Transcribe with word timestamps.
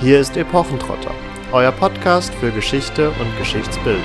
Hier 0.00 0.20
ist 0.20 0.36
Epochentrotter, 0.36 1.14
euer 1.52 1.70
Podcast 1.70 2.34
für 2.34 2.50
Geschichte 2.50 3.10
und 3.10 3.38
Geschichtsbildung. 3.38 4.02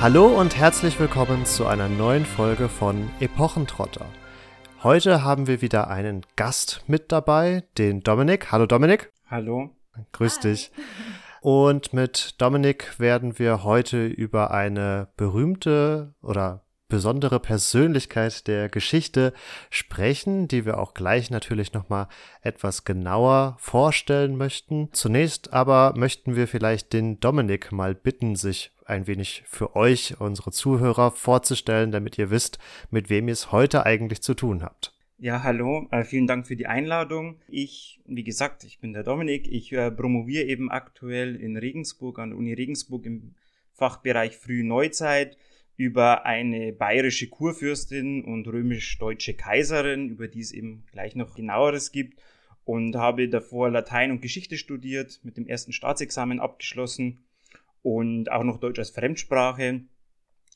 Hallo 0.00 0.26
und 0.26 0.56
herzlich 0.56 0.98
willkommen 0.98 1.46
zu 1.46 1.66
einer 1.66 1.88
neuen 1.88 2.26
Folge 2.26 2.68
von 2.68 3.10
Epochentrotter. 3.20 4.06
Heute 4.82 5.22
haben 5.22 5.46
wir 5.46 5.62
wieder 5.62 5.88
einen 5.88 6.26
Gast 6.36 6.82
mit 6.88 7.10
dabei, 7.12 7.62
den 7.78 8.02
Dominik. 8.02 8.50
Hallo 8.52 8.66
Dominik. 8.66 9.12
Hallo. 9.30 9.70
Grüß 10.12 10.40
dich. 10.40 10.72
Und 11.44 11.92
mit 11.92 12.40
Dominik 12.40 12.98
werden 12.98 13.38
wir 13.38 13.64
heute 13.64 14.06
über 14.06 14.50
eine 14.50 15.08
berühmte 15.18 16.14
oder 16.22 16.64
besondere 16.88 17.38
Persönlichkeit 17.38 18.46
der 18.46 18.70
Geschichte 18.70 19.34
sprechen, 19.68 20.48
die 20.48 20.64
wir 20.64 20.78
auch 20.78 20.94
gleich 20.94 21.28
natürlich 21.28 21.74
nochmal 21.74 22.08
etwas 22.40 22.84
genauer 22.84 23.58
vorstellen 23.58 24.38
möchten. 24.38 24.88
Zunächst 24.92 25.52
aber 25.52 25.92
möchten 25.98 26.34
wir 26.34 26.48
vielleicht 26.48 26.94
den 26.94 27.20
Dominik 27.20 27.72
mal 27.72 27.94
bitten, 27.94 28.36
sich 28.36 28.72
ein 28.86 29.06
wenig 29.06 29.42
für 29.46 29.76
euch, 29.76 30.18
unsere 30.18 30.50
Zuhörer, 30.50 31.10
vorzustellen, 31.10 31.92
damit 31.92 32.16
ihr 32.16 32.30
wisst, 32.30 32.58
mit 32.90 33.10
wem 33.10 33.28
ihr 33.28 33.32
es 33.32 33.52
heute 33.52 33.84
eigentlich 33.84 34.22
zu 34.22 34.32
tun 34.32 34.62
habt. 34.62 34.93
Ja, 35.18 35.44
hallo, 35.44 35.86
äh, 35.92 36.02
vielen 36.02 36.26
Dank 36.26 36.46
für 36.46 36.56
die 36.56 36.66
Einladung. 36.66 37.40
Ich, 37.46 38.00
wie 38.04 38.24
gesagt, 38.24 38.64
ich 38.64 38.80
bin 38.80 38.92
der 38.92 39.04
Dominik. 39.04 39.46
Ich 39.46 39.72
äh, 39.72 39.90
promoviere 39.92 40.44
eben 40.44 40.70
aktuell 40.70 41.36
in 41.36 41.56
Regensburg, 41.56 42.18
an 42.18 42.30
der 42.30 42.38
Uni 42.38 42.52
Regensburg 42.52 43.06
im 43.06 43.34
Fachbereich 43.72 44.36
Frühe 44.36 44.64
Neuzeit 44.64 45.38
über 45.76 46.26
eine 46.26 46.72
bayerische 46.72 47.28
Kurfürstin 47.28 48.24
und 48.24 48.48
römisch-deutsche 48.48 49.34
Kaiserin, 49.34 50.08
über 50.08 50.26
die 50.26 50.40
es 50.40 50.52
eben 50.52 50.84
gleich 50.90 51.14
noch 51.14 51.34
genaueres 51.34 51.92
gibt. 51.92 52.20
Und 52.64 52.96
habe 52.96 53.28
davor 53.28 53.70
Latein 53.70 54.10
und 54.10 54.20
Geschichte 54.20 54.56
studiert, 54.56 55.20
mit 55.22 55.36
dem 55.36 55.46
ersten 55.46 55.72
Staatsexamen 55.72 56.40
abgeschlossen 56.40 57.24
und 57.82 58.32
auch 58.32 58.42
noch 58.42 58.58
Deutsch 58.58 58.78
als 58.80 58.90
Fremdsprache 58.90 59.82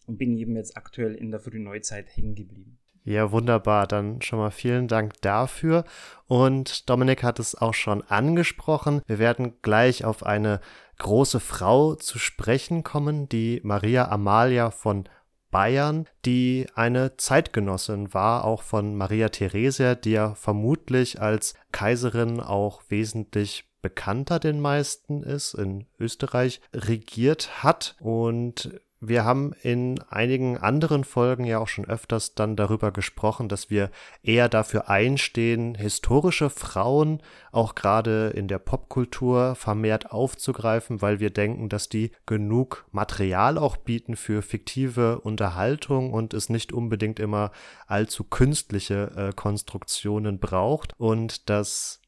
und 0.06 0.18
bin 0.18 0.36
eben 0.36 0.56
jetzt 0.56 0.76
aktuell 0.76 1.14
in 1.14 1.30
der 1.30 1.40
Frühen 1.40 1.64
Neuzeit 1.64 2.16
hängen 2.16 2.34
geblieben. 2.34 2.77
Ja, 3.08 3.32
wunderbar. 3.32 3.86
Dann 3.86 4.20
schon 4.20 4.38
mal 4.38 4.50
vielen 4.50 4.86
Dank 4.86 5.14
dafür. 5.22 5.84
Und 6.26 6.90
Dominik 6.90 7.22
hat 7.22 7.38
es 7.38 7.54
auch 7.54 7.72
schon 7.72 8.02
angesprochen. 8.02 9.00
Wir 9.06 9.18
werden 9.18 9.54
gleich 9.62 10.04
auf 10.04 10.26
eine 10.26 10.60
große 10.98 11.40
Frau 11.40 11.94
zu 11.94 12.18
sprechen 12.18 12.82
kommen, 12.82 13.26
die 13.26 13.62
Maria 13.64 14.10
Amalia 14.10 14.70
von 14.70 15.08
Bayern, 15.50 16.06
die 16.26 16.66
eine 16.74 17.16
Zeitgenossin 17.16 18.12
war, 18.12 18.44
auch 18.44 18.62
von 18.62 18.94
Maria 18.94 19.30
Theresia, 19.30 19.94
die 19.94 20.10
ja 20.10 20.34
vermutlich 20.34 21.18
als 21.18 21.54
Kaiserin 21.72 22.40
auch 22.40 22.82
wesentlich 22.90 23.70
bekannter 23.80 24.38
den 24.38 24.60
meisten 24.60 25.22
ist, 25.22 25.54
in 25.54 25.86
Österreich 25.98 26.60
regiert 26.74 27.62
hat 27.62 27.96
und 28.00 28.78
wir 29.00 29.24
haben 29.24 29.52
in 29.62 30.00
einigen 30.10 30.58
anderen 30.58 31.04
Folgen 31.04 31.44
ja 31.44 31.58
auch 31.58 31.68
schon 31.68 31.84
öfters 31.84 32.34
dann 32.34 32.56
darüber 32.56 32.90
gesprochen, 32.90 33.48
dass 33.48 33.70
wir 33.70 33.90
eher 34.22 34.48
dafür 34.48 34.88
einstehen, 34.88 35.76
historische 35.76 36.50
Frauen 36.50 37.22
auch 37.52 37.76
gerade 37.76 38.30
in 38.30 38.48
der 38.48 38.58
Popkultur 38.58 39.54
vermehrt 39.54 40.10
aufzugreifen, 40.10 41.00
weil 41.00 41.20
wir 41.20 41.30
denken, 41.30 41.68
dass 41.68 41.88
die 41.88 42.10
genug 42.26 42.86
Material 42.90 43.56
auch 43.56 43.76
bieten 43.76 44.16
für 44.16 44.42
fiktive 44.42 45.20
Unterhaltung 45.20 46.12
und 46.12 46.34
es 46.34 46.48
nicht 46.48 46.72
unbedingt 46.72 47.20
immer 47.20 47.52
allzu 47.86 48.24
künstliche 48.24 49.12
äh, 49.16 49.32
Konstruktionen 49.32 50.40
braucht. 50.40 50.92
Und 50.98 51.48
dass 51.48 52.00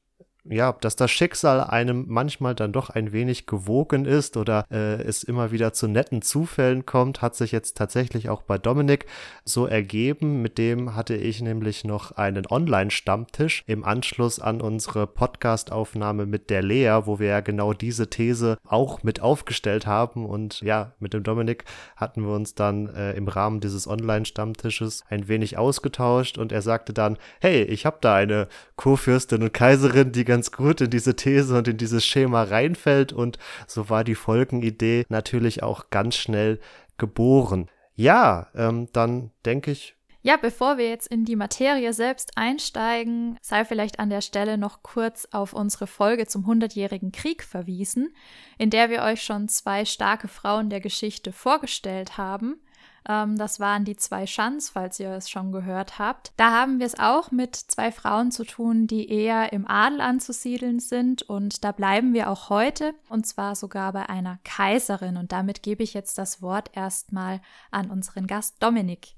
ja, 0.45 0.73
dass 0.81 0.97
das 0.97 1.11
Schicksal 1.11 1.61
einem 1.61 2.07
manchmal 2.09 2.55
dann 2.55 2.73
doch 2.73 2.91
ein 2.91 3.13
wenig 3.13 3.47
gewogen 3.47 4.05
ist 4.07 4.37
oder 4.37 4.65
äh, 4.71 5.03
es 5.03 5.23
immer 5.23 5.51
wieder 5.53 5.73
zu 5.73 5.87
netten 5.89 6.23
Zufällen 6.23 6.87
kommt, 6.87 7.23
hat 7.23 7.35
sich 7.35 7.53
jetzt 7.53 7.77
tatsächlich 7.77 8.29
auch 8.29 8.43
bei 8.43 8.59
Dominik 8.59 9.07
so 9.45 9.67
ergeben. 9.67 10.43
Mit 10.43 10.59
dem 10.59 10.95
hatte 10.97 11.15
ich 11.15 11.43
nämlich 11.43 11.85
noch 11.85 12.13
einen 12.13 12.47
Online-Stammtisch 12.47 13.65
im 13.67 13.85
Anschluss 13.85 14.41
an 14.41 14.61
unsere 14.61 15.07
Podcast-Aufnahme 15.07 16.27
mit 16.27 16.51
der 16.51 16.63
Lea, 16.63 17.01
wo 17.05 17.19
wir 17.19 17.29
ja 17.29 17.41
genau 17.41 17.73
diese 17.73 18.09
These 18.09 18.59
auch 18.67 19.03
mit 19.03 19.21
aufgestellt 19.21 19.87
haben. 19.87 20.25
Und 20.25 20.61
ja, 20.61 20.93
mit 21.01 21.13
dem 21.13 21.23
Dominik 21.23 21.65
hatten 21.97 22.23
wir 22.23 22.35
uns 22.35 22.55
dann 22.55 22.89
äh, 22.95 23.13
im 23.13 23.29
Rahmen 23.29 23.61
dieses 23.61 23.87
Online-Stammtisches 23.87 25.05
ein 25.09 25.29
wenig 25.29 25.59
ausgetauscht 25.59 26.39
und 26.39 26.53
er 26.53 26.63
sagte 26.63 26.93
dann, 26.93 27.19
hey, 27.41 27.63
ich 27.63 27.87
habe 27.87 27.99
da 28.01 28.15
eine 28.15 28.49
Kurfürstin 28.77 29.43
und 29.43 29.53
Kaiserin, 29.53 30.13
die 30.13 30.25
ganz 30.31 30.53
gut 30.53 30.81
in 30.81 30.91
diese 30.91 31.17
These 31.17 31.59
und 31.59 31.67
in 31.67 31.77
dieses 31.77 32.07
Schema 32.07 32.45
reinfällt 32.45 33.13
und 33.13 33.37
so 33.67 33.91
war 33.91 34.05
die 34.05 34.15
Folgenidee 34.15 35.05
natürlich 35.09 35.65
auch 35.65 35.91
ganz 35.91 36.15
schnell 36.15 36.61
geboren. 36.99 37.69
Ja, 37.97 38.47
ähm, 38.55 38.87
dann 38.93 39.33
denke 39.45 39.73
ich, 39.73 39.97
ja, 40.23 40.37
bevor 40.37 40.79
wir 40.79 40.89
jetzt 40.89 41.09
in 41.09 41.25
die 41.25 41.35
Materie 41.35 41.93
selbst 41.95 42.33
einsteigen, 42.37 43.39
sei 43.41 43.65
vielleicht 43.65 43.99
an 43.99 44.11
der 44.11 44.21
Stelle 44.21 44.57
noch 44.57 44.83
kurz 44.83 45.27
auf 45.33 45.53
unsere 45.53 45.87
Folge 45.87 46.27
zum 46.27 46.47
Hundertjährigen 46.47 47.11
Krieg 47.11 47.43
verwiesen, 47.43 48.15
in 48.59 48.71
der 48.71 48.91
wir 48.91 49.03
euch 49.03 49.23
schon 49.23 49.49
zwei 49.49 49.85
starke 49.85 50.29
Frauen 50.29 50.69
der 50.69 50.81
Geschichte 50.81 51.33
vorgestellt 51.33 52.19
haben. 52.19 52.61
Ähm, 53.09 53.37
das 53.37 53.61
waren 53.61 53.85
die 53.85 53.97
zwei 53.97 54.27
Schanz, 54.27 54.71
falls 54.71 55.01
ihr 55.01 55.11
es 55.11 55.31
schon 55.31 55.53
gehört 55.53 55.99
habt. 55.99 56.33
Da 56.37 56.51
haben 56.53 56.79
wir 56.79 56.87
es 56.87 56.99
auch 56.99 57.31
mit 57.31 57.57
zwei 57.57 57.93
Frauen 57.93 58.31
zu 58.31 58.45
tun, 58.45 58.87
die 58.87 59.11
eher 59.11 59.53
im 59.53 59.67
Adel 59.69 60.01
anzusiedeln 60.01 60.81
sind. 60.81 61.23
Und 61.23 61.65
da 61.65 61.73
bleiben 61.73 62.15
wir 62.15 62.31
auch 62.31 62.51
heute, 62.51 62.95
und 63.09 63.27
zwar 63.27 63.55
sogar 63.55 63.93
bei 63.93 64.09
einer 64.09 64.39
Kaiserin. 64.45 65.17
Und 65.17 65.33
damit 65.33 65.63
gebe 65.63 65.83
ich 65.83 65.95
jetzt 65.95 66.19
das 66.19 66.43
Wort 66.43 66.71
erstmal 66.75 67.41
an 67.71 67.91
unseren 67.91 68.27
Gast 68.27 68.63
Dominik. 68.63 69.15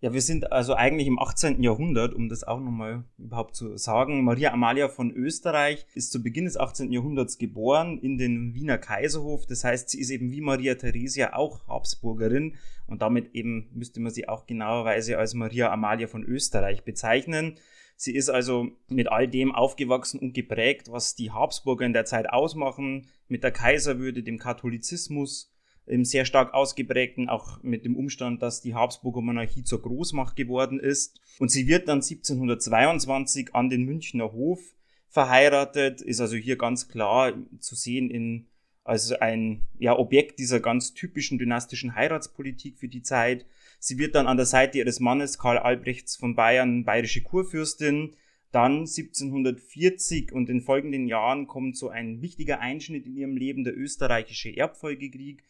Ja, 0.00 0.12
wir 0.12 0.22
sind 0.22 0.52
also 0.52 0.74
eigentlich 0.74 1.08
im 1.08 1.18
18. 1.18 1.60
Jahrhundert, 1.60 2.14
um 2.14 2.28
das 2.28 2.44
auch 2.44 2.60
nochmal 2.60 3.02
überhaupt 3.18 3.56
zu 3.56 3.76
sagen. 3.76 4.22
Maria 4.22 4.52
Amalia 4.52 4.88
von 4.88 5.10
Österreich 5.10 5.86
ist 5.92 6.12
zu 6.12 6.22
Beginn 6.22 6.44
des 6.44 6.56
18. 6.56 6.92
Jahrhunderts 6.92 7.36
geboren 7.36 7.98
in 7.98 8.16
den 8.16 8.54
Wiener 8.54 8.78
Kaiserhof. 8.78 9.44
Das 9.46 9.64
heißt, 9.64 9.90
sie 9.90 9.98
ist 9.98 10.10
eben 10.10 10.30
wie 10.30 10.40
Maria 10.40 10.76
Theresia 10.76 11.32
auch 11.32 11.66
Habsburgerin 11.66 12.54
und 12.86 13.02
damit 13.02 13.34
eben 13.34 13.70
müsste 13.74 13.98
man 13.98 14.12
sie 14.12 14.28
auch 14.28 14.46
genauerweise 14.46 15.18
als 15.18 15.34
Maria 15.34 15.72
Amalia 15.72 16.06
von 16.06 16.22
Österreich 16.22 16.84
bezeichnen. 16.84 17.58
Sie 17.96 18.14
ist 18.14 18.28
also 18.28 18.68
mit 18.88 19.10
all 19.10 19.26
dem 19.26 19.52
aufgewachsen 19.52 20.20
und 20.20 20.32
geprägt, 20.32 20.92
was 20.92 21.16
die 21.16 21.32
Habsburger 21.32 21.84
in 21.84 21.92
der 21.92 22.04
Zeit 22.04 22.30
ausmachen, 22.30 23.08
mit 23.26 23.42
der 23.42 23.50
Kaiserwürde, 23.50 24.22
dem 24.22 24.38
Katholizismus, 24.38 25.52
im 25.88 26.04
sehr 26.04 26.24
stark 26.24 26.54
ausgeprägten, 26.54 27.28
auch 27.28 27.62
mit 27.62 27.84
dem 27.84 27.96
Umstand, 27.96 28.42
dass 28.42 28.60
die 28.60 28.74
Habsburger 28.74 29.22
Monarchie 29.22 29.64
zur 29.64 29.82
Großmacht 29.82 30.36
geworden 30.36 30.78
ist. 30.78 31.20
Und 31.38 31.50
sie 31.50 31.66
wird 31.66 31.88
dann 31.88 31.98
1722 31.98 33.54
an 33.54 33.70
den 33.70 33.84
Münchner 33.84 34.32
Hof 34.32 34.60
verheiratet, 35.08 36.00
ist 36.00 36.20
also 36.20 36.36
hier 36.36 36.56
ganz 36.56 36.88
klar 36.88 37.32
zu 37.60 37.74
sehen 37.74 38.10
in 38.10 38.46
also 38.88 39.18
ein 39.18 39.64
ja, 39.78 39.98
Objekt 39.98 40.38
dieser 40.38 40.60
ganz 40.60 40.94
typischen 40.94 41.38
dynastischen 41.38 41.94
Heiratspolitik 41.94 42.78
für 42.78 42.88
die 42.88 43.02
Zeit. 43.02 43.44
Sie 43.78 43.98
wird 43.98 44.14
dann 44.14 44.26
an 44.26 44.38
der 44.38 44.46
Seite 44.46 44.78
ihres 44.78 44.98
Mannes 44.98 45.38
Karl 45.38 45.58
Albrechts 45.58 46.16
von 46.16 46.34
Bayern 46.34 46.84
bayerische 46.84 47.22
Kurfürstin. 47.22 48.16
Dann 48.50 48.80
1740 48.80 50.32
und 50.32 50.48
in 50.48 50.62
folgenden 50.62 51.06
Jahren 51.06 51.46
kommt 51.46 51.76
so 51.76 51.90
ein 51.90 52.22
wichtiger 52.22 52.60
Einschnitt 52.60 53.04
in 53.04 53.14
ihrem 53.14 53.36
Leben, 53.36 53.62
der 53.62 53.76
österreichische 53.76 54.56
Erbfolgekrieg, 54.56 55.42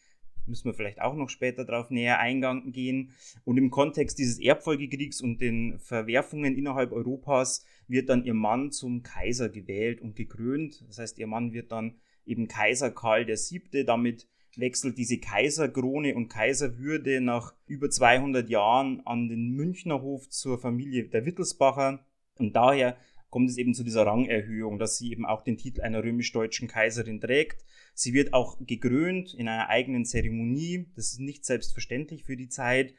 müssen 0.49 0.65
wir 0.65 0.73
vielleicht 0.73 1.01
auch 1.01 1.15
noch 1.15 1.29
später 1.29 1.65
darauf 1.65 1.89
näher 1.89 2.19
eingehen. 2.19 3.11
Und 3.45 3.57
im 3.57 3.69
Kontext 3.69 4.17
dieses 4.19 4.39
Erbfolgekriegs 4.39 5.21
und 5.21 5.39
den 5.39 5.79
Verwerfungen 5.79 6.55
innerhalb 6.55 6.91
Europas 6.91 7.65
wird 7.87 8.09
dann 8.09 8.25
ihr 8.25 8.33
Mann 8.33 8.71
zum 8.71 9.03
Kaiser 9.03 9.49
gewählt 9.49 10.01
und 10.01 10.15
gekrönt. 10.15 10.83
Das 10.87 10.99
heißt, 10.99 11.19
ihr 11.19 11.27
Mann 11.27 11.53
wird 11.53 11.71
dann 11.71 11.95
eben 12.25 12.47
Kaiser 12.47 12.91
Karl 12.91 13.27
VII. 13.27 13.85
Damit 13.85 14.27
wechselt 14.55 14.97
diese 14.97 15.19
Kaiserkrone 15.19 16.15
und 16.15 16.27
Kaiserwürde 16.27 17.21
nach 17.21 17.53
über 17.67 17.89
200 17.89 18.49
Jahren 18.49 19.01
an 19.05 19.29
den 19.29 19.51
Münchner 19.51 20.01
Hof 20.01 20.29
zur 20.29 20.59
Familie 20.59 21.05
der 21.05 21.25
Wittelsbacher. 21.25 22.05
Und 22.37 22.55
daher 22.55 22.97
kommt 23.29 23.49
es 23.49 23.57
eben 23.57 23.73
zu 23.73 23.83
dieser 23.83 24.05
Rangerhöhung, 24.05 24.79
dass 24.79 24.97
sie 24.97 25.11
eben 25.11 25.25
auch 25.25 25.43
den 25.43 25.57
Titel 25.57 25.81
einer 25.81 26.03
römisch-deutschen 26.03 26.67
Kaiserin 26.67 27.21
trägt. 27.21 27.63
Sie 27.93 28.13
wird 28.13 28.33
auch 28.33 28.57
gekrönt 28.65 29.33
in 29.33 29.47
einer 29.47 29.69
eigenen 29.69 30.05
Zeremonie. 30.05 30.87
Das 30.95 31.11
ist 31.11 31.19
nicht 31.19 31.45
selbstverständlich 31.45 32.23
für 32.23 32.35
die 32.35 32.49
Zeit. 32.49 32.93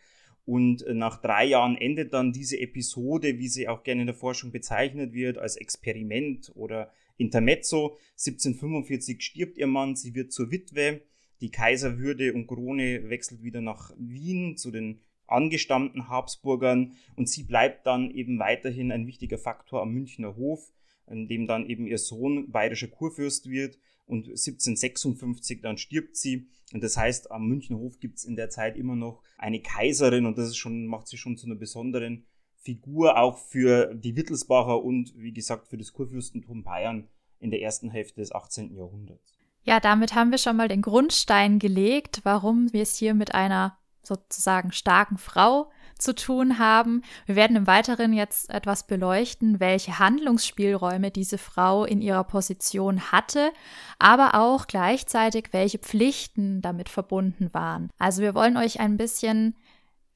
Und 0.45 0.83
äh, 0.83 0.95
nach 0.95 1.21
drei 1.21 1.45
Jahren 1.45 1.77
endet 1.77 2.13
dann 2.13 2.33
diese 2.33 2.59
Episode, 2.59 3.39
wie 3.39 3.49
sie 3.49 3.69
auch 3.69 3.83
gerne 3.83 4.03
in 4.03 4.07
der 4.07 4.17
Forschung 4.17 4.53
bezeichnet 4.53 5.13
wird, 5.13 5.39
als 5.39 5.57
Experiment 5.57 6.51
oder 6.55 6.93
Intermezzo. 7.17 7.99
1745 8.13 9.23
stirbt 9.23 9.59
ihr 9.59 9.67
Mann, 9.67 9.97
sie 9.97 10.15
wird 10.15 10.33
zur 10.33 10.51
Witwe. 10.51 11.03
Die 11.41 11.51
Kaiserwürde 11.51 12.35
und 12.35 12.47
Krone 12.47 13.09
wechselt 13.09 13.43
wieder 13.43 13.61
nach 13.61 13.95
Wien 13.99 14.57
zu 14.57 14.71
den 14.71 15.01
angestammten 15.31 16.09
Habsburgern 16.09 16.93
und 17.17 17.29
sie 17.29 17.45
bleibt 17.45 17.87
dann 17.87 18.11
eben 18.11 18.39
weiterhin 18.39 18.93
ein 18.93 19.07
wichtiger 19.07 19.39
Faktor 19.39 19.83
am 19.83 19.93
Münchner 19.93 20.37
Hof, 20.37 20.73
in 21.07 21.29
dem 21.29 21.47
dann 21.47 21.67
eben 21.67 21.87
ihr 21.87 21.99
Sohn 21.99 22.51
bayerischer 22.51 22.89
Kurfürst 22.89 23.49
wird 23.49 23.79
und 24.07 24.29
1756 24.29 25.61
dann 25.63 25.79
stirbt 25.79 26.17
sie. 26.17 26.49
Und 26.73 26.83
das 26.83 26.97
heißt, 26.97 27.31
am 27.31 27.49
Münchner 27.49 27.79
Hof 27.79 27.99
gibt 28.01 28.19
es 28.19 28.25
in 28.25 28.37
der 28.37 28.51
Zeit 28.51 28.77
immer 28.77 28.97
noch 28.97 29.23
eine 29.39 29.61
Kaiserin 29.61 30.27
und 30.27 30.39
das 30.39 30.49
ist 30.49 30.57
schon, 30.57 30.87
macht 30.87 31.09
sie 31.09 31.17
schon 31.17 31.37
zu 31.37 31.47
einer 31.47 31.57
besonderen 31.57 32.27
Figur 32.57 33.19
auch 33.19 33.39
für 33.39 33.95
die 33.95 34.17
Wittelsbacher 34.17 34.83
und 34.83 35.15
wie 35.17 35.33
gesagt 35.33 35.69
für 35.69 35.79
das 35.79 35.93
Kurfürstentum 35.93 36.63
Bayern 36.63 37.09
in 37.39 37.51
der 37.51 37.63
ersten 37.63 37.91
Hälfte 37.91 38.21
des 38.21 38.33
18. 38.33 38.77
Jahrhunderts. 38.77 39.35
Ja, 39.63 39.81
damit 39.81 40.15
haben 40.15 40.31
wir 40.31 40.39
schon 40.39 40.57
mal 40.57 40.69
den 40.69 40.83
Grundstein 40.83 41.59
gelegt, 41.59 42.21
warum 42.23 42.73
wir 42.73 42.83
es 42.83 42.97
hier 42.97 43.15
mit 43.15 43.35
einer 43.35 43.79
sozusagen 44.03 44.73
starken 44.73 45.19
Frau 45.19 45.71
zu 45.99 46.15
tun 46.15 46.59
haben. 46.59 47.03
Wir 47.27 47.37
werden 47.37 47.57
im 47.57 47.67
Weiteren 47.67 48.13
jetzt 48.13 48.51
etwas 48.51 48.87
beleuchten, 48.87 49.61
welche 49.61 49.99
Handlungsspielräume 49.99 51.11
diese 51.11 51.39
Frau 51.39 51.85
in 51.85 52.01
ihrer 52.01 52.25
Position 52.25 53.13
hatte, 53.13 53.53
aber 53.99 54.35
auch 54.35 54.67
gleichzeitig, 54.67 55.49
welche 55.53 55.79
Pflichten 55.79 56.63
damit 56.63 56.89
verbunden 56.89 57.53
waren. 57.53 57.91
Also 57.99 58.23
wir 58.23 58.35
wollen 58.35 58.57
euch 58.57 58.81
ein 58.81 58.97
bisschen 58.97 59.55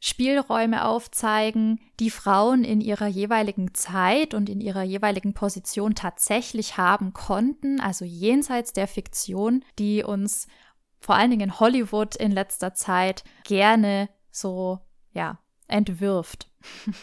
Spielräume 0.07 0.85
aufzeigen, 0.85 1.81
die 1.99 2.11
Frauen 2.11 2.63
in 2.63 2.83
ihrer 2.83 3.07
jeweiligen 3.07 3.73
Zeit 3.73 4.35
und 4.35 4.51
in 4.51 4.61
ihrer 4.61 4.83
jeweiligen 4.83 5.33
Position 5.33 5.95
tatsächlich 5.95 6.77
haben 6.77 7.15
konnten, 7.15 7.81
also 7.81 8.05
jenseits 8.05 8.75
der 8.75 8.87
Fiktion, 8.87 9.65
die 9.79 10.05
uns 10.05 10.47
vor 11.05 11.17
allen 11.17 11.31
Dingen 11.31 11.51
in 11.51 11.61
Hollywood 11.61 12.17
in 12.17 12.33
letzter 12.33 12.73
Zeit 12.73 13.25
gerne 13.45 14.09
so, 14.31 14.81
ja, 15.13 15.39
entwirft. 15.69 16.51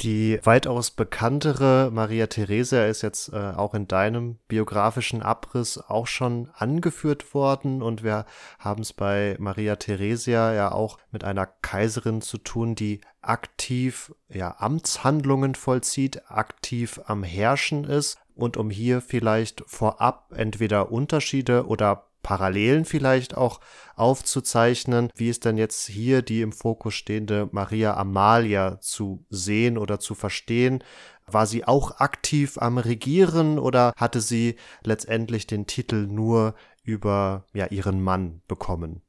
Die 0.00 0.40
weitaus 0.42 0.90
bekanntere 0.90 1.88
Maria 1.92 2.26
Theresia 2.26 2.86
ist 2.86 3.02
jetzt 3.02 3.32
äh, 3.32 3.36
auch 3.36 3.74
in 3.74 3.86
deinem 3.86 4.38
biografischen 4.48 5.22
Abriss 5.22 5.78
auch 5.78 6.08
schon 6.08 6.50
angeführt 6.52 7.32
worden 7.32 7.80
und 7.80 8.02
wir 8.02 8.26
haben 8.58 8.82
es 8.82 8.92
bei 8.92 9.36
Maria 9.38 9.76
Theresia 9.76 10.52
ja 10.52 10.72
auch 10.72 10.98
mit 11.12 11.22
einer 11.22 11.46
Kaiserin 11.46 12.22
zu 12.22 12.38
tun, 12.38 12.74
die 12.74 13.02
aktiv 13.22 14.12
ja 14.28 14.56
Amtshandlungen 14.58 15.54
vollzieht, 15.54 16.28
aktiv 16.28 17.00
am 17.06 17.22
Herrschen 17.22 17.84
ist 17.84 18.18
und 18.34 18.56
um 18.56 18.70
hier 18.70 19.00
vielleicht 19.00 19.62
vorab 19.68 20.32
entweder 20.36 20.90
Unterschiede 20.90 21.68
oder 21.68 22.08
Parallelen 22.24 22.84
vielleicht 22.84 23.36
auch 23.36 23.60
aufzuzeichnen. 23.94 25.10
Wie 25.14 25.28
ist 25.28 25.44
denn 25.44 25.56
jetzt 25.56 25.86
hier 25.86 26.22
die 26.22 26.40
im 26.40 26.50
Fokus 26.50 26.94
stehende 26.94 27.48
Maria 27.52 27.96
Amalia 27.96 28.80
zu 28.80 29.24
sehen 29.30 29.78
oder 29.78 30.00
zu 30.00 30.16
verstehen? 30.16 30.82
War 31.26 31.46
sie 31.46 31.64
auch 31.64 32.00
aktiv 32.00 32.58
am 32.58 32.78
Regieren 32.78 33.60
oder 33.60 33.92
hatte 33.96 34.20
sie 34.20 34.56
letztendlich 34.82 35.46
den 35.46 35.68
Titel 35.68 36.08
nur 36.08 36.56
über 36.82 37.44
ja, 37.52 37.66
ihren 37.66 38.02
Mann 38.02 38.42
bekommen? 38.48 39.02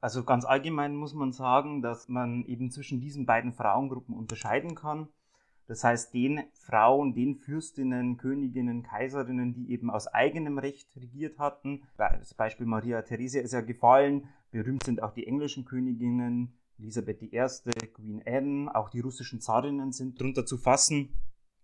Also 0.00 0.24
ganz 0.24 0.44
allgemein 0.44 0.94
muss 0.94 1.14
man 1.14 1.32
sagen, 1.32 1.82
dass 1.82 2.08
man 2.08 2.44
eben 2.44 2.70
zwischen 2.70 3.00
diesen 3.00 3.26
beiden 3.26 3.52
Frauengruppen 3.52 4.14
unterscheiden 4.14 4.74
kann. 4.74 5.08
Das 5.66 5.82
heißt, 5.82 6.14
den 6.14 6.44
Frauen, 6.52 7.14
den 7.14 7.36
Fürstinnen, 7.36 8.16
Königinnen, 8.16 8.84
Kaiserinnen, 8.84 9.52
die 9.52 9.70
eben 9.72 9.90
aus 9.90 10.06
eigenem 10.06 10.58
Recht 10.58 10.88
regiert 10.96 11.38
hatten. 11.38 11.82
Das 11.96 12.34
Beispiel 12.34 12.66
Maria 12.66 13.02
Theresia 13.02 13.42
ist 13.42 13.52
ja 13.52 13.62
gefallen. 13.62 14.28
Berühmt 14.52 14.84
sind 14.84 15.02
auch 15.02 15.12
die 15.12 15.26
englischen 15.26 15.64
Königinnen, 15.64 16.52
Elisabeth 16.78 17.22
I., 17.22 17.28
Queen 17.92 18.22
Anne, 18.24 18.74
auch 18.74 18.90
die 18.90 19.00
russischen 19.00 19.40
Zarinnen 19.40 19.92
sind 19.92 20.20
drunter 20.20 20.46
zu 20.46 20.56
fassen. 20.56 21.08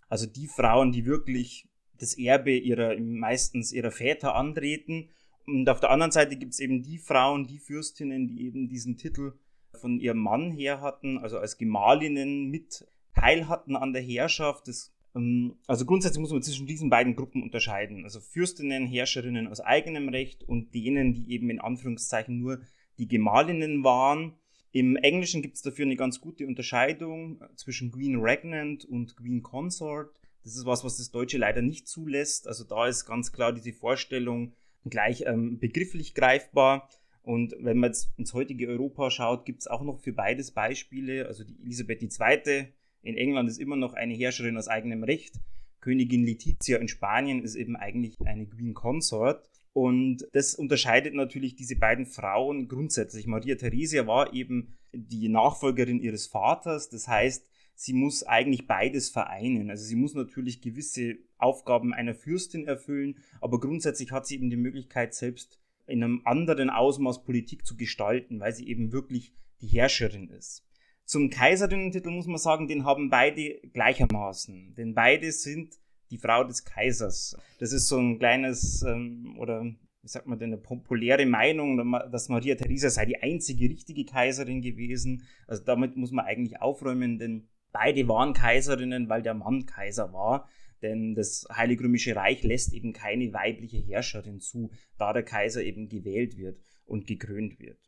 Also 0.09 0.27
die 0.27 0.49
Frauen, 0.49 0.91
die 0.91 1.07
wirklich 1.07 1.69
das 1.99 2.19
Erbe 2.19 2.57
ihrer, 2.57 2.99
meistens 2.99 3.73
ihrer 3.73 3.93
Väter 3.93 4.35
antreten. 4.35 5.11
Und 5.47 5.69
auf 5.69 5.81
der 5.81 5.91
anderen 5.91 6.13
Seite 6.13 6.37
gibt 6.37 6.55
es 6.55 6.61
eben 6.61 6.83
die 6.83 6.99
Frauen, 6.99 7.47
die 7.47 7.59
Fürstinnen, 7.59 8.27
die 8.27 8.45
eben 8.47 8.69
diesen 8.69 8.97
Titel 8.97 9.35
von 9.81 10.01
ihrem 10.01 10.19
Mann 10.19 10.51
her 10.51 10.81
hatten, 10.81 11.19
also 11.19 11.39
als 11.39 11.57
Gemahlinnen 11.57 12.51
mit 12.51 12.87
Teil 13.15 13.49
hatten 13.49 13.77
an 13.77 13.93
der 13.93 14.03
Herrschaft. 14.03 14.69
Das, 14.69 14.93
ähm, 15.15 15.57
also 15.67 15.85
grundsätzlich 15.85 16.21
muss 16.21 16.33
man 16.33 16.43
zwischen 16.43 16.67
diesen 16.67 16.91
beiden 16.91 17.17
Gruppen 17.17 17.43
unterscheiden. 17.43 18.05
Also 18.05 18.21
Fürstinnen, 18.21 18.87
Herrscherinnen 18.87 19.49
aus 19.49 19.61
eigenem 19.61 20.09
Recht 20.09 20.45
und 20.45 20.75
denen, 20.75 21.15
die 21.15 21.31
eben 21.33 21.51
in 21.51 21.61
Anführungszeichen 21.61 22.39
nur 22.39 22.61
die 22.99 23.09
Gemahlinnen 23.09 23.85
waren. 23.85 24.35
Im 24.73 24.97
Englischen 24.97 25.43
gibt 25.43 25.57
es 25.57 25.63
dafür 25.63 25.85
eine 25.85 25.97
ganz 25.97 26.21
gute 26.21 26.47
Unterscheidung 26.47 27.43
zwischen 27.57 27.93
Queen 27.93 28.21
Regnant 28.21 28.85
und 28.87 29.17
Queen 29.17 29.43
Consort. 29.43 30.11
Das 30.45 30.57
ist 30.57 30.65
was, 30.65 30.83
was 30.83 30.97
das 30.97 31.11
Deutsche 31.11 31.39
leider 31.39 31.63
nicht 31.63 31.87
zulässt. 31.87 32.49
Also 32.49 32.65
da 32.65 32.87
ist 32.87 33.05
ganz 33.05 33.33
klar 33.33 33.53
diese 33.53 33.73
Vorstellung 33.73 34.55
gleich 34.85 35.25
ähm, 35.27 35.59
begrifflich 35.59 36.15
greifbar. 36.15 36.89
Und 37.23 37.55
wenn 37.61 37.79
man 37.79 37.91
jetzt 37.91 38.11
ins 38.17 38.35
heutige 38.35 38.67
Europa 38.67 39.11
schaut, 39.11 39.45
gibt 39.45 39.61
es 39.61 39.67
auch 39.69 39.83
noch 39.83 40.01
für 40.01 40.13
beides 40.13 40.51
Beispiele. 40.51 41.27
Also 41.27 41.45
die 41.45 41.61
Elisabeth 41.63 42.03
II 42.03 42.73
in 43.03 43.17
England 43.17 43.49
ist 43.49 43.59
immer 43.59 43.77
noch 43.77 43.95
eine 43.95 44.15
Herrscherin 44.15 44.57
aus 44.57 44.69
eigenem 44.69 45.05
Recht. 45.05 45.41
Königin 45.81 46.25
Letizia 46.25 46.79
in 46.79 46.89
Spanien 46.89 47.43
ist 47.43 47.57
eben 47.57 47.77
eigentlich 47.77 48.17
eine 48.25 48.47
Queen 48.47 48.75
Consort. 48.75 49.49
Und 49.73 50.27
das 50.33 50.55
unterscheidet 50.55 51.15
natürlich 51.15 51.57
diese 51.57 51.77
beiden 51.77 52.07
Frauen 52.07 52.69
grundsätzlich. 52.69 53.27
Maria 53.27 53.57
Theresia 53.57 54.07
war 54.07 54.33
eben 54.33 54.75
die 54.93 55.29
Nachfolgerin 55.29 56.01
ihres 56.01 56.27
Vaters. 56.27 56.91
Das 56.91 57.09
heißt, 57.09 57.47
sie 57.75 57.95
muss 57.95 58.23
eigentlich 58.23 58.67
beides 58.67 59.09
vereinen. 59.09 59.71
Also 59.71 59.85
sie 59.85 59.97
muss 59.97 60.15
natürlich 60.15 60.61
gewisse 60.61 61.17
Aufgaben 61.39 61.93
einer 61.93 62.15
Fürstin 62.15 62.67
erfüllen, 62.67 63.17
aber 63.41 63.59
grundsätzlich 63.59 64.13
hat 64.13 64.27
sie 64.27 64.37
eben 64.37 64.51
die 64.51 64.57
Möglichkeit, 64.57 65.15
selbst 65.15 65.59
in 65.87 66.05
einem 66.05 66.23
anderen 66.25 66.71
Ausmaß 66.71 67.25
Politik 67.25 67.67
zu 67.67 67.77
gestalten, 67.77 68.39
weil 68.39 68.55
sie 68.55 68.69
eben 68.69 68.93
wirklich 68.93 69.33
die 69.61 69.67
Herrscherin 69.67 70.29
ist. 70.29 70.65
Zum 71.05 71.31
Kaiserinnentitel 71.31 72.11
muss 72.11 72.27
man 72.27 72.39
sagen, 72.39 72.69
den 72.69 72.85
haben 72.85 73.11
beide 73.11 73.61
gleichermaßen. 73.73 74.75
Denn 74.77 74.95
beide 74.95 75.33
sind 75.33 75.75
die 76.11 76.19
Frau 76.19 76.45
des 76.45 76.65
Kaisers. 76.65 77.37
Das 77.59 77.73
ist 77.73 77.89
so 77.89 77.99
ein 77.99 78.19
kleines, 78.19 78.83
ähm, 78.83 79.37
oder 79.39 79.65
wie 80.03 80.09
sagt 80.09 80.27
man 80.27 80.39
denn, 80.39 80.53
eine 80.53 80.61
populäre 80.61 81.27
Meinung, 81.27 81.93
dass 82.11 82.29
Maria 82.29 82.55
Theresa 82.55 82.91
sei 82.91 83.07
die 83.07 83.23
einzige 83.23 83.69
richtige 83.69 84.05
Kaiserin 84.05 84.61
gewesen. 84.61 85.25
Also 85.47 85.65
damit 85.65 85.97
muss 85.97 86.11
man 86.11 86.25
eigentlich 86.25 86.61
aufräumen, 86.61 87.19
denn 87.19 87.49
beide 87.73 88.09
waren 88.09 88.35
Kaiserinnen, 88.35 89.09
weil 89.09 89.23
der 89.23 89.35
Mann 89.35 89.65
Kaiser 89.67 90.13
war. 90.13 90.49
Denn 90.83 91.15
das 91.15 91.47
Heilige 91.51 91.85
Römische 91.85 92.17
Reich 92.17 92.43
lässt 92.43 92.73
eben 92.75 92.93
keine 92.93 93.33
weibliche 93.33 93.79
Herrscherin 93.79 94.41
zu, 94.41 94.71
da 94.99 95.13
der 95.13 95.23
Kaiser 95.23 95.63
eben 95.63 95.89
gewählt 95.89 96.37
wird 96.37 96.61
und 96.85 97.07
gekrönt 97.07 97.61
wird. 97.61 97.79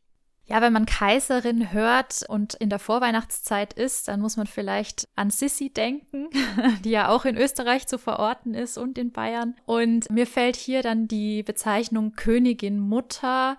Ja, 0.47 0.61
wenn 0.61 0.73
man 0.73 0.85
Kaiserin 0.85 1.73
hört 1.73 2.23
und 2.27 2.53
in 2.55 2.69
der 2.69 2.77
Vorweihnachtszeit 2.77 3.73
ist, 3.73 4.07
dann 4.07 4.21
muss 4.21 4.37
man 4.37 4.45
vielleicht 4.45 5.07
an 5.15 5.31
Sissi 5.31 5.71
denken, 5.71 6.29
die 6.83 6.91
ja 6.91 7.09
auch 7.09 7.25
in 7.25 7.35
Österreich 7.35 7.87
zu 7.87 7.97
verorten 7.97 8.53
ist 8.53 8.77
und 8.77 8.97
in 8.99 9.11
Bayern. 9.11 9.55
Und 9.65 10.09
mir 10.11 10.27
fällt 10.27 10.55
hier 10.55 10.83
dann 10.83 11.07
die 11.07 11.41
Bezeichnung 11.41 12.13
Königin 12.15 12.79
Mutter 12.79 13.57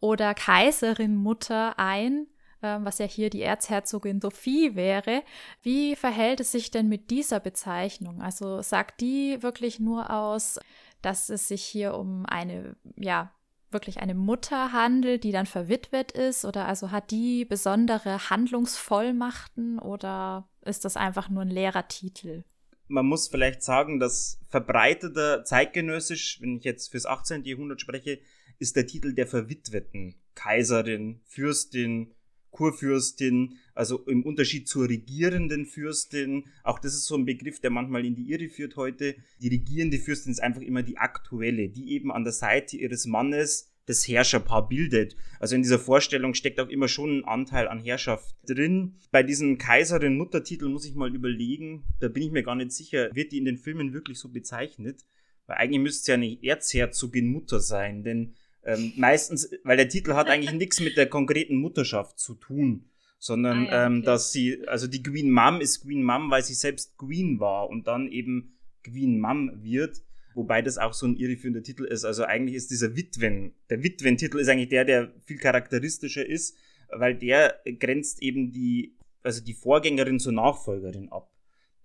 oder 0.00 0.34
Kaiserin 0.34 1.16
Mutter 1.16 1.78
ein, 1.78 2.26
ähm, 2.62 2.84
was 2.84 2.98
ja 2.98 3.06
hier 3.06 3.30
die 3.30 3.42
Erzherzogin 3.42 4.20
Sophie 4.20 4.74
wäre. 4.74 5.22
Wie 5.62 5.96
verhält 5.96 6.40
es 6.40 6.52
sich 6.52 6.70
denn 6.70 6.88
mit 6.88 7.10
dieser 7.10 7.40
Bezeichnung? 7.40 8.20
Also 8.20 8.60
sagt 8.60 9.00
die 9.00 9.42
wirklich 9.42 9.80
nur 9.80 10.10
aus, 10.10 10.58
dass 11.00 11.30
es 11.30 11.48
sich 11.48 11.64
hier 11.64 11.94
um 11.94 12.26
eine, 12.26 12.76
ja, 12.96 13.30
wirklich 13.70 13.98
eine 13.98 14.14
Mutter 14.14 14.72
handelt, 14.72 15.24
die 15.24 15.32
dann 15.32 15.46
verwitwet 15.46 16.12
ist? 16.12 16.44
Oder 16.44 16.66
also 16.66 16.90
hat 16.90 17.10
die 17.10 17.44
besondere 17.44 18.30
Handlungsvollmachten 18.30 19.78
oder 19.78 20.48
ist 20.64 20.84
das 20.84 20.96
einfach 20.96 21.28
nur 21.28 21.42
ein 21.42 21.50
leerer 21.50 21.88
Titel? 21.88 22.44
Man 22.88 23.06
muss 23.06 23.28
vielleicht 23.28 23.62
sagen, 23.62 23.98
dass 23.98 24.40
verbreiteter 24.48 25.44
zeitgenössisch, 25.44 26.40
wenn 26.40 26.56
ich 26.56 26.64
jetzt 26.64 26.92
fürs 26.92 27.06
18. 27.06 27.44
Jahrhundert 27.44 27.80
spreche, 27.80 28.20
ist 28.58 28.76
der 28.76 28.86
Titel 28.86 29.12
der 29.12 29.26
verwitweten 29.26 30.14
Kaiserin, 30.34 31.20
Fürstin, 31.24 32.14
Kurfürstin, 32.50 33.58
also 33.76 33.98
im 34.06 34.24
Unterschied 34.24 34.66
zur 34.66 34.88
regierenden 34.88 35.66
Fürstin, 35.66 36.46
auch 36.64 36.78
das 36.78 36.94
ist 36.94 37.06
so 37.06 37.14
ein 37.14 37.26
Begriff, 37.26 37.60
der 37.60 37.70
manchmal 37.70 38.04
in 38.04 38.14
die 38.14 38.30
Irre 38.30 38.48
führt 38.48 38.76
heute. 38.76 39.16
Die 39.40 39.48
regierende 39.48 39.98
Fürstin 39.98 40.32
ist 40.32 40.42
einfach 40.42 40.62
immer 40.62 40.82
die 40.82 40.96
aktuelle, 40.96 41.68
die 41.68 41.92
eben 41.92 42.10
an 42.10 42.24
der 42.24 42.32
Seite 42.32 42.76
ihres 42.76 43.06
Mannes 43.06 43.70
das 43.84 44.08
Herrscherpaar 44.08 44.68
bildet. 44.68 45.14
Also 45.38 45.54
in 45.54 45.62
dieser 45.62 45.78
Vorstellung 45.78 46.34
steckt 46.34 46.58
auch 46.58 46.68
immer 46.68 46.88
schon 46.88 47.18
ein 47.18 47.24
Anteil 47.24 47.68
an 47.68 47.78
Herrschaft 47.78 48.34
drin. 48.46 48.96
Bei 49.12 49.22
diesem 49.22 49.58
Kaiserin-Muttertitel 49.58 50.68
muss 50.68 50.86
ich 50.86 50.94
mal 50.94 51.14
überlegen, 51.14 51.84
da 52.00 52.08
bin 52.08 52.24
ich 52.24 52.32
mir 52.32 52.42
gar 52.42 52.56
nicht 52.56 52.72
sicher, 52.72 53.10
wird 53.14 53.30
die 53.30 53.38
in 53.38 53.44
den 53.44 53.58
Filmen 53.58 53.92
wirklich 53.92 54.18
so 54.18 54.30
bezeichnet? 54.30 55.04
Weil 55.46 55.58
eigentlich 55.58 55.82
müsste 55.82 56.00
es 56.00 56.06
ja 56.08 56.14
eine 56.14 56.42
Erzherzogin 56.42 57.30
Mutter 57.30 57.60
sein, 57.60 58.02
denn 58.02 58.34
Ähm, 58.66 58.92
meistens, 58.96 59.48
weil 59.62 59.76
der 59.76 59.88
Titel 59.88 60.14
hat 60.14 60.26
eigentlich 60.26 60.52
nichts 60.58 60.80
mit 60.80 60.96
der 60.96 61.06
konkreten 61.06 61.54
Mutterschaft 61.54 62.18
zu 62.18 62.34
tun, 62.34 62.90
sondern 63.18 63.66
ah, 63.66 63.70
ja, 63.70 63.86
ähm, 63.86 63.92
okay. 63.92 63.98
ähm, 63.98 64.02
dass 64.02 64.32
sie, 64.32 64.66
also 64.68 64.86
die 64.86 65.02
Queen 65.02 65.30
Mom 65.30 65.60
ist 65.60 65.82
Queen 65.82 66.02
Mom, 66.02 66.30
weil 66.30 66.42
sie 66.42 66.54
selbst 66.54 66.96
Queen 66.98 67.40
war 67.40 67.68
und 67.68 67.86
dann 67.86 68.08
eben 68.08 68.56
Queen 68.82 69.18
Mom 69.20 69.62
wird. 69.62 70.02
Wobei 70.34 70.60
das 70.60 70.76
auch 70.76 70.92
so 70.92 71.06
ein 71.06 71.16
irreführender 71.16 71.62
Titel 71.62 71.84
ist. 71.84 72.04
Also 72.04 72.24
eigentlich 72.24 72.56
ist 72.56 72.70
dieser 72.70 72.94
Witwen, 72.94 73.54
der 73.70 73.82
Witwen-Titel 73.82 74.38
ist 74.38 74.48
eigentlich 74.48 74.68
der, 74.68 74.84
der 74.84 75.12
viel 75.24 75.38
charakteristischer 75.38 76.26
ist, 76.26 76.58
weil 76.90 77.14
der 77.14 77.58
grenzt 77.78 78.22
eben 78.22 78.52
die, 78.52 78.96
also 79.22 79.42
die 79.42 79.54
Vorgängerin 79.54 80.20
zur 80.20 80.32
Nachfolgerin 80.32 81.10
ab. 81.10 81.32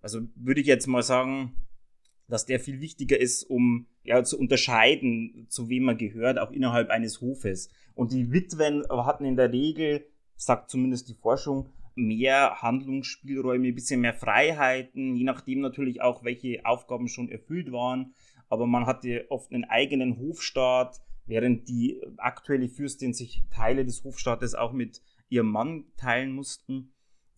Also 0.01 0.21
würde 0.35 0.59
ich 0.59 0.67
jetzt 0.67 0.88
mal 0.88 1.01
sagen, 1.01 1.55
dass 2.27 2.45
der 2.45 2.59
viel 2.59 2.81
wichtiger 2.81 3.19
ist, 3.19 3.43
um 3.43 3.88
ja 4.03 4.23
zu 4.23 4.38
unterscheiden, 4.38 5.45
zu 5.50 5.69
wem 5.69 5.83
man 5.83 5.97
gehört, 5.97 6.38
auch 6.38 6.51
innerhalb 6.51 6.89
eines 6.89 7.21
Hofes. 7.21 7.69
Und 7.93 8.11
die 8.11 8.31
Witwen 8.31 8.83
hatten 8.89 9.25
in 9.25 9.35
der 9.35 9.51
Regel, 9.51 10.05
sagt 10.41 10.69
zumindest 10.69 11.10
die 11.10 11.15
Forschung, 11.15 11.69
mehr 11.95 12.62
Handlungsspielräume, 12.62 13.67
ein 13.67 13.75
bisschen 13.75 14.01
mehr 14.01 14.13
Freiheiten, 14.13 15.15
je 15.15 15.24
nachdem 15.24 15.60
natürlich 15.60 16.01
auch, 16.01 16.24
welche 16.24 16.65
Aufgaben 16.65 17.07
schon 17.07 17.29
erfüllt 17.29 17.71
waren 17.71 18.13
aber 18.51 18.67
man 18.67 18.86
hatte 18.86 19.25
oft 19.29 19.53
einen 19.53 19.63
eigenen 19.63 20.19
Hofstaat, 20.19 21.01
während 21.25 21.69
die 21.69 22.01
aktuelle 22.17 22.67
Fürstin 22.67 23.13
sich 23.13 23.45
Teile 23.50 23.86
des 23.86 24.03
Hofstaates 24.03 24.55
auch 24.55 24.74
mit 24.74 25.01
ihrem 25.29 25.48
Mann 25.48 25.86
teilen 25.95 26.33
mussten. 26.33 26.91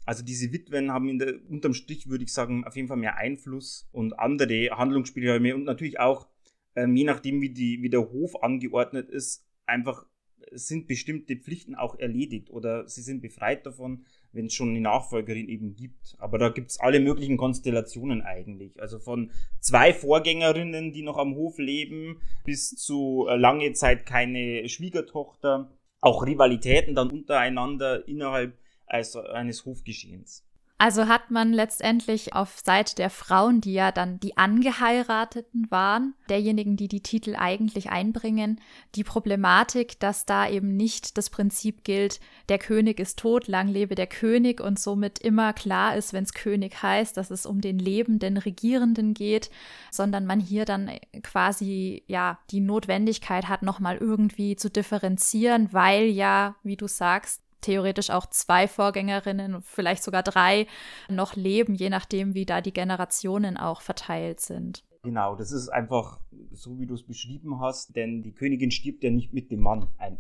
Also 0.06 0.24
diese 0.24 0.52
Witwen 0.52 0.92
haben 0.92 1.08
in 1.08 1.20
der, 1.20 1.36
unterm 1.48 1.76
Strich, 1.76 2.10
würde 2.10 2.24
ich 2.24 2.34
sagen, 2.34 2.66
auf 2.66 2.76
jeden 2.76 2.88
Fall 2.88 2.98
mehr 2.98 3.16
Einfluss 3.16 3.88
und 3.92 4.20
andere 4.20 4.72
Handlungsspielräume 4.72 5.54
und 5.54 5.66
natürlich 5.66 6.00
auch, 6.00 6.28
ähm, 6.76 6.96
je 6.96 7.04
nachdem, 7.04 7.42
wie, 7.42 7.54
die, 7.54 7.84
wie 7.84 7.92
der 7.92 8.10
Hof 8.12 8.42
angeordnet 8.42 9.12
ist, 9.12 9.46
einfach 9.68 10.08
sind 10.56 10.88
bestimmte 10.88 11.36
Pflichten 11.36 11.76
auch 11.76 11.98
erledigt 12.00 12.50
oder 12.50 12.88
sie 12.88 13.02
sind 13.02 13.22
befreit 13.22 13.66
davon, 13.66 14.06
wenn 14.32 14.48
es 14.48 14.54
schon 14.54 14.70
eine 14.70 14.82
Nachfolgerin 14.82 15.48
eben 15.48 15.76
gibt. 15.76 16.16
Aber 16.18 16.38
da 16.38 16.50
gibt 16.50 16.72
es 16.72 16.80
alle 16.80 17.00
möglichen 17.00 17.38
Konstellationen 17.38 18.22
eigentlich. 18.22 18.82
Also 18.82 19.00
von 19.00 19.32
zwei 19.60 19.94
Vorgängerinnen, 19.94 20.92
die 20.92 21.04
noch 21.04 21.18
am 21.18 21.36
Hof 21.36 21.58
leben, 21.58 22.20
bis 22.44 22.72
zu 22.72 23.28
äh, 23.30 23.36
lange 23.36 23.74
Zeit 23.74 24.06
keine 24.06 24.68
Schwiegertochter. 24.68 25.72
Auch 26.02 26.26
Rivalitäten 26.26 26.96
dann 26.96 27.10
untereinander 27.10 28.08
innerhalb 28.08 28.58
eines 28.88 29.66
Hofgeschehens. 29.66 30.46
Also 30.80 31.08
hat 31.08 31.32
man 31.32 31.54
letztendlich 31.54 32.34
auf 32.34 32.60
Seite 32.66 32.96
der 32.96 33.10
Frauen, 33.10 33.62
die 33.62 33.74
ja 33.74 33.94
dann 33.94 34.20
die 34.20 34.36
Angeheirateten 34.36 35.72
waren, 35.72 36.14
derjenigen, 36.30 36.76
die 36.76 36.90
die 36.90 37.02
Titel 37.02 37.36
eigentlich 37.38 37.90
einbringen, 37.90 38.60
die 38.96 39.06
Problematik, 39.06 39.98
dass 40.02 40.26
da 40.26 40.50
eben 40.50 40.76
nicht 40.76 41.18
das 41.18 41.30
Prinzip 41.30 41.86
gilt, 41.86 42.20
der 42.50 42.58
König 42.58 43.00
ist 43.00 43.20
tot, 43.20 43.48
lang 43.48 43.70
lebe 43.70 43.96
der 43.96 44.08
König 44.08 44.60
und 44.60 44.78
somit 44.78 45.20
immer 45.20 45.54
klar 45.54 45.96
ist, 45.96 46.12
wenn 46.12 46.24
es 46.24 46.34
König 46.34 46.82
heißt, 46.82 47.16
dass 47.16 47.32
es 47.32 47.46
um 47.46 47.62
den 47.62 47.80
lebenden 47.80 48.36
Regierenden 48.36 49.14
geht, 49.14 49.52
sondern 49.92 50.26
man 50.26 50.42
hier 50.42 50.66
dann 50.66 50.92
quasi 51.22 52.04
ja 52.08 52.40
die 52.50 52.60
Notwendigkeit 52.60 53.48
hat, 53.48 53.62
nochmal 53.62 53.98
irgendwie 53.98 54.58
zu 54.58 54.70
differenzieren, 54.70 55.72
weil 55.72 56.08
ja, 56.08 56.56
wie 56.64 56.76
du 56.76 56.88
sagst, 56.88 57.43
theoretisch 57.64 58.10
auch 58.10 58.28
zwei 58.28 58.68
Vorgängerinnen, 58.68 59.62
vielleicht 59.62 60.04
sogar 60.04 60.24
drei, 60.24 60.68
noch 61.10 61.36
leben, 61.36 61.76
je 61.76 61.90
nachdem, 61.90 62.36
wie 62.36 62.46
da 62.46 62.62
die 62.62 62.74
Generationen 62.74 63.58
auch 63.58 63.82
verteilt 63.82 64.40
sind. 64.40 64.84
Genau, 65.04 65.36
das 65.36 65.52
ist 65.52 65.68
einfach 65.68 66.22
so, 66.52 66.80
wie 66.80 66.86
du 66.86 66.94
es 66.94 67.04
beschrieben 67.04 67.60
hast, 67.60 67.96
denn 67.96 68.24
die 68.24 68.32
Königin 68.32 68.72
stirbt 68.72 69.04
ja 69.04 69.10
nicht 69.10 69.34
mit 69.34 69.52
dem 69.52 69.60
Mann 69.60 69.90
ein. 69.98 70.18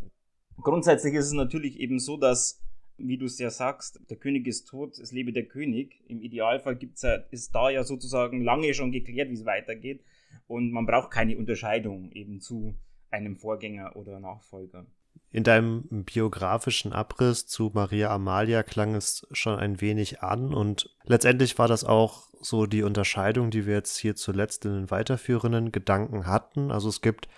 Grundsätzlich 0.57 1.13
ist 1.13 1.27
es 1.27 1.33
natürlich 1.33 1.79
eben 1.79 1.99
so, 1.99 2.17
dass, 2.17 2.61
wie 2.97 3.17
du 3.17 3.25
es 3.25 3.39
ja 3.39 3.49
sagst, 3.49 4.01
der 4.09 4.17
König 4.17 4.45
ist 4.45 4.65
tot, 4.65 4.99
es 4.99 5.11
lebe 5.11 5.31
der 5.31 5.45
König. 5.45 6.03
Im 6.07 6.21
Idealfall 6.21 6.75
gibt's 6.75 7.01
ja, 7.01 7.15
ist 7.31 7.55
da 7.55 7.69
ja 7.69 7.83
sozusagen 7.83 8.43
lange 8.43 8.73
schon 8.73 8.91
geklärt, 8.91 9.29
wie 9.29 9.35
es 9.35 9.45
weitergeht. 9.45 10.03
Und 10.47 10.71
man 10.71 10.85
braucht 10.85 11.11
keine 11.11 11.37
Unterscheidung 11.37 12.11
eben 12.11 12.41
zu 12.41 12.75
einem 13.09 13.37
Vorgänger 13.37 13.95
oder 13.95 14.19
Nachfolger. 14.19 14.85
In 15.31 15.43
deinem 15.43 15.87
biografischen 15.89 16.93
Abriss 16.93 17.47
zu 17.47 17.71
Maria 17.73 18.11
Amalia 18.11 18.61
klang 18.61 18.93
es 18.93 19.25
schon 19.31 19.57
ein 19.57 19.81
wenig 19.81 20.21
an 20.21 20.53
und 20.53 20.95
letztendlich 21.05 21.57
war 21.57 21.67
das 21.67 21.83
auch 21.83 22.29
so 22.39 22.65
die 22.65 22.83
Unterscheidung, 22.83 23.49
die 23.49 23.65
wir 23.65 23.73
jetzt 23.73 23.97
hier 23.97 24.15
zuletzt 24.15 24.65
in 24.65 24.73
den 24.73 24.91
weiterführenden 24.91 25.71
Gedanken 25.71 26.27
hatten. 26.27 26.71
Also 26.71 26.89
es 26.89 27.01
gibt 27.01 27.29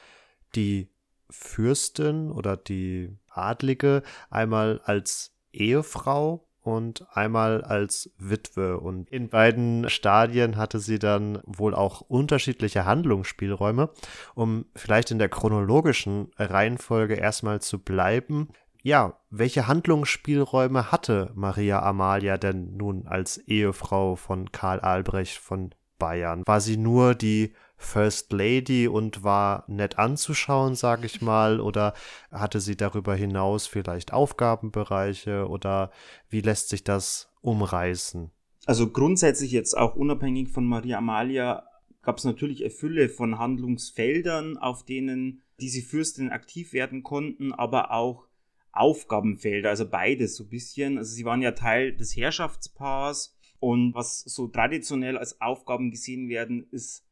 die 0.56 0.90
Fürstin 1.30 2.32
oder 2.32 2.58
die 2.58 3.16
Adlige 3.30 4.04
einmal 4.30 4.82
als 4.84 5.34
Ehefrau 5.54 6.46
und 6.66 7.06
einmal 7.16 7.64
als 7.64 8.12
Witwe. 8.18 8.80
Und 8.80 9.10
in 9.12 9.30
beiden 9.30 9.88
Stadien 9.88 10.58
hatte 10.58 10.80
sie 10.80 10.98
dann 10.98 11.40
wohl 11.46 11.76
auch 11.76 12.02
unterschiedliche 12.02 12.86
Handlungsspielräume. 12.86 13.92
Um 14.34 14.66
vielleicht 14.76 15.12
in 15.12 15.20
der 15.20 15.30
chronologischen 15.30 16.32
Reihenfolge 16.38 17.14
erstmal 17.14 17.62
zu 17.62 17.78
bleiben. 17.80 18.50
Ja, 18.82 19.20
welche 19.30 19.68
Handlungsspielräume 19.68 20.92
hatte 20.92 21.32
Maria 21.36 21.84
Amalia 21.84 22.38
denn 22.38 22.76
nun 22.78 23.06
als 23.06 23.38
Ehefrau 23.38 24.16
von 24.16 24.52
Karl 24.52 24.80
Albrecht 24.80 25.38
von 25.38 25.70
Bayern? 26.00 26.42
War 26.46 26.62
sie 26.62 26.78
nur 26.78 27.14
die 27.14 27.54
First 27.78 28.32
Lady 28.32 28.88
und 28.88 29.24
war 29.24 29.64
nett 29.68 29.98
anzuschauen, 30.00 30.76
sage 30.76 31.06
ich 31.06 31.22
mal, 31.24 31.60
oder 31.60 31.94
hatte 32.32 32.60
sie 32.60 32.76
darüber 32.76 33.16
hinaus 33.16 33.68
vielleicht 33.68 34.14
Aufgabenbereiche 34.14 35.48
oder 35.48 35.92
wie 36.30 36.42
lässt 36.42 36.70
sich 36.70 36.84
das 36.84 37.30
umreißen? 37.42 38.32
Also 38.66 38.90
grundsätzlich 38.90 39.52
jetzt 39.52 39.78
auch 39.78 39.96
unabhängig 39.96 40.50
von 40.50 40.66
Maria 40.66 40.98
Amalia 40.98 41.64
gab 42.02 42.18
es 42.18 42.24
natürlich 42.24 42.62
eine 42.62 42.72
Fülle 42.72 43.10
von 43.10 43.38
Handlungsfeldern, 43.38 44.58
auf 44.58 44.86
denen 44.86 45.42
diese 45.60 45.82
Fürstinnen 45.82 46.32
aktiv 46.32 46.74
werden 46.74 47.04
konnten, 47.04 47.54
aber 47.54 47.92
auch 47.92 48.28
Aufgabenfelder, 48.72 49.70
also 49.70 49.88
beides 49.88 50.36
so 50.36 50.44
ein 50.44 50.50
bisschen. 50.50 50.98
Also 50.98 51.14
sie 51.14 51.26
waren 51.26 51.42
ja 51.42 51.52
Teil 51.52 51.96
des 51.96 52.16
Herrschaftspaars 52.16 53.36
und 53.60 53.96
was 53.96 54.22
so 54.22 54.48
traditionell 54.48 55.18
als 55.18 55.40
Aufgaben 55.42 55.92
gesehen 55.92 56.28
werden, 56.28 56.68
ist 56.72 57.05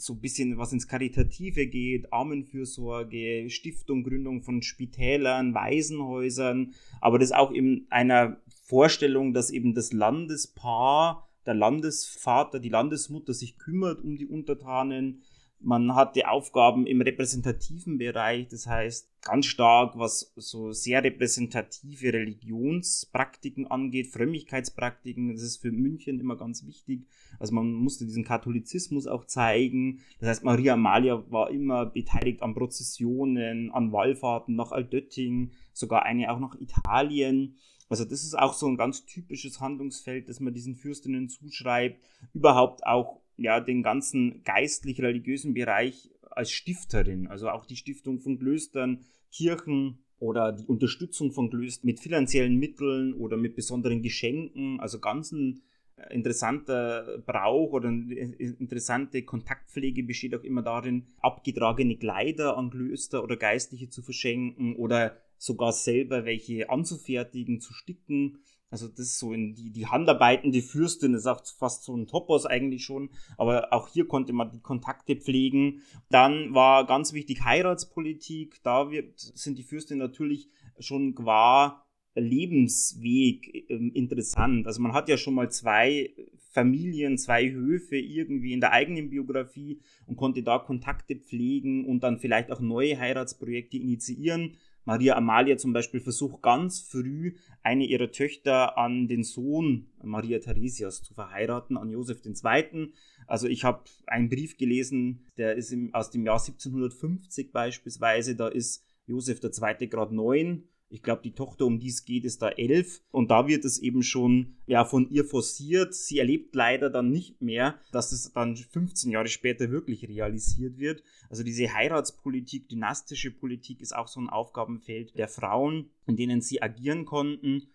so 0.00 0.14
ein 0.14 0.20
bisschen 0.20 0.58
was 0.58 0.72
ins 0.72 0.88
Karitative 0.88 1.66
geht, 1.66 2.12
Armenfürsorge, 2.12 3.50
Stiftung, 3.50 4.02
Gründung 4.02 4.42
von 4.42 4.62
Spitälern, 4.62 5.54
Waisenhäusern, 5.54 6.74
aber 7.00 7.18
das 7.18 7.32
auch 7.32 7.50
in 7.50 7.86
einer 7.90 8.38
Vorstellung, 8.64 9.34
dass 9.34 9.50
eben 9.50 9.74
das 9.74 9.92
Landespaar, 9.92 11.28
der 11.46 11.54
Landesvater, 11.54 12.60
die 12.60 12.68
Landesmutter 12.68 13.34
sich 13.34 13.58
kümmert 13.58 14.02
um 14.02 14.16
die 14.16 14.26
Untertanen, 14.26 15.22
man 15.62 15.94
hatte 15.94 16.28
Aufgaben 16.28 16.86
im 16.86 17.02
repräsentativen 17.02 17.98
Bereich, 17.98 18.48
das 18.48 18.66
heißt 18.66 19.10
ganz 19.22 19.46
stark, 19.46 19.98
was 19.98 20.32
so 20.36 20.72
sehr 20.72 21.04
repräsentative 21.04 22.12
Religionspraktiken 22.12 23.66
angeht, 23.66 24.08
Frömmigkeitspraktiken, 24.08 25.32
das 25.32 25.42
ist 25.42 25.58
für 25.58 25.70
München 25.70 26.18
immer 26.18 26.36
ganz 26.36 26.66
wichtig. 26.66 27.06
Also 27.38 27.54
man 27.54 27.72
musste 27.72 28.06
diesen 28.06 28.24
Katholizismus 28.24 29.06
auch 29.06 29.26
zeigen. 29.26 30.00
Das 30.18 30.30
heißt, 30.30 30.44
Maria 30.44 30.74
Amalia 30.74 31.22
war 31.30 31.50
immer 31.50 31.86
beteiligt 31.86 32.42
an 32.42 32.54
Prozessionen, 32.54 33.70
an 33.70 33.92
Wallfahrten 33.92 34.56
nach 34.56 34.72
Altötting, 34.72 35.52
sogar 35.72 36.04
eine 36.04 36.32
auch 36.32 36.40
nach 36.40 36.58
Italien. 36.58 37.56
Also 37.90 38.04
das 38.04 38.22
ist 38.22 38.38
auch 38.38 38.54
so 38.54 38.66
ein 38.66 38.76
ganz 38.76 39.04
typisches 39.04 39.60
Handlungsfeld, 39.60 40.28
das 40.28 40.40
man 40.40 40.54
diesen 40.54 40.76
Fürstinnen 40.76 41.28
zuschreibt. 41.28 42.02
Überhaupt 42.32 42.86
auch 42.86 43.20
ja 43.40 43.60
den 43.60 43.82
ganzen 43.82 44.42
geistlich-religiösen 44.44 45.54
Bereich 45.54 46.10
als 46.30 46.52
Stifterin, 46.52 47.26
also 47.26 47.48
auch 47.48 47.64
die 47.64 47.76
Stiftung 47.76 48.20
von 48.20 48.38
Klöstern, 48.38 49.00
Kirchen 49.32 49.98
oder 50.18 50.52
die 50.52 50.66
Unterstützung 50.66 51.32
von 51.32 51.50
Klöstern 51.50 51.86
mit 51.86 52.00
finanziellen 52.00 52.56
Mitteln 52.56 53.14
oder 53.14 53.36
mit 53.36 53.56
besonderen 53.56 54.02
Geschenken, 54.02 54.78
also 54.80 55.00
ganz 55.00 55.32
ein 55.32 55.62
äh, 55.96 56.14
interessanter 56.14 57.18
Brauch 57.26 57.72
oder 57.72 57.88
eine 57.88 58.14
interessante 58.14 59.22
Kontaktpflege 59.22 60.02
besteht 60.02 60.34
auch 60.34 60.44
immer 60.44 60.62
darin, 60.62 61.06
abgetragene 61.20 61.96
Kleider 61.96 62.56
an 62.56 62.70
Klöster 62.70 63.24
oder 63.24 63.36
Geistliche 63.36 63.88
zu 63.88 64.02
verschenken 64.02 64.76
oder 64.76 65.16
sogar 65.38 65.72
selber 65.72 66.26
welche 66.26 66.68
anzufertigen, 66.68 67.60
zu 67.60 67.72
sticken. 67.72 68.40
Also 68.70 68.88
das 68.88 69.00
ist 69.00 69.18
so 69.18 69.32
in 69.32 69.54
die, 69.54 69.70
die 69.70 69.86
Handarbeiten, 69.86 70.52
die 70.52 70.62
Fürstin, 70.62 71.14
ist 71.14 71.26
auch 71.26 71.44
fast 71.58 71.84
so 71.84 71.96
ein 71.96 72.06
Topos 72.06 72.46
eigentlich 72.46 72.84
schon, 72.84 73.10
aber 73.36 73.72
auch 73.72 73.88
hier 73.88 74.06
konnte 74.06 74.32
man 74.32 74.50
die 74.50 74.60
Kontakte 74.60 75.16
pflegen. 75.16 75.82
Dann 76.08 76.54
war 76.54 76.86
ganz 76.86 77.12
wichtig 77.12 77.44
Heiratspolitik, 77.44 78.62
da 78.62 78.90
wird, 78.90 79.18
sind 79.18 79.58
die 79.58 79.64
Fürstinnen 79.64 80.06
natürlich 80.06 80.48
schon 80.78 81.14
qua 81.14 81.84
Lebensweg 82.14 83.70
ähm, 83.70 83.92
interessant. 83.92 84.66
Also 84.66 84.80
man 84.80 84.92
hat 84.92 85.08
ja 85.08 85.16
schon 85.16 85.34
mal 85.34 85.50
zwei 85.50 86.10
Familien, 86.50 87.16
zwei 87.16 87.50
Höfe 87.50 87.96
irgendwie 87.96 88.52
in 88.52 88.60
der 88.60 88.72
eigenen 88.72 89.10
Biografie 89.10 89.80
und 90.06 90.16
konnte 90.16 90.42
da 90.42 90.58
Kontakte 90.58 91.14
pflegen 91.14 91.86
und 91.86 92.02
dann 92.02 92.18
vielleicht 92.18 92.50
auch 92.50 92.60
neue 92.60 92.98
Heiratsprojekte 92.98 93.76
initiieren. 93.76 94.56
Maria 94.84 95.16
Amalia 95.16 95.56
zum 95.56 95.72
Beispiel 95.72 96.00
versucht 96.00 96.42
ganz 96.42 96.80
früh, 96.80 97.34
eine 97.62 97.84
ihrer 97.84 98.10
Töchter 98.10 98.78
an 98.78 99.08
den 99.08 99.22
Sohn 99.22 99.86
Maria 100.02 100.38
Theresias 100.38 101.02
zu 101.02 101.14
verheiraten, 101.14 101.76
an 101.76 101.90
Josef 101.90 102.22
II. 102.24 102.92
Also 103.26 103.46
ich 103.46 103.64
habe 103.64 103.84
einen 104.06 104.28
Brief 104.28 104.56
gelesen, 104.56 105.26
der 105.36 105.56
ist 105.56 105.72
im, 105.72 105.94
aus 105.94 106.10
dem 106.10 106.24
Jahr 106.24 106.40
1750 106.40 107.52
beispielsweise, 107.52 108.36
da 108.36 108.48
ist 108.48 108.84
Josef 109.06 109.40
II. 109.42 109.88
gerade 109.88 110.14
neun 110.14 110.64
ich 110.90 111.02
glaube, 111.04 111.22
die 111.22 111.32
Tochter, 111.32 111.66
um 111.66 111.78
die 111.78 111.88
es 111.88 112.04
geht, 112.04 112.24
ist 112.24 112.42
da 112.42 112.48
elf. 112.48 113.00
Und 113.12 113.30
da 113.30 113.46
wird 113.46 113.64
es 113.64 113.78
eben 113.78 114.02
schon 114.02 114.56
ja, 114.66 114.84
von 114.84 115.08
ihr 115.08 115.24
forciert. 115.24 115.94
Sie 115.94 116.18
erlebt 116.18 116.54
leider 116.54 116.90
dann 116.90 117.10
nicht 117.10 117.40
mehr, 117.40 117.78
dass 117.92 118.10
es 118.10 118.32
dann 118.32 118.56
15 118.56 119.12
Jahre 119.12 119.28
später 119.28 119.70
wirklich 119.70 120.06
realisiert 120.08 120.78
wird. 120.78 121.04
Also 121.30 121.44
diese 121.44 121.72
Heiratspolitik, 121.72 122.68
dynastische 122.68 123.30
Politik 123.30 123.80
ist 123.80 123.94
auch 123.94 124.08
so 124.08 124.20
ein 124.20 124.28
Aufgabenfeld 124.28 125.16
der 125.16 125.28
Frauen, 125.28 125.90
in 126.06 126.16
denen 126.16 126.40
sie 126.40 126.60
agieren 126.60 127.04
konnten. 127.04 127.68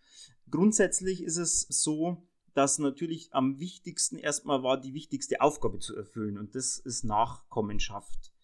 Grundsätzlich 0.52 1.24
ist 1.24 1.38
es 1.38 1.62
so, 1.70 2.22
dass 2.54 2.80
natürlich 2.80 3.30
am 3.32 3.60
wichtigsten 3.60 4.18
erstmal 4.18 4.62
war, 4.62 4.80
die 4.80 4.94
wichtigste 4.94 5.40
Aufgabe 5.40 5.80
zu 5.80 5.96
erfüllen. 5.96 6.38
Und 6.38 6.54
das 6.54 6.80
ist 6.80 7.06
Nachkommenschaft 7.06 8.35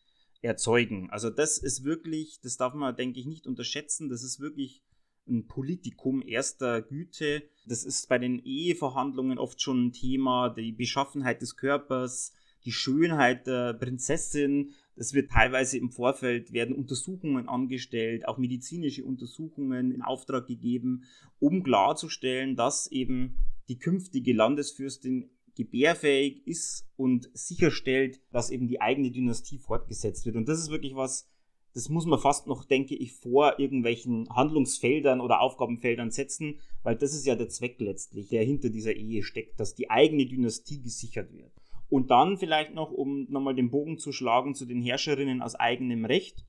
erzeugen. 0.41 1.09
Also 1.09 1.29
das 1.29 1.57
ist 1.57 1.83
wirklich, 1.83 2.39
das 2.41 2.57
darf 2.57 2.73
man, 2.73 2.95
denke 2.95 3.19
ich, 3.19 3.25
nicht 3.25 3.47
unterschätzen. 3.47 4.09
Das 4.09 4.23
ist 4.23 4.39
wirklich 4.39 4.83
ein 5.27 5.47
Politikum 5.47 6.21
erster 6.21 6.81
Güte. 6.81 7.43
Das 7.65 7.83
ist 7.83 8.09
bei 8.09 8.17
den 8.17 8.39
Eheverhandlungen 8.43 9.37
oft 9.37 9.61
schon 9.61 9.87
ein 9.87 9.93
Thema, 9.93 10.49
die 10.49 10.71
Beschaffenheit 10.71 11.41
des 11.41 11.55
Körpers, 11.57 12.33
die 12.65 12.71
Schönheit 12.71 13.47
der 13.47 13.73
Prinzessin. 13.73 14.71
Das 14.95 15.13
wird 15.13 15.31
teilweise 15.31 15.77
im 15.77 15.91
Vorfeld, 15.91 16.53
werden 16.53 16.75
Untersuchungen 16.75 17.47
angestellt, 17.47 18.27
auch 18.27 18.37
medizinische 18.37 19.05
Untersuchungen 19.05 19.91
in 19.91 20.01
Auftrag 20.01 20.47
gegeben, 20.47 21.03
um 21.39 21.63
klarzustellen, 21.63 22.55
dass 22.55 22.87
eben 22.91 23.37
die 23.69 23.79
künftige 23.79 24.33
Landesfürstin 24.33 25.29
gebärfähig 25.61 26.45
ist 26.47 26.87
und 26.95 27.29
sicherstellt, 27.33 28.19
dass 28.31 28.49
eben 28.49 28.67
die 28.67 28.81
eigene 28.81 29.11
Dynastie 29.11 29.59
fortgesetzt 29.59 30.25
wird. 30.25 30.35
Und 30.35 30.47
das 30.47 30.59
ist 30.59 30.71
wirklich 30.71 30.95
was, 30.95 31.29
das 31.73 31.89
muss 31.89 32.05
man 32.05 32.19
fast 32.19 32.47
noch, 32.47 32.65
denke 32.65 32.95
ich, 32.95 33.13
vor 33.13 33.59
irgendwelchen 33.59 34.27
Handlungsfeldern 34.29 35.21
oder 35.21 35.39
Aufgabenfeldern 35.39 36.09
setzen, 36.09 36.59
weil 36.81 36.95
das 36.95 37.13
ist 37.13 37.27
ja 37.27 37.35
der 37.35 37.49
Zweck 37.49 37.79
letztlich, 37.79 38.29
der 38.29 38.43
hinter 38.43 38.69
dieser 38.69 38.95
Ehe 38.95 39.21
steckt, 39.21 39.59
dass 39.59 39.75
die 39.75 39.89
eigene 39.89 40.25
Dynastie 40.25 40.81
gesichert 40.81 41.31
wird. 41.31 41.51
Und 41.89 42.09
dann 42.09 42.37
vielleicht 42.37 42.73
noch, 42.73 42.91
um 42.91 43.27
nochmal 43.29 43.55
den 43.55 43.69
Bogen 43.69 43.99
zu 43.99 44.11
schlagen 44.11 44.55
zu 44.55 44.65
den 44.65 44.81
Herrscherinnen 44.81 45.41
aus 45.41 45.55
eigenem 45.55 46.05
Recht. 46.05 46.45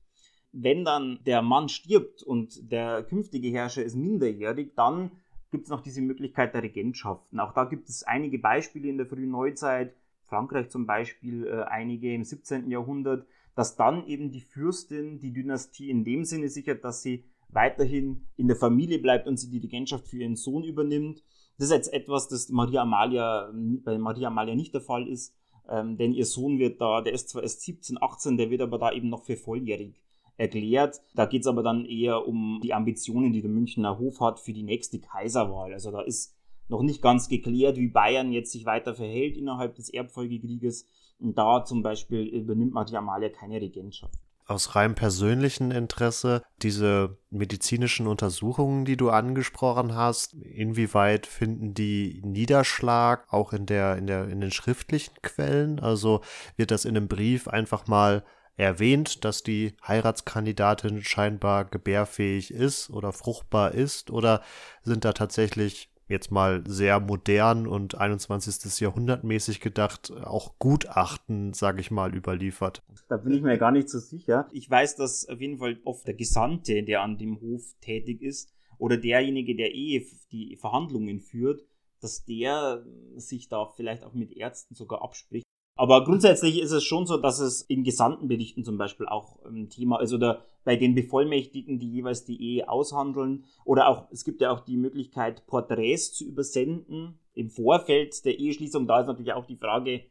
Wenn 0.51 0.85
dann 0.85 1.19
der 1.25 1.41
Mann 1.41 1.69
stirbt 1.69 2.23
und 2.23 2.71
der 2.71 3.03
künftige 3.03 3.49
Herrscher 3.49 3.83
ist 3.83 3.95
minderjährig, 3.95 4.73
dann 4.75 5.11
gibt 5.53 5.65
es 5.65 5.69
noch 5.69 5.81
diese 5.81 6.01
Möglichkeit 6.01 6.55
der 6.55 6.63
Regentschaften. 6.63 7.39
Auch 7.39 7.53
da 7.53 7.65
gibt 7.65 7.87
es 7.87 8.03
einige 8.03 8.39
Beispiele 8.39 8.89
in 8.89 8.97
der 8.97 9.05
frühen 9.05 9.29
Neuzeit, 9.29 9.93
Frankreich 10.25 10.69
zum 10.69 10.87
Beispiel, 10.87 11.45
äh, 11.45 11.61
einige 11.65 12.11
im 12.11 12.23
17. 12.23 12.71
Jahrhundert, 12.71 13.27
dass 13.55 13.75
dann 13.75 14.07
eben 14.07 14.31
die 14.31 14.41
Fürstin 14.41 15.19
die 15.19 15.31
Dynastie 15.31 15.91
in 15.91 16.03
dem 16.03 16.25
Sinne 16.25 16.49
sichert, 16.49 16.83
dass 16.83 17.03
sie 17.03 17.25
weiterhin 17.49 18.25
in 18.35 18.47
der 18.47 18.57
Familie 18.57 18.97
bleibt 18.97 19.27
und 19.27 19.37
sie 19.37 19.51
die 19.51 19.59
Regentschaft 19.59 20.07
für 20.07 20.17
ihren 20.17 20.35
Sohn 20.35 20.63
übernimmt. 20.63 21.23
Das 21.59 21.67
ist 21.67 21.75
jetzt 21.75 21.93
etwas, 21.93 22.27
das 22.29 22.49
Maria 22.49 22.81
Amalia, 22.81 23.53
bei 23.53 23.99
Maria 23.99 24.29
Amalia 24.29 24.55
nicht 24.55 24.73
der 24.73 24.81
Fall 24.81 25.07
ist, 25.07 25.35
ähm, 25.69 25.97
denn 25.97 26.13
ihr 26.13 26.25
Sohn 26.25 26.57
wird 26.57 26.81
da, 26.81 27.01
der 27.01 27.13
ist 27.13 27.29
zwar 27.29 27.43
erst 27.43 27.61
17, 27.61 28.01
18, 28.01 28.37
der 28.37 28.49
wird 28.49 28.61
aber 28.61 28.79
da 28.79 28.91
eben 28.91 29.09
noch 29.09 29.23
für 29.23 29.37
volljährig 29.37 30.01
erklärt. 30.37 31.01
Da 31.15 31.25
geht 31.25 31.41
es 31.41 31.47
aber 31.47 31.63
dann 31.63 31.85
eher 31.85 32.27
um 32.27 32.59
die 32.63 32.73
Ambitionen, 32.73 33.33
die 33.33 33.41
der 33.41 33.51
Münchner 33.51 33.99
Hof 33.99 34.19
hat 34.19 34.39
für 34.39 34.53
die 34.53 34.63
nächste 34.63 34.99
Kaiserwahl. 34.99 35.73
Also 35.73 35.91
da 35.91 36.01
ist 36.01 36.35
noch 36.69 36.81
nicht 36.81 37.01
ganz 37.01 37.29
geklärt, 37.29 37.77
wie 37.77 37.87
Bayern 37.87 38.31
jetzt 38.31 38.51
sich 38.51 38.65
weiter 38.65 38.95
verhält 38.95 39.37
innerhalb 39.37 39.75
des 39.75 39.89
Erbfolgekrieges. 39.89 40.87
Und 41.19 41.37
da 41.37 41.63
zum 41.63 41.83
Beispiel 41.83 42.21
übernimmt 42.21 42.73
Maria 42.73 42.99
Amalia 42.99 43.29
keine 43.29 43.61
Regentschaft. 43.61 44.15
Aus 44.45 44.75
rein 44.75 44.93
persönlichem 44.93 45.71
Interesse, 45.71 46.43
diese 46.61 47.17
medizinischen 47.29 48.07
Untersuchungen, 48.07 48.83
die 48.83 48.97
du 48.97 49.09
angesprochen 49.09 49.95
hast, 49.95 50.33
inwieweit 50.33 51.27
finden 51.27 51.73
die 51.73 52.21
Niederschlag 52.25 53.31
auch 53.31 53.53
in 53.53 53.65
der, 53.65 53.95
in 53.95 54.05
der, 54.05 54.27
in 54.27 54.41
den 54.41 54.51
schriftlichen 54.51 55.13
Quellen? 55.21 55.79
Also 55.79 56.19
wird 56.57 56.71
das 56.71 56.83
in 56.83 56.97
einem 56.97 57.07
Brief 57.07 57.47
einfach 57.47 57.87
mal 57.87 58.25
erwähnt, 58.57 59.25
dass 59.25 59.43
die 59.43 59.73
Heiratskandidatin 59.87 61.03
scheinbar 61.03 61.65
gebärfähig 61.65 62.51
ist 62.51 62.89
oder 62.89 63.11
fruchtbar 63.11 63.73
ist? 63.73 64.11
Oder 64.11 64.41
sind 64.83 65.05
da 65.05 65.13
tatsächlich 65.13 65.89
jetzt 66.07 66.31
mal 66.31 66.63
sehr 66.67 66.99
modern 66.99 67.67
und 67.67 67.95
21. 67.95 68.79
Jahrhundert 68.79 69.23
mäßig 69.23 69.59
gedacht, 69.59 70.11
auch 70.11 70.53
Gutachten, 70.59 71.53
sage 71.53 71.81
ich 71.81 71.91
mal, 71.91 72.13
überliefert. 72.13 72.83
Da 73.09 73.17
bin 73.17 73.33
ich 73.33 73.41
mir 73.41 73.57
gar 73.57 73.71
nicht 73.71 73.89
so 73.89 73.99
sicher. 73.99 74.47
Ich 74.51 74.69
weiß, 74.69 74.95
dass 74.95 75.27
auf 75.27 75.39
jeden 75.39 75.57
Fall 75.57 75.79
oft 75.85 76.05
der 76.07 76.13
Gesandte, 76.13 76.83
der 76.83 77.01
an 77.01 77.17
dem 77.17 77.39
Hof 77.41 77.63
tätig 77.81 78.21
ist, 78.21 78.53
oder 78.77 78.97
derjenige, 78.97 79.55
der 79.55 79.73
eh 79.73 80.05
die 80.31 80.57
Verhandlungen 80.57 81.19
führt, 81.19 81.63
dass 82.01 82.25
der 82.25 82.85
sich 83.15 83.47
da 83.47 83.65
vielleicht 83.65 84.03
auch 84.03 84.13
mit 84.13 84.35
Ärzten 84.35 84.75
sogar 84.75 85.01
abspricht, 85.01 85.45
aber 85.75 86.03
grundsätzlich 86.03 86.61
ist 86.61 86.71
es 86.71 86.83
schon 86.83 87.07
so, 87.07 87.17
dass 87.17 87.39
es 87.39 87.61
in 87.61 87.83
Gesandtenberichten 87.83 88.63
zum 88.63 88.77
Beispiel 88.77 89.07
auch 89.07 89.43
ein 89.43 89.69
Thema 89.69 89.99
ist 90.01 90.13
oder 90.13 90.43
bei 90.63 90.75
den 90.75 90.93
Bevollmächtigten, 90.93 91.79
die 91.79 91.91
jeweils 91.91 92.25
die 92.25 92.41
Ehe 92.41 92.69
aushandeln. 92.69 93.45
Oder 93.65 93.87
auch, 93.87 94.07
es 94.11 94.23
gibt 94.23 94.41
ja 94.41 94.51
auch 94.51 94.59
die 94.59 94.77
Möglichkeit, 94.77 95.47
Porträts 95.47 96.13
zu 96.13 96.25
übersenden 96.25 97.17
im 97.33 97.49
Vorfeld 97.49 98.23
der 98.23 98.37
Eheschließung. 98.37 98.85
Da 98.85 99.01
ist 99.01 99.07
natürlich 99.07 99.33
auch 99.33 99.45
die 99.45 99.57
Frage, 99.57 100.03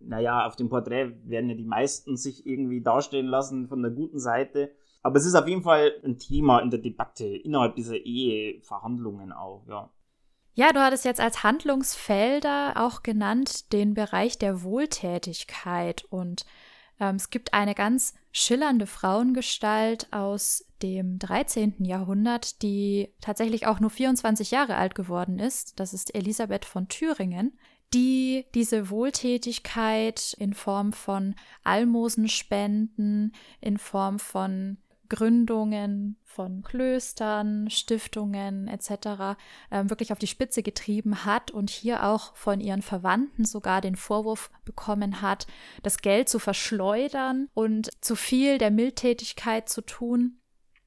naja, 0.00 0.46
auf 0.46 0.56
dem 0.56 0.70
Porträt 0.70 1.12
werden 1.24 1.50
ja 1.50 1.56
die 1.56 1.64
meisten 1.64 2.16
sich 2.16 2.46
irgendwie 2.46 2.80
darstellen 2.80 3.26
lassen 3.26 3.68
von 3.68 3.82
der 3.82 3.90
guten 3.90 4.18
Seite. 4.18 4.72
Aber 5.02 5.18
es 5.18 5.26
ist 5.26 5.34
auf 5.34 5.46
jeden 5.46 5.62
Fall 5.62 5.92
ein 6.04 6.18
Thema 6.18 6.60
in 6.60 6.70
der 6.70 6.80
Debatte 6.80 7.26
innerhalb 7.26 7.76
dieser 7.76 7.96
Eheverhandlungen 7.96 9.32
auch, 9.32 9.66
ja. 9.68 9.90
Ja, 10.58 10.72
du 10.72 10.80
hattest 10.80 11.04
jetzt 11.04 11.20
als 11.20 11.42
Handlungsfelder 11.42 12.72
auch 12.76 13.02
genannt 13.02 13.74
den 13.74 13.92
Bereich 13.92 14.38
der 14.38 14.62
Wohltätigkeit 14.62 16.04
und 16.08 16.46
ähm, 16.98 17.16
es 17.16 17.28
gibt 17.28 17.52
eine 17.52 17.74
ganz 17.74 18.14
schillernde 18.32 18.86
Frauengestalt 18.86 20.10
aus 20.14 20.64
dem 20.80 21.18
13. 21.18 21.84
Jahrhundert, 21.84 22.62
die 22.62 23.12
tatsächlich 23.20 23.66
auch 23.66 23.80
nur 23.80 23.90
24 23.90 24.50
Jahre 24.50 24.76
alt 24.76 24.94
geworden 24.94 25.38
ist. 25.38 25.78
Das 25.78 25.92
ist 25.92 26.14
Elisabeth 26.14 26.64
von 26.64 26.88
Thüringen, 26.88 27.58
die 27.92 28.46
diese 28.54 28.88
Wohltätigkeit 28.88 30.34
in 30.38 30.54
Form 30.54 30.94
von 30.94 31.34
Almosenspenden, 31.64 33.34
in 33.60 33.76
Form 33.76 34.18
von 34.18 34.78
Gründungen 35.08 36.16
von 36.24 36.62
Klöstern, 36.62 37.70
Stiftungen 37.70 38.68
etc. 38.68 39.36
Äh, 39.70 39.84
wirklich 39.88 40.12
auf 40.12 40.18
die 40.18 40.26
Spitze 40.26 40.62
getrieben 40.62 41.24
hat 41.24 41.50
und 41.50 41.70
hier 41.70 42.04
auch 42.04 42.34
von 42.36 42.60
ihren 42.60 42.82
Verwandten 42.82 43.44
sogar 43.44 43.80
den 43.80 43.96
Vorwurf 43.96 44.50
bekommen 44.64 45.22
hat, 45.22 45.46
das 45.82 45.98
Geld 45.98 46.28
zu 46.28 46.38
verschleudern 46.38 47.48
und 47.54 47.90
zu 48.00 48.16
viel 48.16 48.58
der 48.58 48.70
Mildtätigkeit 48.70 49.68
zu 49.68 49.80
tun. 49.80 50.38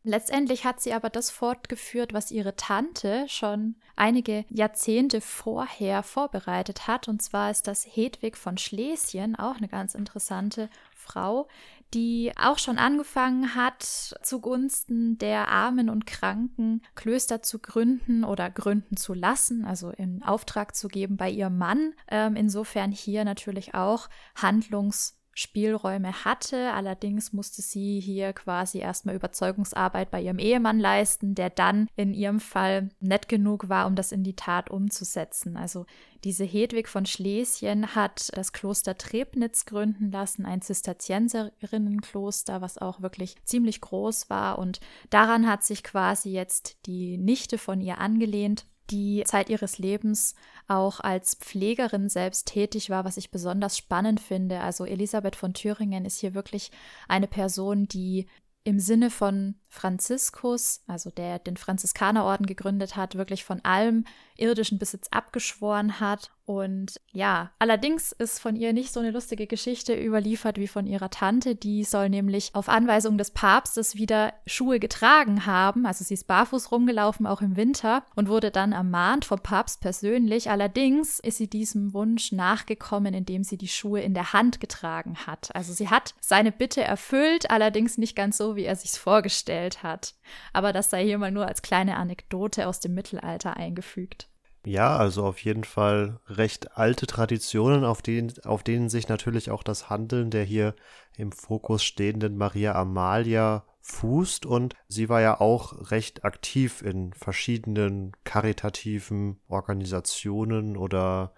Letztendlich 0.04 0.64
hat 0.64 0.80
sie 0.80 0.94
aber 0.94 1.10
das 1.10 1.30
fortgeführt, 1.30 2.14
was 2.14 2.32
ihre 2.32 2.56
Tante 2.56 3.26
schon 3.28 3.76
einige 3.98 4.46
Jahrzehnte 4.50 5.20
vorher 5.20 6.04
vorbereitet 6.04 6.88
hat. 6.88 7.10
Und 7.10 7.22
zwar 7.22 7.52
ist 7.52 7.68
das 7.68 7.86
Hedwig 7.86 8.38
von 8.38 8.58
Schlesien, 8.58 9.36
auch 9.36 9.58
eine 9.58 9.68
ganz 9.68 9.96
interessante 9.96 10.70
Frau, 10.96 11.48
die 11.94 12.32
auch 12.40 12.60
schon 12.60 12.78
angefangen 12.78 13.56
hat, 13.56 13.84
zugunsten 14.22 15.18
der 15.18 15.48
Armen 15.48 15.90
und 15.90 16.06
Kranken 16.06 16.82
Klöster 16.96 17.42
zu 17.42 17.60
gründen 17.60 18.24
oder 18.24 18.50
gründen 18.50 18.98
zu 18.98 19.14
lassen, 19.14 19.66
also 19.66 19.90
in 19.90 20.24
Auftrag 20.24 20.76
zu 20.76 20.88
geben 20.88 21.18
bei 21.18 21.30
ihrem 21.30 21.58
Mann. 21.58 21.94
Ähm, 22.08 22.36
insofern 22.36 22.92
hier 22.92 23.26
natürlich 23.26 23.74
auch 23.74 24.10
Handlungs 24.36 25.19
Spielräume 25.34 26.26
hatte. 26.26 26.74
Allerdings 26.74 27.34
musste 27.34 27.62
sie 27.62 28.00
hier 28.00 28.34
quasi 28.34 28.80
erstmal 28.80 29.16
Überzeugungsarbeit 29.16 30.12
bei 30.12 30.22
ihrem 30.22 30.40
Ehemann 30.40 30.80
leisten, 30.80 31.36
der 31.36 31.50
dann 31.50 31.88
in 31.96 32.14
ihrem 32.14 32.40
Fall 32.40 32.90
nett 33.00 33.30
genug 33.30 33.70
war, 33.70 33.88
um 33.88 33.96
das 33.96 34.12
in 34.12 34.24
die 34.24 34.36
Tat 34.36 34.70
umzusetzen. 34.70 35.56
Also 35.56 35.86
diese 36.24 36.44
Hedwig 36.44 36.90
von 36.90 37.06
Schlesien 37.06 37.96
hat 37.96 38.30
das 38.34 38.52
Kloster 38.52 38.98
Trebnitz 38.98 39.66
gründen 39.66 40.12
lassen, 40.12 40.46
ein 40.46 40.62
Zisterzienserinnenkloster, 40.62 42.62
was 42.62 42.78
auch 42.78 43.02
wirklich 43.02 43.36
ziemlich 43.46 43.80
groß 43.80 44.30
war. 44.30 44.60
Und 44.60 44.82
daran 45.10 45.48
hat 45.48 45.64
sich 45.64 45.84
quasi 45.84 46.32
jetzt 46.32 46.86
die 46.86 47.18
Nichte 47.18 47.58
von 47.58 47.80
ihr 47.80 48.00
angelehnt 48.00 48.66
die 48.90 49.24
Zeit 49.26 49.50
ihres 49.50 49.78
Lebens 49.78 50.36
auch 50.68 51.00
als 51.00 51.36
Pflegerin 51.36 52.10
selbst 52.10 52.48
tätig 52.48 52.90
war, 52.90 53.06
was 53.06 53.18
ich 53.18 53.32
besonders 53.32 53.78
spannend 53.78 54.20
finde. 54.20 54.62
Also 54.62 54.86
Elisabeth 54.86 55.36
von 55.36 55.54
Thüringen 55.54 56.06
ist 56.06 56.20
hier 56.20 56.34
wirklich 56.34 56.72
eine 57.08 57.28
Person, 57.28 57.88
die 57.88 58.28
im 58.64 58.80
Sinne 58.80 59.10
von 59.10 59.56
Franziskus, 59.68 60.84
also 60.86 61.10
der 61.10 61.40
den 61.40 61.58
Franziskanerorden 61.58 62.46
gegründet 62.46 62.96
hat, 62.96 63.16
wirklich 63.16 63.44
von 63.44 63.64
allem 63.64 64.06
irdischen 64.40 64.80
Besitz 64.80 65.08
abgeschworen 65.12 66.00
hat. 66.00 66.32
Und 66.50 67.00
ja, 67.12 67.52
allerdings 67.60 68.12
ist 68.12 68.40
von 68.40 68.56
ihr 68.56 68.74
nicht 68.74 68.92
so 68.92 69.00
eine 69.00 69.12
lustige 69.12 69.46
Geschichte 69.46 69.94
überliefert 69.94 70.58
wie 70.58 70.68
von 70.68 70.88
ihrer 70.88 71.12
Tante. 71.12 71.54
Die 71.54 71.84
soll 71.84 72.10
nämlich 72.10 72.56
auf 72.56 72.70
Anweisung 72.70 73.20
des 73.20 73.30
Papstes 73.30 73.98
wieder 73.98 74.34
Schuhe 74.48 74.80
getragen 74.80 75.46
haben. 75.46 75.86
Also 75.86 76.04
sie 76.04 76.16
ist 76.16 76.26
barfuß 76.26 76.72
rumgelaufen, 76.72 77.28
auch 77.28 77.42
im 77.42 77.56
Winter, 77.56 78.04
und 78.16 78.30
wurde 78.30 78.50
dann 78.50 78.72
ermahnt 78.72 79.26
vom 79.26 79.40
Papst 79.42 79.80
persönlich. 79.80 80.50
Allerdings 80.50 81.20
ist 81.20 81.38
sie 81.38 81.48
diesem 81.48 81.94
Wunsch 81.94 82.32
nachgekommen, 82.32 83.14
indem 83.14 83.44
sie 83.44 83.58
die 83.58 83.68
Schuhe 83.68 84.02
in 84.02 84.16
der 84.16 84.34
Hand 84.34 84.60
getragen 84.60 85.28
hat. 85.28 85.56
Also 85.56 85.74
sie 85.74 85.90
hat 85.90 86.16
seine 86.20 86.52
Bitte 86.52 86.82
erfüllt, 86.82 87.52
allerdings 87.52 88.00
nicht 88.00 88.16
ganz 88.16 88.38
so, 88.38 88.56
wie 88.56 88.66
er 88.66 88.76
sich 88.76 88.90
vorgestellt 88.92 89.84
hat. 89.84 90.16
Aber 90.52 90.74
das 90.74 90.90
sei 90.90 91.04
hier 91.04 91.20
mal 91.20 91.32
nur 91.32 91.46
als 91.46 91.62
kleine 91.62 91.96
Anekdote 91.96 92.68
aus 92.68 92.80
dem 92.80 92.96
Mittelalter 92.96 93.56
eingefügt. 93.56 94.29
Ja, 94.70 94.98
also 94.98 95.26
auf 95.26 95.40
jeden 95.40 95.64
Fall 95.64 96.20
recht 96.28 96.78
alte 96.78 97.08
Traditionen, 97.08 97.84
auf 97.84 98.04
denen, 98.04 98.32
auf 98.44 98.62
denen 98.62 98.88
sich 98.88 99.08
natürlich 99.08 99.50
auch 99.50 99.64
das 99.64 99.90
Handeln 99.90 100.30
der 100.30 100.44
hier 100.44 100.76
im 101.18 101.32
Fokus 101.32 101.84
stehenden 101.84 102.38
Maria 102.38 102.76
Amalia 102.76 103.64
fußt 103.82 104.46
und 104.46 104.76
sie 104.88 105.10
war 105.10 105.22
ja 105.22 105.42
auch 105.42 105.90
recht 105.90 106.24
aktiv 106.24 106.84
in 106.84 107.14
verschiedenen 107.14 108.12
karitativen 108.26 109.40
Organisationen 109.48 110.78
oder 110.78 111.34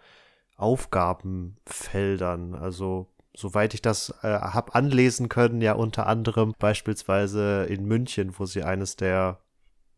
Aufgabenfeldern. 0.58 2.54
Also 2.54 3.08
soweit 3.34 3.74
ich 3.74 3.82
das 3.82 4.10
äh, 4.24 4.28
habe 4.28 4.76
anlesen 4.76 5.30
können, 5.30 5.62
ja 5.62 5.72
unter 5.72 6.06
anderem 6.06 6.54
beispielsweise 6.60 7.64
in 7.64 7.86
München, 7.86 8.38
wo 8.38 8.46
sie 8.46 8.64
eines 8.64 8.98
der 8.98 9.40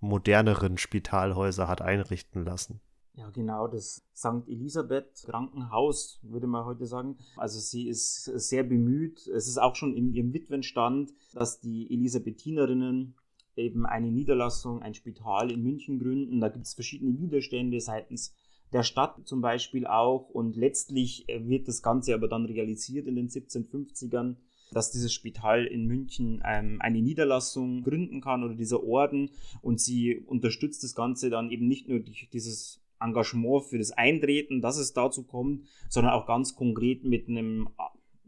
moderneren 0.01 0.77
Spitalhäuser 0.77 1.67
hat 1.67 1.81
einrichten 1.81 2.45
lassen. 2.45 2.79
Ja, 3.15 3.29
genau, 3.29 3.67
das 3.67 4.03
St. 4.15 4.47
Elisabeth 4.47 5.23
Krankenhaus, 5.25 6.19
würde 6.23 6.47
man 6.47 6.65
heute 6.65 6.87
sagen. 6.87 7.17
Also 7.37 7.59
sie 7.59 7.87
ist 7.87 8.23
sehr 8.23 8.63
bemüht. 8.63 9.27
Es 9.27 9.47
ist 9.47 9.59
auch 9.59 9.75
schon 9.75 9.95
in 9.95 10.11
ihrem 10.13 10.33
Witwenstand, 10.33 11.13
dass 11.33 11.59
die 11.59 11.91
Elisabethinerinnen 11.93 13.15
eben 13.55 13.85
eine 13.85 14.11
Niederlassung, 14.11 14.81
ein 14.81 14.95
Spital 14.95 15.51
in 15.51 15.61
München 15.61 15.99
gründen. 15.99 16.41
Da 16.41 16.49
gibt 16.49 16.65
es 16.65 16.73
verschiedene 16.73 17.19
Widerstände 17.19 17.79
seitens 17.81 18.33
der 18.71 18.81
Stadt 18.81 19.27
zum 19.27 19.41
Beispiel 19.41 19.85
auch. 19.85 20.29
Und 20.29 20.55
letztlich 20.55 21.27
wird 21.27 21.67
das 21.67 21.83
Ganze 21.83 22.15
aber 22.15 22.27
dann 22.27 22.45
realisiert 22.45 23.05
in 23.05 23.15
den 23.15 23.29
1750ern 23.29 24.37
dass 24.71 24.89
dieses 24.89 25.13
Spital 25.13 25.65
in 25.65 25.85
München 25.85 26.41
ähm, 26.43 26.81
eine 26.81 26.99
Niederlassung 26.99 27.83
gründen 27.83 28.21
kann 28.21 28.43
oder 28.43 28.55
dieser 28.55 28.83
Orden 28.83 29.29
und 29.61 29.79
sie 29.79 30.17
unterstützt 30.25 30.83
das 30.83 30.95
Ganze 30.95 31.29
dann 31.29 31.51
eben 31.51 31.67
nicht 31.67 31.87
nur 31.87 31.99
durch 31.99 32.27
dieses 32.33 32.82
Engagement 33.03 33.65
für 33.65 33.77
das 33.77 33.91
Eintreten, 33.91 34.61
dass 34.61 34.77
es 34.77 34.93
dazu 34.93 35.23
kommt, 35.23 35.65
sondern 35.89 36.13
auch 36.13 36.25
ganz 36.25 36.55
konkret 36.55 37.03
mit 37.03 37.27
einem, 37.27 37.69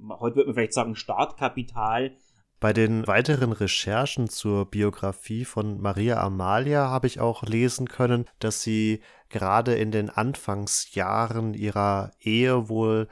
heute 0.10 0.36
würde 0.38 0.48
man 0.48 0.56
vielleicht 0.56 0.74
sagen, 0.74 0.96
Startkapital. 0.96 2.16
Bei 2.60 2.74
den 2.74 3.06
weiteren 3.06 3.52
Recherchen 3.52 4.30
zur 4.30 4.66
Biografie 4.66 5.46
von 5.46 5.82
Maria 5.82 6.22
Amalia 6.22 6.90
habe 6.90 7.08
ich 7.08 7.20
auch 7.20 7.44
lesen 7.44 7.88
können, 7.88 8.26
dass 8.40 8.62
sie 8.62 9.02
gerade 9.30 9.76
in 9.76 9.92
den 9.92 10.10
Anfangsjahren 10.10 11.54
ihrer 11.54 12.12
Ehe 12.20 12.70
wohl 12.70 13.08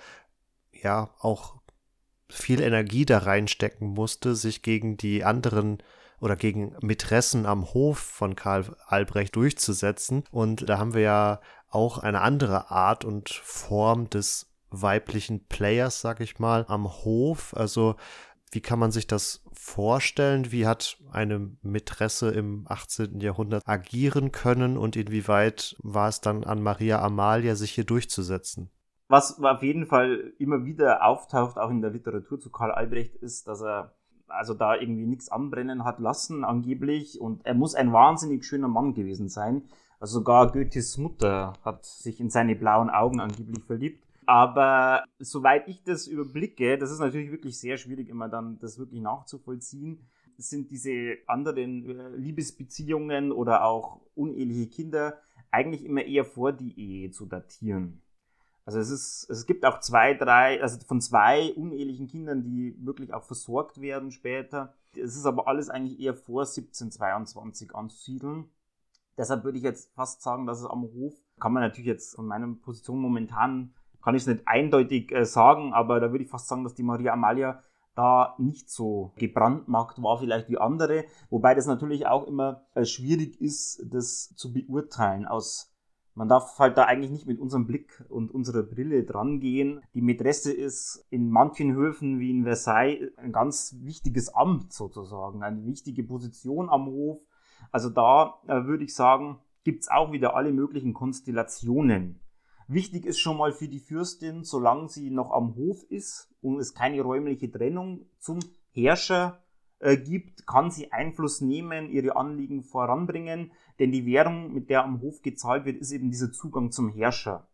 ja 0.71 1.10
auch 1.19 1.56
viel 2.30 2.62
Energie 2.62 3.06
da 3.06 3.19
reinstecken 3.19 3.88
musste, 3.89 4.36
sich 4.36 4.63
gegen 4.63 4.97
die 4.97 5.23
anderen 5.23 5.84
oder 6.23 6.38
gegen 6.38 6.73
Mätressen 6.81 7.45
am 7.45 7.73
Hof 7.73 7.99
von 7.99 8.38
Karl 8.38 8.77
Albrecht 8.88 9.36
durchzusetzen. 9.36 10.23
Und 10.31 10.69
da 10.69 10.77
haben 10.77 10.93
wir 10.93 11.01
ja 11.01 11.41
auch 11.69 11.97
eine 11.97 12.21
andere 12.21 12.71
Art 12.71 13.03
und 13.03 13.29
Form 13.29 14.09
des 14.09 14.49
weiblichen 14.69 15.45
Players, 15.47 15.99
sag 15.99 16.21
ich 16.21 16.39
mal, 16.39 16.63
am 16.69 16.88
Hof. 16.88 17.53
Also 17.57 17.95
wie 18.51 18.62
kann 18.62 18.79
man 18.79 18.91
sich 18.91 19.05
das 19.05 19.43
vorstellen? 19.51 20.51
Wie 20.53 20.65
hat 20.65 20.97
eine 21.12 21.51
Mätresse 21.62 22.31
im 22.31 22.67
18. 22.69 23.19
Jahrhundert 23.19 23.67
agieren 23.67 24.31
können 24.31 24.77
und 24.77 24.95
inwieweit 24.95 25.75
war 25.83 26.07
es 26.07 26.21
dann 26.21 26.45
an 26.45 26.63
Maria 26.63 27.01
Amalia, 27.01 27.55
sich 27.55 27.71
hier 27.71 27.83
durchzusetzen? 27.83 28.69
Was 29.09 29.43
auf 29.43 29.62
jeden 29.62 29.88
Fall 29.88 30.33
immer 30.39 30.63
wieder 30.63 31.03
auftaucht, 31.05 31.57
auch 31.57 31.69
in 31.69 31.81
der 31.81 31.91
Literatur 31.91 32.39
zu 32.39 32.49
Karl 32.49 32.71
Albrecht, 32.71 33.15
ist, 33.17 33.47
dass 33.47 33.62
er 33.62 33.93
also 34.34 34.54
da 34.54 34.76
irgendwie 34.76 35.06
nichts 35.06 35.30
anbrennen 35.30 35.84
hat 35.84 36.00
lassen, 36.00 36.43
angeblich. 36.43 37.19
Und 37.22 37.46
er 37.46 37.54
muss 37.54 37.76
ein 37.76 37.93
wahnsinnig 37.93 38.46
schöner 38.46 38.67
Mann 38.67 38.93
gewesen 38.93 39.30
sein. 39.30 39.63
Also 40.00 40.19
sogar 40.19 40.52
Goethes 40.52 40.98
Mutter 40.98 41.54
hat 41.63 41.86
sich 41.86 42.19
in 42.19 42.30
seine 42.30 42.56
blauen 42.56 42.89
Augen 42.89 43.19
angeblich 43.19 43.63
verliebt. 43.63 44.04
Aber 44.26 45.04
soweit 45.19 45.67
ich 45.67 45.84
das 45.84 46.08
überblicke, 46.08 46.78
das 46.78 46.91
ist 46.91 47.00
natürlich 47.00 47.32
wirklich 47.32 47.58
sehr 47.60 47.78
schwierig, 47.78 48.10
immer 48.10 48.30
dann 48.30 48.60
das 48.60 48.78
wirklich 48.78 49.02
nachzuvollziehen, 49.02 50.00
sind 50.38 50.72
diese 50.72 51.17
anderen 51.28 51.89
äh, 51.89 52.10
Liebesbeziehungen 52.15 53.32
oder 53.32 53.63
auch 53.63 54.02
uneheliche 54.15 54.67
Kinder 54.67 55.19
eigentlich 55.52 55.86
immer 55.86 56.04
eher 56.04 56.26
vor 56.26 56.52
die 56.52 56.78
Ehe 56.80 57.12
zu 57.12 57.26
datieren. 57.26 58.02
Also 58.65 58.80
es 58.80 58.89
ist, 58.89 59.30
es 59.30 59.45
gibt 59.45 59.65
auch 59.65 59.80
zwei, 59.82 60.13
drei, 60.13 60.62
also 60.62 60.80
von 60.86 61.02
zwei 61.02 61.54
unehelichen 61.54 62.08
Kindern, 62.08 62.43
die 62.43 62.76
wirklich 62.80 63.13
auch 63.13 63.23
versorgt 63.23 63.82
werden 63.82 64.12
später. 64.12 64.73
Es 64.95 65.17
ist 65.17 65.26
aber 65.26 65.47
alles 65.47 65.69
eigentlich 65.69 65.99
eher 65.99 66.13
vor 66.13 66.43
1722 66.43 67.76
anzusiedeln. 67.76 68.49
Deshalb 69.17 69.43
würde 69.43 69.58
ich 69.58 69.63
jetzt 69.63 69.93
fast 69.93 70.21
sagen, 70.21 70.45
dass 70.45 70.60
es 70.60 70.65
am 70.65 70.84
Hof, 70.84 71.13
kann 71.39 71.54
man 71.54 71.62
natürlich 71.62 71.88
jetzt 71.88 72.15
von 72.15 72.26
meiner 72.26 72.47
Position 72.56 72.99
momentan, 72.99 73.73
kann 74.02 74.15
ich 74.15 74.23
es 74.23 74.28
nicht 74.28 74.47
eindeutig 74.47 75.12
äh, 75.12 75.26
sagen, 75.26 75.73
aber 75.73 75.99
da 75.99 76.12
würde 76.12 76.23
ich 76.23 76.30
fast 76.30 76.47
sagen, 76.47 76.63
dass 76.63 76.73
die 76.73 76.84
Maria 76.84 77.13
Amalia 77.13 77.62
da 77.95 78.36
nicht 78.39 78.69
so 78.69 79.13
gebrandmarkt 79.17 80.02
war 80.02 80.17
vielleicht 80.17 80.49
wie 80.49 80.58
andere, 80.58 81.06
wobei 81.30 81.54
das 81.54 81.67
natürlich 81.67 82.08
auch 82.08 82.26
immer 82.26 82.65
äh, 82.73 82.86
schwierig 82.86 83.39
ist, 83.39 83.86
das 83.86 84.34
zu 84.36 84.52
beurteilen 84.52 85.26
aus 85.26 85.72
man 86.15 86.28
darf 86.28 86.60
halt 86.60 86.78
da 86.78 86.86
eigentlich 86.86 87.12
nicht 87.12 87.26
mit 87.26 87.39
unserem 87.39 87.65
Blick 87.65 88.04
und 88.10 88.32
unserer 88.32 88.63
Brille 88.63 89.04
dran 89.04 89.39
gehen. 89.39 89.82
Die 89.93 90.02
Mätresse 90.02 90.54
ist 90.54 91.06
in 91.10 91.30
manchen 91.30 91.73
Höfen 91.73 92.19
wie 92.19 92.30
in 92.30 92.43
Versailles 92.43 93.12
ein 93.17 93.32
ganz 93.32 93.76
wichtiges 93.82 94.30
Amt 94.30 94.73
sozusagen, 94.73 95.43
eine 95.43 95.65
wichtige 95.65 96.04
Position 96.04 96.69
am 96.69 96.86
Hof. 96.86 97.19
Also 97.71 97.89
da 97.89 98.39
äh, 98.47 98.65
würde 98.65 98.84
ich 98.84 98.93
sagen, 98.93 99.39
gibt's 99.63 99.89
auch 99.89 100.12
wieder 100.12 100.36
alle 100.36 100.52
möglichen 100.52 100.93
Konstellationen. 100.93 102.19
Wichtig 102.67 103.06
ist 103.06 103.19
schon 103.19 103.38
mal 103.38 103.52
für 103.52 103.67
die 103.67 103.80
Fürstin, 103.80 104.43
solange 104.43 104.88
sie 104.88 105.10
noch 105.10 105.32
am 105.32 105.56
Hof 105.56 105.84
ist 105.89 106.30
und 106.41 106.60
es 106.60 106.73
keine 106.73 107.02
räumliche 107.02 107.52
Trennung 107.52 108.06
zum 108.19 108.39
Herrscher 108.71 109.42
äh, 109.84 109.98
gibt, 109.98 110.48
kann 110.48 110.72
sie 110.72 110.93
Einfluss 110.93 111.41
nehmen, 111.41 111.89
ihre 111.89 112.15
Anliegen 112.15 112.63
voranbringen, 112.63 113.52
denn 113.80 113.91
die 113.91 114.06
Währung, 114.06 114.54
mit 114.54 114.69
der 114.69 114.84
am 114.86 115.02
Hof 115.02 115.22
gezahlt 115.22 115.65
wird, 115.65 115.78
ist 115.78 115.91
eben 115.91 116.10
dieser 116.10 116.32
Zugang 116.32 116.72
zum 116.72 116.89
Herrscher. 116.89 117.48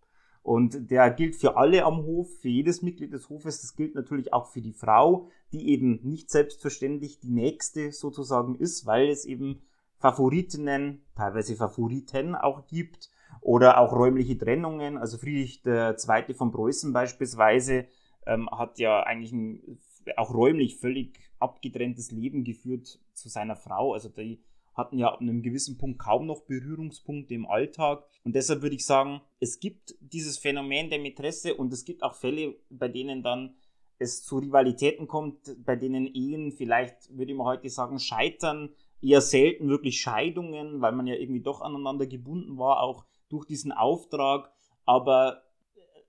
Und 0.44 0.92
der 0.92 1.10
gilt 1.10 1.36
für 1.36 1.58
alle 1.58 1.84
am 1.86 2.04
Hof, 2.04 2.30
für 2.40 2.50
jedes 2.50 2.82
Mitglied 2.82 3.14
des 3.14 3.30
Hofes. 3.30 3.62
Das 3.62 3.76
gilt 3.76 3.96
natürlich 3.96 4.32
auch 4.32 4.48
für 4.48 4.62
die 4.62 4.74
Frau, 4.74 5.28
die 5.52 5.70
eben 5.70 6.00
nicht 6.04 6.30
selbstverständlich 6.30 7.20
die 7.20 7.32
nächste 7.32 7.92
sozusagen 7.92 8.56
ist, 8.56 8.86
weil 8.86 9.10
es 9.10 9.26
eben 9.26 9.62
Favoritinnen, 9.98 11.02
teilweise 11.16 11.56
Favoriten 11.56 12.36
auch 12.36 12.68
gibt 12.68 13.10
oder 13.42 13.80
auch 13.80 13.92
räumliche 13.92 14.38
Trennungen. 14.38 14.98
Also 14.98 15.18
Friedrich 15.18 15.66
II. 15.66 16.34
von 16.36 16.52
Preußen 16.52 16.94
beispielsweise 16.94 17.88
ähm, 18.26 18.50
hat 18.52 18.78
ja 18.78 19.02
eigentlich 19.04 19.34
ein 19.34 19.80
auch 20.18 20.34
räumlich 20.34 20.78
völlig 20.78 21.20
abgetrenntes 21.40 22.12
Leben 22.12 22.44
geführt 22.44 23.00
zu 23.14 23.30
seiner 23.30 23.56
Frau. 23.56 23.94
Also 23.94 24.10
die 24.10 24.42
hatten 24.74 24.98
ja 24.98 25.12
ab 25.12 25.22
einem 25.22 25.42
gewissen 25.42 25.78
Punkt 25.78 26.00
kaum 26.00 26.26
noch 26.26 26.42
Berührungspunkte 26.42 27.34
im 27.34 27.46
Alltag. 27.46 28.04
Und 28.24 28.36
deshalb 28.36 28.62
würde 28.62 28.76
ich 28.76 28.86
sagen, 28.86 29.22
es 29.40 29.60
gibt 29.60 29.96
dieses 30.00 30.38
Phänomen 30.38 30.90
der 30.90 31.00
Mätresse 31.00 31.56
und 31.56 31.72
es 31.74 31.86
gibt 31.86 32.04
auch 32.04 32.16
Fälle, 32.16 32.56
bei 32.70 32.88
denen 32.88 33.22
dann 33.24 33.56
es 34.00 34.24
zu 34.24 34.38
Rivalitäten 34.38 35.08
kommt, 35.08 35.58
bei 35.66 35.76
denen 35.76 36.08
Ehen 36.08 36.52
vielleicht, 36.52 37.16
würde 37.16 37.34
man 37.34 37.48
heute 37.48 37.70
sagen, 37.70 38.00
scheitern, 38.00 38.70
eher 39.02 39.22
selten 39.22 39.70
wirklich 39.70 40.00
Scheidungen, 40.00 40.82
weil 40.82 40.94
man 40.94 41.08
ja 41.08 41.16
irgendwie 41.16 41.42
doch 41.42 41.62
aneinander 41.62 42.08
gebunden 42.08 42.58
war, 42.58 42.82
auch 42.82 43.06
durch 43.30 43.46
diesen 43.46 43.72
Auftrag. 43.72 44.52
Aber 44.86 45.44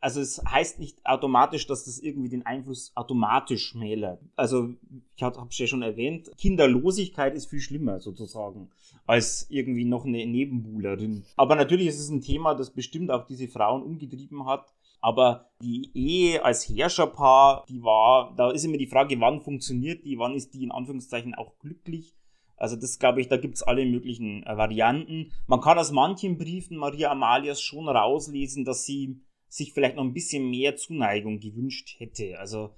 also 0.00 0.20
es 0.20 0.42
heißt 0.44 0.78
nicht 0.78 1.04
automatisch, 1.04 1.66
dass 1.66 1.84
das 1.84 1.98
irgendwie 1.98 2.30
den 2.30 2.46
Einfluss 2.46 2.92
automatisch 2.94 3.66
schmälert. 3.66 4.20
Also 4.36 4.74
ich 5.14 5.22
habe 5.22 5.46
es 5.48 5.58
ja 5.58 5.66
schon 5.66 5.82
erwähnt, 5.82 6.30
Kinderlosigkeit 6.38 7.34
ist 7.34 7.50
viel 7.50 7.60
schlimmer 7.60 8.00
sozusagen 8.00 8.70
als 9.06 9.46
irgendwie 9.50 9.84
noch 9.84 10.04
eine 10.04 10.24
Nebenbuhlerin. 10.24 11.24
Aber 11.36 11.56
natürlich 11.56 11.88
ist 11.88 12.00
es 12.00 12.10
ein 12.10 12.20
Thema, 12.22 12.54
das 12.54 12.70
bestimmt 12.70 13.10
auch 13.10 13.26
diese 13.26 13.48
Frauen 13.48 13.82
umgetrieben 13.82 14.46
hat. 14.46 14.72
Aber 15.02 15.50
die 15.62 15.90
Ehe 15.94 16.44
als 16.44 16.68
Herrscherpaar, 16.68 17.64
die 17.68 17.82
war, 17.82 18.34
da 18.36 18.50
ist 18.50 18.64
immer 18.64 18.76
die 18.76 18.86
Frage, 18.86 19.18
wann 19.18 19.40
funktioniert 19.40 20.04
die, 20.04 20.18
wann 20.18 20.34
ist 20.34 20.52
die 20.54 20.62
in 20.62 20.70
Anführungszeichen 20.70 21.34
auch 21.34 21.58
glücklich. 21.58 22.14
Also 22.56 22.76
das 22.76 22.98
glaube 22.98 23.22
ich, 23.22 23.28
da 23.28 23.38
gibt's 23.38 23.62
alle 23.62 23.86
möglichen 23.86 24.44
äh, 24.44 24.56
Varianten. 24.56 25.32
Man 25.46 25.62
kann 25.62 25.78
aus 25.78 25.90
manchen 25.90 26.36
Briefen 26.36 26.76
Maria 26.76 27.10
Amalias 27.10 27.62
schon 27.62 27.88
rauslesen, 27.88 28.66
dass 28.66 28.84
sie 28.84 29.22
sich 29.50 29.74
vielleicht 29.74 29.96
noch 29.96 30.04
ein 30.04 30.14
bisschen 30.14 30.48
mehr 30.48 30.76
Zuneigung 30.76 31.40
gewünscht 31.40 31.96
hätte. 31.98 32.38
Also 32.38 32.70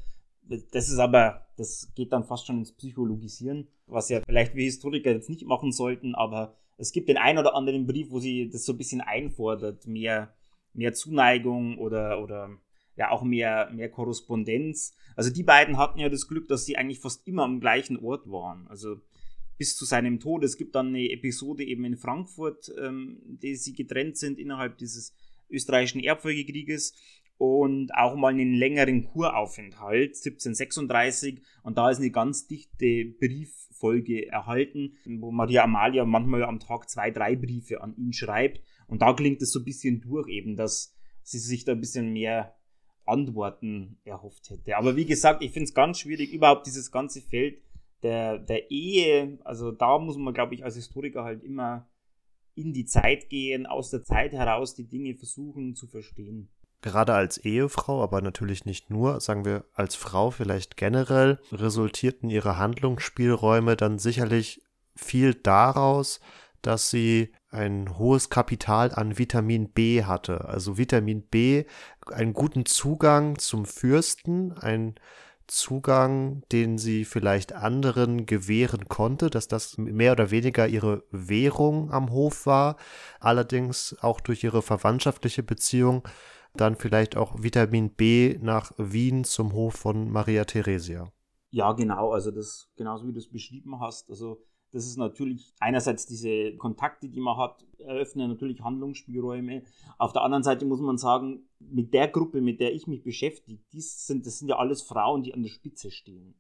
das 0.73 0.89
ist 0.89 0.99
aber, 0.99 1.47
das 1.57 1.93
geht 1.95 2.13
dann 2.13 2.25
fast 2.25 2.47
schon 2.47 2.59
ins 2.59 2.73
Psychologisieren, 2.73 3.69
was 3.87 4.09
ja 4.09 4.21
vielleicht 4.27 4.57
wir 4.57 4.65
Historiker 4.65 5.13
jetzt 5.13 5.31
nicht 5.31 5.47
machen 5.47 5.71
sollten, 5.71 6.15
aber 6.15 6.57
es 6.79 6.93
gibt 6.93 7.09
den 7.09 7.19
einen 7.19 7.39
oder 7.39 7.55
anderen 7.55 7.87
Brief, 7.87 8.11
wo 8.11 8.19
sie 8.19 8.49
das 8.49 8.65
so 8.65 8.73
ein 8.73 8.79
bisschen 8.79 9.03
einfordert, 9.03 9.87
mehr, 9.87 10.35
mehr 10.73 10.95
Zuneigung 10.95 11.79
oder, 11.79 12.21
oder 12.21 12.51
ja 12.97 13.11
auch 13.11 13.23
mehr, 13.23 13.71
mehr 13.73 13.91
Korrespondenz. 13.91 14.95
Also 15.15 15.31
die 15.31 15.45
beiden 15.45 15.77
hatten 15.77 16.01
ja 16.01 16.09
das 16.09 16.27
Glück, 16.27 16.49
dass 16.49 16.65
sie 16.65 16.77
eigentlich 16.77 17.01
fast 17.01 17.27
immer 17.29 17.45
am 17.45 17.61
gleichen 17.61 17.99
Ort 17.99 18.29
waren. 18.31 18.67
Also 18.69 18.97
bis 19.59 19.77
zu 19.77 19.85
seinem 19.85 20.19
Tod. 20.19 20.43
Es 20.43 20.57
gibt 20.57 20.75
dann 20.75 20.89
eine 20.89 21.11
Episode 21.11 21.63
eben 21.65 21.85
in 21.85 21.97
Frankfurt, 21.97 22.73
ähm, 22.83 23.21
die 23.25 23.55
sie 23.55 23.75
getrennt 23.75 24.17
sind 24.17 24.39
innerhalb 24.39 24.79
dieses 24.79 25.15
österreichischen 25.53 26.01
Erbfolgekrieges 26.01 26.95
und 27.39 27.93
auch 27.95 28.15
mal 28.15 28.33
einen 28.33 28.55
längeren 28.55 29.05
Kuraufenthalt 29.05 30.17
1736 30.17 31.43
und 31.63 31.77
da 31.77 31.91
ist 31.91 31.99
eine 31.99 32.11
ganz 32.11 32.47
dichte 32.47 33.05
Brieffolge 33.19 34.29
erhalten, 34.29 34.97
wo 35.19 35.33
Maria 35.33 35.65
Amalia 35.65 36.05
manchmal 36.05 36.45
am 36.45 36.61
Tag 36.61 36.89
zwei, 36.89 37.11
drei 37.11 37.35
Briefe 37.35 37.83
an 37.83 37.97
ihn 37.97 38.13
schreibt. 38.13 38.61
Und 38.87 39.03
da 39.03 39.13
klingt 39.13 39.43
es 39.43 39.53
so 39.53 39.61
ein 39.61 39.65
bisschen 39.65 40.01
durch 40.01 40.29
eben, 40.29 40.57
dass 40.57 40.95
sie 41.23 41.39
sich 41.39 41.65
da 41.65 41.73
ein 41.73 41.81
bisschen 41.81 42.13
mehr 42.13 42.55
Antworten 43.07 43.99
erhofft 44.05 44.51
hätte. 44.51 44.77
Aber 44.77 44.97
wie 44.97 45.07
gesagt, 45.07 45.43
ich 45.43 45.51
finde 45.51 45.65
es 45.65 45.75
ganz 45.75 45.99
schwierig, 45.99 46.33
überhaupt 46.33 46.67
dieses 46.67 46.93
ganze 46.93 47.21
Feld 47.21 47.61
der, 48.03 48.39
der 48.39 48.71
Ehe, 48.71 49.39
also 49.45 49.73
da 49.73 49.99
muss 49.99 50.17
man, 50.17 50.35
glaube 50.35 50.55
ich, 50.55 50.65
als 50.65 50.75
Historiker 50.75 51.25
halt 51.25 51.43
immer 51.43 51.89
in 52.55 52.73
die 52.73 52.85
Zeit 52.85 53.29
gehen, 53.29 53.67
aus 53.67 53.91
der 53.91 54.03
Zeit 54.03 54.33
heraus 54.33 54.75
die 54.75 54.89
Dinge 54.89 55.15
versuchen 55.15 55.75
zu 55.75 55.87
verstehen. 55.87 56.49
Gerade 56.83 57.15
als 57.15 57.39
Ehefrau, 57.39 58.03
aber 58.03 58.21
natürlich 58.23 58.65
nicht 58.65 58.91
nur, 58.91 59.21
sagen 59.21 59.45
wir 59.45 59.65
als 59.73 59.95
Frau 59.95 60.31
vielleicht 60.31 60.77
generell, 60.77 61.39
resultierten 61.53 62.29
ihre 62.29 62.59
Handlungsspielräume 62.59 63.77
dann 63.77 63.99
sicherlich 63.99 64.63
viel 64.97 65.35
daraus, 65.35 66.21
dass 66.61 66.91
sie 66.91 67.33
ein 67.51 67.99
hohes 67.99 68.31
Kapital 68.31 68.93
an 68.93 69.19
Vitamin 69.19 69.71
B 69.71 70.05
hatte. 70.05 70.47
Also 70.47 70.79
Vitamin 70.79 71.23
B, 71.23 71.65
einen 72.07 72.33
guten 72.33 72.67
Zugang 72.67 73.39
zum 73.39 73.65
Fürsten, 73.65 74.53
ein 74.53 74.97
Zugang, 75.47 76.43
den 76.53 76.79
sie 76.79 77.05
vielleicht 77.05 77.53
anderen 77.53 78.27
gewähren 78.27 78.89
konnte, 78.89 79.31
dass 79.31 79.49
das 79.49 79.79
mehr 79.79 80.13
oder 80.13 80.31
weniger 80.31 80.69
ihre 80.69 81.05
Währung 81.11 81.91
am 81.91 82.11
Hof 82.11 82.47
war, 82.47 82.77
allerdings 83.21 83.97
auch 84.01 84.21
durch 84.21 84.45
ihre 84.45 84.63
verwandtschaftliche 84.63 85.43
Beziehung 85.43 86.07
dann 86.55 86.77
vielleicht 86.77 87.17
auch 87.17 87.43
Vitamin 87.43 87.91
B 87.91 88.39
nach 88.41 88.73
Wien 88.77 89.25
zum 89.25 89.53
Hof 89.53 89.75
von 89.75 90.11
Maria 90.11 90.45
Theresia. 90.45 91.11
Ja, 91.51 91.73
genau, 91.73 92.13
also 92.13 92.31
das 92.31 92.71
genauso 92.77 93.07
wie 93.07 93.13
du 93.13 93.19
es 93.19 93.31
beschrieben 93.31 93.81
hast, 93.81 94.11
also 94.11 94.43
das 94.73 94.87
ist 94.87 94.97
natürlich 94.97 95.53
einerseits 95.61 96.07
diese 96.07 96.57
Kontakte, 96.57 97.09
die 97.09 97.21
man 97.21 97.37
hat, 97.37 97.65
eröffnen 97.79 98.29
natürlich 98.29 98.63
Handlungsspielräume. 98.63 99.63
Auf 99.99 100.13
der 100.13 100.23
anderen 100.23 100.43
Seite 100.43 100.65
muss 100.65 100.81
man 100.81 100.97
sagen, 100.97 101.47
mit 101.61 101.93
der 101.93 102.09
Gruppe, 102.09 102.41
mit 102.41 102.59
der 102.59 102.75
ich 102.75 102.87
mich 102.87 103.03
beschäftige, 103.03 103.63
dies 103.73 104.07
sind, 104.07 104.27
das 104.27 104.39
sind 104.39 104.49
ja 104.49 104.57
alles 104.57 104.83
Frauen, 104.83 105.23
die 105.23 105.35
an 105.35 105.43
der 105.43 105.51
Spitze 105.51 105.91
stehen. 105.91 106.35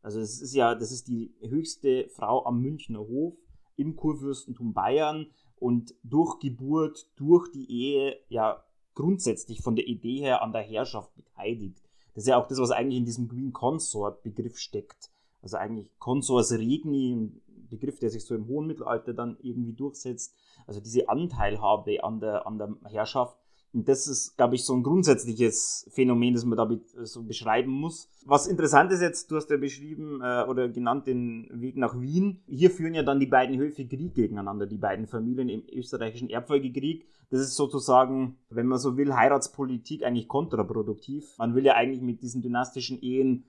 Also 0.00 0.20
es 0.20 0.40
ist 0.40 0.54
ja, 0.54 0.74
das 0.74 0.92
ist 0.92 1.08
die 1.08 1.34
höchste 1.40 2.08
Frau 2.08 2.44
am 2.46 2.60
Münchner 2.60 3.00
Hof 3.00 3.34
im 3.76 3.96
Kurfürstentum 3.96 4.72
Bayern 4.72 5.26
und 5.56 5.94
durch 6.02 6.38
Geburt, 6.38 7.06
durch 7.16 7.50
die 7.52 7.70
Ehe 7.70 8.18
ja 8.28 8.64
grundsätzlich 8.94 9.60
von 9.60 9.76
der 9.76 9.86
Idee 9.86 10.20
her 10.20 10.42
an 10.42 10.52
der 10.52 10.62
Herrschaft 10.62 11.14
beteiligt. 11.16 11.82
Das 12.14 12.24
ist 12.24 12.28
ja 12.28 12.40
auch 12.40 12.46
das, 12.46 12.58
was 12.58 12.70
eigentlich 12.70 12.98
in 12.98 13.04
diesem 13.04 13.28
Queen 13.28 13.52
Consort 13.52 14.22
Begriff 14.22 14.58
steckt. 14.58 15.10
Also 15.42 15.58
eigentlich 15.58 15.90
Consors 15.98 16.52
Regni, 16.52 17.30
Begriff, 17.78 17.98
der 17.98 18.10
sich 18.10 18.24
so 18.24 18.34
im 18.34 18.46
hohen 18.48 18.66
Mittelalter 18.66 19.12
dann 19.12 19.36
irgendwie 19.42 19.72
durchsetzt. 19.72 20.34
Also 20.66 20.80
diese 20.80 21.08
Anteilhabe 21.08 22.02
an 22.02 22.20
der, 22.20 22.46
an 22.46 22.58
der 22.58 22.74
Herrschaft. 22.84 23.38
Und 23.74 23.88
das 23.88 24.06
ist, 24.06 24.36
glaube 24.36 24.54
ich, 24.54 24.64
so 24.64 24.72
ein 24.72 24.84
grundsätzliches 24.84 25.90
Phänomen, 25.90 26.32
das 26.32 26.44
man 26.44 26.56
damit 26.56 26.82
so 27.02 27.24
beschreiben 27.24 27.72
muss. 27.72 28.08
Was 28.24 28.46
interessant 28.46 28.92
ist 28.92 29.00
jetzt, 29.00 29.32
du 29.32 29.36
hast 29.36 29.50
ja 29.50 29.56
beschrieben 29.56 30.20
äh, 30.22 30.44
oder 30.48 30.68
genannt 30.68 31.08
den 31.08 31.48
Weg 31.52 31.76
nach 31.76 32.00
Wien. 32.00 32.40
Hier 32.46 32.70
führen 32.70 32.94
ja 32.94 33.02
dann 33.02 33.18
die 33.18 33.26
beiden 33.26 33.58
Höfe 33.58 33.84
Krieg 33.84 34.14
gegeneinander, 34.14 34.66
die 34.66 34.78
beiden 34.78 35.08
Familien 35.08 35.48
im 35.48 35.64
österreichischen 35.72 36.30
Erbfolgekrieg. 36.30 37.04
Das 37.30 37.40
ist 37.40 37.56
sozusagen, 37.56 38.36
wenn 38.48 38.68
man 38.68 38.78
so 38.78 38.96
will, 38.96 39.12
Heiratspolitik 39.12 40.04
eigentlich 40.04 40.28
kontraproduktiv. 40.28 41.36
Man 41.38 41.56
will 41.56 41.64
ja 41.64 41.74
eigentlich 41.74 42.00
mit 42.00 42.22
diesen 42.22 42.42
dynastischen 42.42 43.02
Ehen 43.02 43.44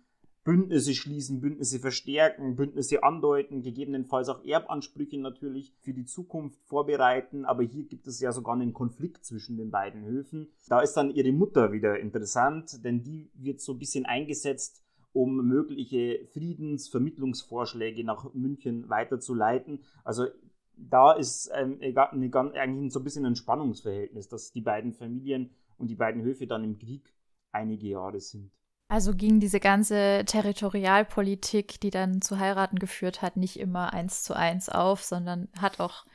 Bündnisse 0.45 0.93
schließen, 0.93 1.41
Bündnisse 1.41 1.79
verstärken, 1.79 2.55
Bündnisse 2.55 3.03
andeuten, 3.03 3.63
gegebenenfalls 3.63 4.29
auch 4.29 4.45
Erbansprüche 4.45 5.19
natürlich 5.19 5.73
für 5.79 5.91
die 5.91 6.05
Zukunft 6.05 6.63
vorbereiten. 6.65 7.45
Aber 7.45 7.63
hier 7.63 7.85
gibt 7.85 8.05
es 8.05 8.19
ja 8.19 8.31
sogar 8.31 8.53
einen 8.53 8.71
Konflikt 8.71 9.25
zwischen 9.25 9.57
den 9.57 9.71
beiden 9.71 10.05
Höfen. 10.05 10.49
Da 10.67 10.81
ist 10.81 10.93
dann 10.93 11.09
ihre 11.09 11.31
Mutter 11.31 11.71
wieder 11.71 11.99
interessant, 11.99 12.85
denn 12.85 13.01
die 13.01 13.31
wird 13.33 13.59
so 13.59 13.73
ein 13.73 13.79
bisschen 13.79 14.05
eingesetzt, 14.05 14.83
um 15.13 15.47
mögliche 15.47 16.27
Friedensvermittlungsvorschläge 16.31 18.03
nach 18.03 18.31
München 18.35 18.87
weiterzuleiten. 18.87 19.79
Also 20.03 20.27
da 20.77 21.13
ist 21.13 21.49
ähm, 21.55 21.79
eigentlich 21.81 22.93
so 22.93 22.99
ein 22.99 23.03
bisschen 23.03 23.25
ein 23.25 23.35
Spannungsverhältnis, 23.35 24.27
dass 24.27 24.51
die 24.51 24.61
beiden 24.61 24.93
Familien 24.93 25.49
und 25.79 25.87
die 25.87 25.95
beiden 25.95 26.21
Höfe 26.21 26.45
dann 26.45 26.63
im 26.63 26.77
Krieg 26.77 27.11
einige 27.51 27.87
Jahre 27.87 28.19
sind. 28.19 28.51
Also 28.87 29.13
ging 29.13 29.39
diese 29.39 29.59
ganze 29.59 30.23
Territorialpolitik, 30.25 31.79
die 31.81 31.89
dann 31.89 32.21
zu 32.21 32.37
Heiraten 32.39 32.77
geführt 32.77 33.21
hat, 33.21 33.35
nicht 33.35 33.59
immer 33.59 33.93
eins 33.93 34.23
zu 34.23 34.35
eins 34.35 34.69
auf, 34.69 35.03
sondern 35.03 35.47
hat 35.59 35.79
auch 35.79 36.05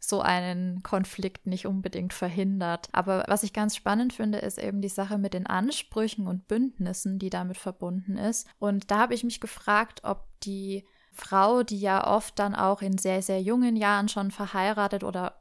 so 0.00 0.20
einen 0.20 0.82
Konflikt 0.82 1.46
nicht 1.46 1.66
unbedingt 1.66 2.12
verhindert. 2.12 2.88
Aber 2.92 3.24
was 3.28 3.42
ich 3.42 3.52
ganz 3.52 3.76
spannend 3.76 4.12
finde, 4.12 4.38
ist 4.38 4.58
eben 4.58 4.80
die 4.80 4.88
Sache 4.88 5.18
mit 5.18 5.34
den 5.34 5.46
Ansprüchen 5.46 6.26
und 6.26 6.46
Bündnissen, 6.48 7.18
die 7.18 7.30
damit 7.30 7.58
verbunden 7.58 8.16
ist. 8.16 8.48
Und 8.58 8.90
da 8.90 8.98
habe 8.98 9.14
ich 9.14 9.24
mich 9.24 9.40
gefragt, 9.40 10.00
ob 10.04 10.26
die 10.42 10.86
Frau, 11.12 11.62
die 11.62 11.80
ja 11.80 12.06
oft 12.06 12.38
dann 12.38 12.54
auch 12.54 12.82
in 12.82 12.98
sehr, 12.98 13.22
sehr 13.22 13.42
jungen 13.42 13.76
Jahren 13.76 14.08
schon 14.08 14.30
verheiratet 14.30 15.04
oder 15.04 15.40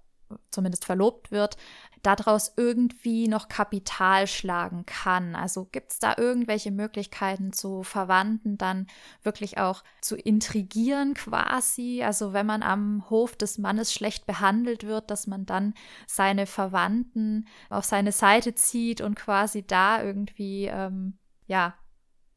zumindest 0.52 0.86
verlobt 0.86 1.32
wird, 1.32 1.58
daraus 2.04 2.54
irgendwie 2.56 3.28
noch 3.28 3.50
Kapital 3.50 4.28
schlagen 4.28 4.86
kann. 4.86 5.36
Also 5.36 5.66
gibt 5.72 5.92
es 5.92 6.00
da 6.00 6.16
irgendwelche 6.18 6.72
Möglichkeiten 6.72 7.52
zu 7.54 7.84
Verwandten 7.84 8.58
dann 8.58 8.88
wirklich 9.24 9.58
auch 9.58 9.84
zu 10.02 10.16
intrigieren 10.16 11.14
quasi? 11.14 12.02
Also 12.04 12.34
wenn 12.34 12.46
man 12.46 12.64
am 12.64 13.10
Hof 13.10 13.36
des 13.36 13.58
Mannes 13.58 13.94
schlecht 13.94 14.26
behandelt 14.26 14.86
wird, 14.86 15.12
dass 15.12 15.28
man 15.28 15.46
dann 15.46 15.74
seine 16.08 16.46
Verwandten 16.46 17.48
auf 17.70 17.86
seine 17.86 18.12
Seite 18.12 18.56
zieht 18.56 19.02
und 19.02 19.16
quasi 19.16 19.66
da 19.66 20.04
irgendwie, 20.04 20.66
ähm, 20.66 21.18
ja, 21.48 21.76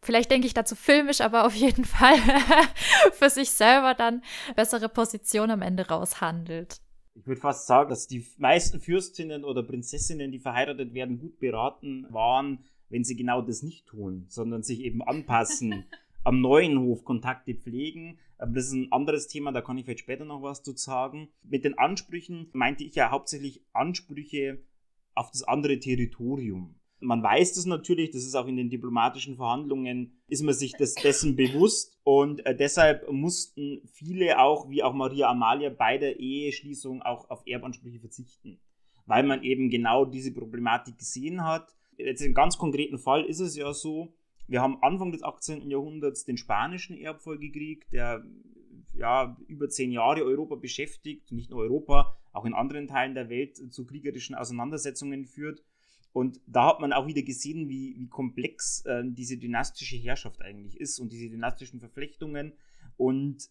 Vielleicht 0.05 0.33
denke 0.33 0.48
ich 0.48 0.55
dazu 0.55 0.75
filmisch, 0.75 1.20
aber 1.20 1.46
auf 1.46 1.55
jeden 1.55 1.85
Fall 1.87 2.16
für 3.12 3.31
sich 3.31 3.53
selber 3.53 3.94
dann 3.94 4.25
bessere 4.57 4.88
Position 4.88 5.48
am 5.53 5.62
Ende 5.62 5.87
raushandelt 5.87 6.81
ich 7.14 7.27
würde 7.27 7.40
fast 7.40 7.66
sagen, 7.66 7.90
dass 7.90 8.07
die 8.07 8.25
meisten 8.38 8.81
Fürstinnen 8.81 9.44
oder 9.44 9.62
Prinzessinnen, 9.62 10.33
die 10.33 10.38
verheiratet 10.38 10.94
werden, 10.94 11.18
gut 11.18 11.38
beraten 11.38 12.07
waren, 12.11 12.64
wenn 12.88 13.05
sie 13.05 13.16
genau 13.16 13.42
das 13.42 13.62
nicht 13.62 13.87
tun, 13.87 14.25
sondern 14.29 14.62
sich 14.62 14.81
eben 14.81 15.03
anpassen, 15.03 15.85
am 16.25 16.40
neuen 16.40 16.79
Hof 16.79 17.05
Kontakte 17.05 17.55
pflegen. 17.55 18.18
Aber 18.38 18.53
das 18.53 18.66
ist 18.66 18.72
ein 18.72 18.92
anderes 18.92 19.29
Thema, 19.29 19.53
da 19.53 19.61
kann 19.61 19.79
ich 19.79 19.85
vielleicht 19.85 20.01
später 20.01 20.25
noch 20.25 20.42
was 20.42 20.62
zu 20.62 20.77
sagen. 20.77 21.29
Mit 21.42 21.64
den 21.64 21.79
Ansprüchen 21.79 22.48
meinte 22.53 22.85
ich 22.85 22.94
ja 22.94 23.11
hauptsächlich 23.11 23.62
Ansprüche 23.72 24.62
auf 25.14 25.31
das 25.31 25.42
andere 25.42 25.79
Territorium. 25.79 26.75
Man 27.02 27.22
weiß 27.22 27.54
das 27.54 27.66
natürlich, 27.66 28.10
das 28.10 28.22
ist 28.22 28.34
auch 28.34 28.46
in 28.46 28.56
den 28.56 28.70
diplomatischen 28.70 29.36
Verhandlungen, 29.36 30.12
ist 30.28 30.42
man 30.42 30.54
sich 30.54 30.72
das, 30.78 30.94
dessen 30.94 31.36
bewusst 31.36 31.98
und 32.04 32.44
äh, 32.46 32.56
deshalb 32.56 33.10
mussten 33.10 33.82
viele 33.92 34.38
auch, 34.38 34.70
wie 34.70 34.82
auch 34.82 34.94
Maria 34.94 35.28
Amalia, 35.28 35.70
bei 35.70 35.98
der 35.98 36.18
Eheschließung 36.18 37.02
auch 37.02 37.28
auf 37.28 37.42
Erbansprüche 37.46 38.00
verzichten, 38.00 38.60
weil 39.06 39.24
man 39.24 39.42
eben 39.42 39.68
genau 39.68 40.04
diese 40.04 40.32
Problematik 40.32 40.98
gesehen 40.98 41.44
hat. 41.44 41.74
Jetzt 41.98 42.22
im 42.22 42.34
ganz 42.34 42.56
konkreten 42.56 42.98
Fall 42.98 43.24
ist 43.24 43.40
es 43.40 43.56
ja 43.56 43.72
so, 43.72 44.14
wir 44.46 44.60
haben 44.60 44.82
Anfang 44.82 45.12
des 45.12 45.22
18. 45.22 45.70
Jahrhunderts 45.70 46.24
den 46.24 46.36
spanischen 46.36 46.96
Erbfolgekrieg, 46.96 47.88
der 47.90 48.24
ja, 48.94 49.36
über 49.46 49.68
zehn 49.68 49.90
Jahre 49.90 50.24
Europa 50.24 50.56
beschäftigt, 50.56 51.32
nicht 51.32 51.50
nur 51.50 51.60
Europa, 51.60 52.16
auch 52.32 52.44
in 52.44 52.54
anderen 52.54 52.86
Teilen 52.86 53.14
der 53.14 53.28
Welt 53.28 53.56
zu 53.72 53.86
kriegerischen 53.86 54.34
Auseinandersetzungen 54.34 55.24
führt. 55.24 55.62
Und 56.12 56.40
da 56.46 56.66
hat 56.66 56.81
man 56.81 56.92
auch 56.92 57.07
wieder 57.07 57.22
gesehen, 57.22 57.68
wie, 57.68 57.96
wie 57.98 58.09
komplex 58.09 58.85
äh, 58.85 59.03
diese 59.05 59.38
dynastische 59.38 59.96
Herrschaft 59.96 60.42
eigentlich 60.42 60.79
ist 60.79 60.98
und 60.98 61.12
diese 61.12 61.31
dynastischen 61.31 61.81
Verflechtungen. 61.81 62.53
Und 62.96 63.48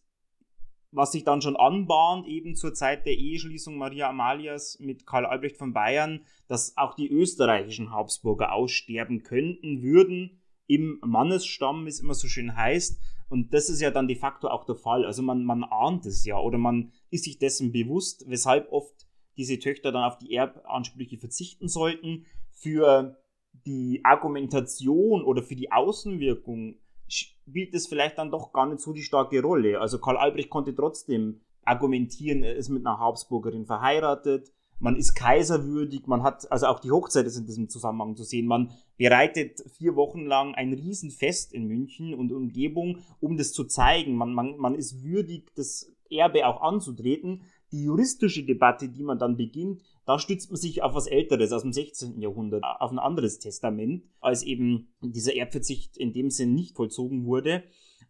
was 0.92 1.14
sich 1.14 1.24
dann 1.24 1.42
schon 1.42 1.56
anbahnt, 1.56 2.28
eben 2.28 2.56
zur 2.56 2.74
Zeit 2.74 3.06
der 3.06 3.18
Eheschließung 3.18 3.78
Maria 3.78 4.10
Amalias 4.10 4.78
mit 4.80 5.08
Karl 5.08 5.26
Albrecht 5.26 5.58
von 5.58 5.74
Bayern, 5.74 6.26
dass 6.48 6.78
auch 6.78 6.96
die 6.96 7.10
österreichischen 7.10 7.92
Habsburger 7.92 8.52
aussterben 8.54 9.24
könnten, 9.24 9.82
würden, 9.82 10.42
im 10.68 11.00
Mannesstamm, 11.04 11.86
wie 11.86 11.90
es 11.90 12.00
immer 12.00 12.14
so 12.14 12.28
schön 12.28 12.56
heißt. 12.56 13.02
Und 13.30 13.54
das 13.54 13.70
ist 13.70 13.82
ja 13.82 13.92
dann 13.92 14.08
de 14.08 14.16
facto 14.16 14.48
auch 14.48 14.66
der 14.66 14.76
Fall. 14.76 15.06
Also 15.06 15.22
man, 15.22 15.44
man 15.44 15.64
ahnt 15.64 16.06
es 16.06 16.26
ja 16.26 16.38
oder 16.38 16.58
man 16.58 16.92
ist 17.10 17.24
sich 17.24 17.40
dessen 17.40 17.72
bewusst, 17.72 18.26
weshalb 18.28 18.72
oft 18.72 19.08
diese 19.38 19.60
Töchter 19.60 19.92
dann 19.92 20.04
auf 20.04 20.18
die 20.18 20.34
Erbansprüche 20.34 21.18
verzichten 21.18 21.68
sollten. 21.68 22.26
Für 22.62 23.18
die 23.66 24.02
Argumentation 24.04 25.24
oder 25.24 25.44
für 25.44 25.56
die 25.56 25.72
Außenwirkung 25.72 26.76
spielt 27.08 27.74
es 27.74 27.88
vielleicht 27.88 28.18
dann 28.18 28.32
doch 28.32 28.54
gar 28.54 28.68
nicht 28.68 28.80
so 28.80 28.94
die 28.94 29.04
starke 29.04 29.42
Rolle. 29.42 29.80
Also 29.80 30.00
Karl 30.00 30.18
Albrecht 30.18 30.50
konnte 30.50 30.74
trotzdem 30.74 31.42
argumentieren, 31.64 32.44
er 32.44 32.56
ist 32.56 32.70
mit 32.70 32.86
einer 32.86 33.00
Habsburgerin 33.00 33.66
verheiratet, 33.66 34.52
man 34.80 34.96
ist 34.96 35.14
kaiserwürdig, 35.14 36.08
man 36.08 36.24
hat, 36.24 36.52
also 36.52 36.66
auch 36.66 36.80
die 36.80 36.90
Hochzeit 36.90 37.28
ist 37.28 37.38
in 37.38 37.46
diesem 37.46 37.70
Zusammenhang 37.70 38.16
zu 38.16 38.24
sehen, 38.24 38.48
man 38.48 38.72
bereitet 38.98 39.64
vier 39.78 39.96
Wochen 39.96 40.26
lang 40.26 40.56
ein 40.56 40.74
Riesenfest 40.74 41.54
in 41.54 41.68
München 41.68 42.16
und 42.16 42.32
Umgebung, 42.32 42.98
um 43.20 43.38
das 43.38 43.54
zu 43.54 43.66
zeigen. 43.66 44.16
Man, 44.16 44.34
man, 44.34 44.58
man 44.58 44.74
ist 44.74 45.04
würdig, 45.04 45.52
das 45.56 45.92
Erbe 46.10 46.48
auch 46.48 46.62
anzutreten. 46.62 47.44
Die 47.72 47.84
juristische 47.84 48.44
Debatte, 48.44 48.90
die 48.90 49.04
man 49.04 49.20
dann 49.20 49.38
beginnt, 49.38 49.82
da 50.06 50.20
stützt 50.20 50.50
man 50.50 50.58
sich 50.58 50.84
auf 50.84 50.96
was 50.96 51.08
Älteres 51.08 51.52
aus 51.52 51.62
dem 51.62 51.74
16. 51.74 52.20
Jahrhundert, 52.20 52.64
auf 52.64 52.92
ein 52.92 53.00
anderes 53.00 53.40
Testament, 53.40 54.04
als 54.20 54.44
eben 54.44 54.94
dieser 55.02 55.36
Erbverzicht 55.36 55.98
in 55.98 56.14
dem 56.14 56.30
Sinn 56.30 56.54
nicht 56.54 56.76
vollzogen 56.76 57.26
wurde. 57.26 57.64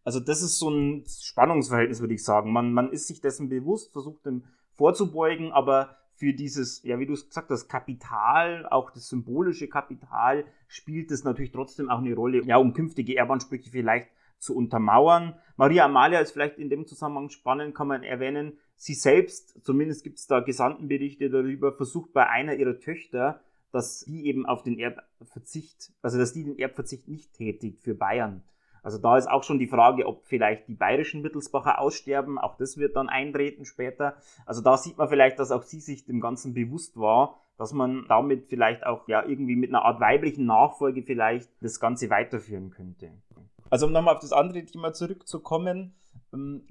Also 0.04 0.20
das 0.20 0.42
ist 0.42 0.58
so 0.58 0.70
ein 0.70 1.04
Spannungsverhältnis, 1.06 2.00
würde 2.00 2.14
ich 2.14 2.24
sagen. 2.24 2.52
Man, 2.52 2.74
man 2.74 2.92
ist 2.92 3.08
sich 3.08 3.22
dessen 3.22 3.50
bewusst, 3.50 3.92
versucht 3.92 4.26
dem 4.26 4.46
vorzubeugen, 4.74 5.52
aber 5.52 5.98
für 6.16 6.34
dieses, 6.34 6.84
ja, 6.84 7.00
wie 7.00 7.06
du 7.06 7.14
es 7.14 7.28
gesagt 7.28 7.50
hast, 7.50 7.68
Kapital, 7.68 8.68
auch 8.70 8.92
das 8.92 9.10
symbolische 9.10 9.68
Kapital, 9.68 10.46
spielt 10.68 11.12
es 11.12 11.24
natürlich 11.24 11.52
trotzdem 11.52 11.90
auch 11.90 12.00
eine 12.00 12.14
Rolle, 12.14 12.44
ja, 12.46 12.58
um 12.58 12.74
künftige 12.74 13.18
Erbansprüche 13.18 13.70
vielleicht 13.70 14.10
zu 14.38 14.56
untermauern. 14.56 15.36
Maria 15.56 15.86
Amalia 15.86 16.20
ist 16.20 16.32
vielleicht 16.32 16.58
in 16.58 16.70
dem 16.70 16.88
Zusammenhang 16.88 17.30
spannend, 17.30 17.76
kann 17.76 17.88
man 17.88 18.04
erwähnen. 18.04 18.58
Sie 18.82 18.96
selbst, 18.96 19.64
zumindest 19.64 20.04
gibt 20.04 20.18
es 20.18 20.26
da 20.26 20.40
Gesandtenberichte 20.40 21.30
darüber, 21.30 21.72
versucht 21.72 22.14
bei 22.14 22.28
einer 22.28 22.56
ihrer 22.56 22.80
Töchter, 22.80 23.40
dass 23.72 24.00
sie 24.00 24.26
eben 24.26 24.48
auf 24.48 24.64
den 24.64 24.80
Erbverzicht, 24.80 25.94
also 26.02 26.18
dass 26.18 26.34
die 26.34 26.46
den 26.46 26.58
Erbverzicht 26.58 27.08
nicht 27.08 27.32
tätigt 27.34 27.84
für 27.84 27.94
Bayern. 27.94 28.42
Also 28.82 28.98
da 28.98 29.20
ist 29.20 29.30
auch 29.30 29.44
schon 29.44 29.60
die 29.60 29.68
Frage, 29.68 30.08
ob 30.08 30.26
vielleicht 30.26 30.68
die 30.68 30.74
bayerischen 30.74 31.24
Wittelsbacher 31.24 31.78
aussterben. 31.78 32.40
Auch 32.40 32.58
das 32.58 32.78
wird 32.78 32.96
dann 32.96 33.08
eintreten 33.08 33.66
später. 33.66 34.16
Also 34.48 34.64
da 34.64 34.76
sieht 34.78 34.98
man 34.98 35.10
vielleicht, 35.10 35.38
dass 35.38 35.52
auch 35.52 35.62
sie 35.62 35.80
sich 35.80 36.06
dem 36.06 36.20
Ganzen 36.20 36.56
bewusst 36.56 36.98
war, 36.98 37.40
dass 37.60 37.74
man 37.74 38.08
damit 38.10 38.48
vielleicht 38.48 38.84
auch 38.84 39.08
ja 39.08 39.24
irgendwie 39.24 39.58
mit 39.58 39.70
einer 39.70 39.86
Art 39.86 40.00
weiblichen 40.00 40.48
Nachfolge 40.48 41.04
vielleicht 41.04 41.52
das 41.62 41.80
Ganze 41.80 42.10
weiterführen 42.10 42.72
könnte. 42.72 43.12
Also 43.70 43.86
um 43.86 43.92
nochmal 43.92 44.16
auf 44.16 44.22
das 44.22 44.34
andere 44.34 44.66
Thema 44.66 44.92
zurückzukommen, 44.92 45.94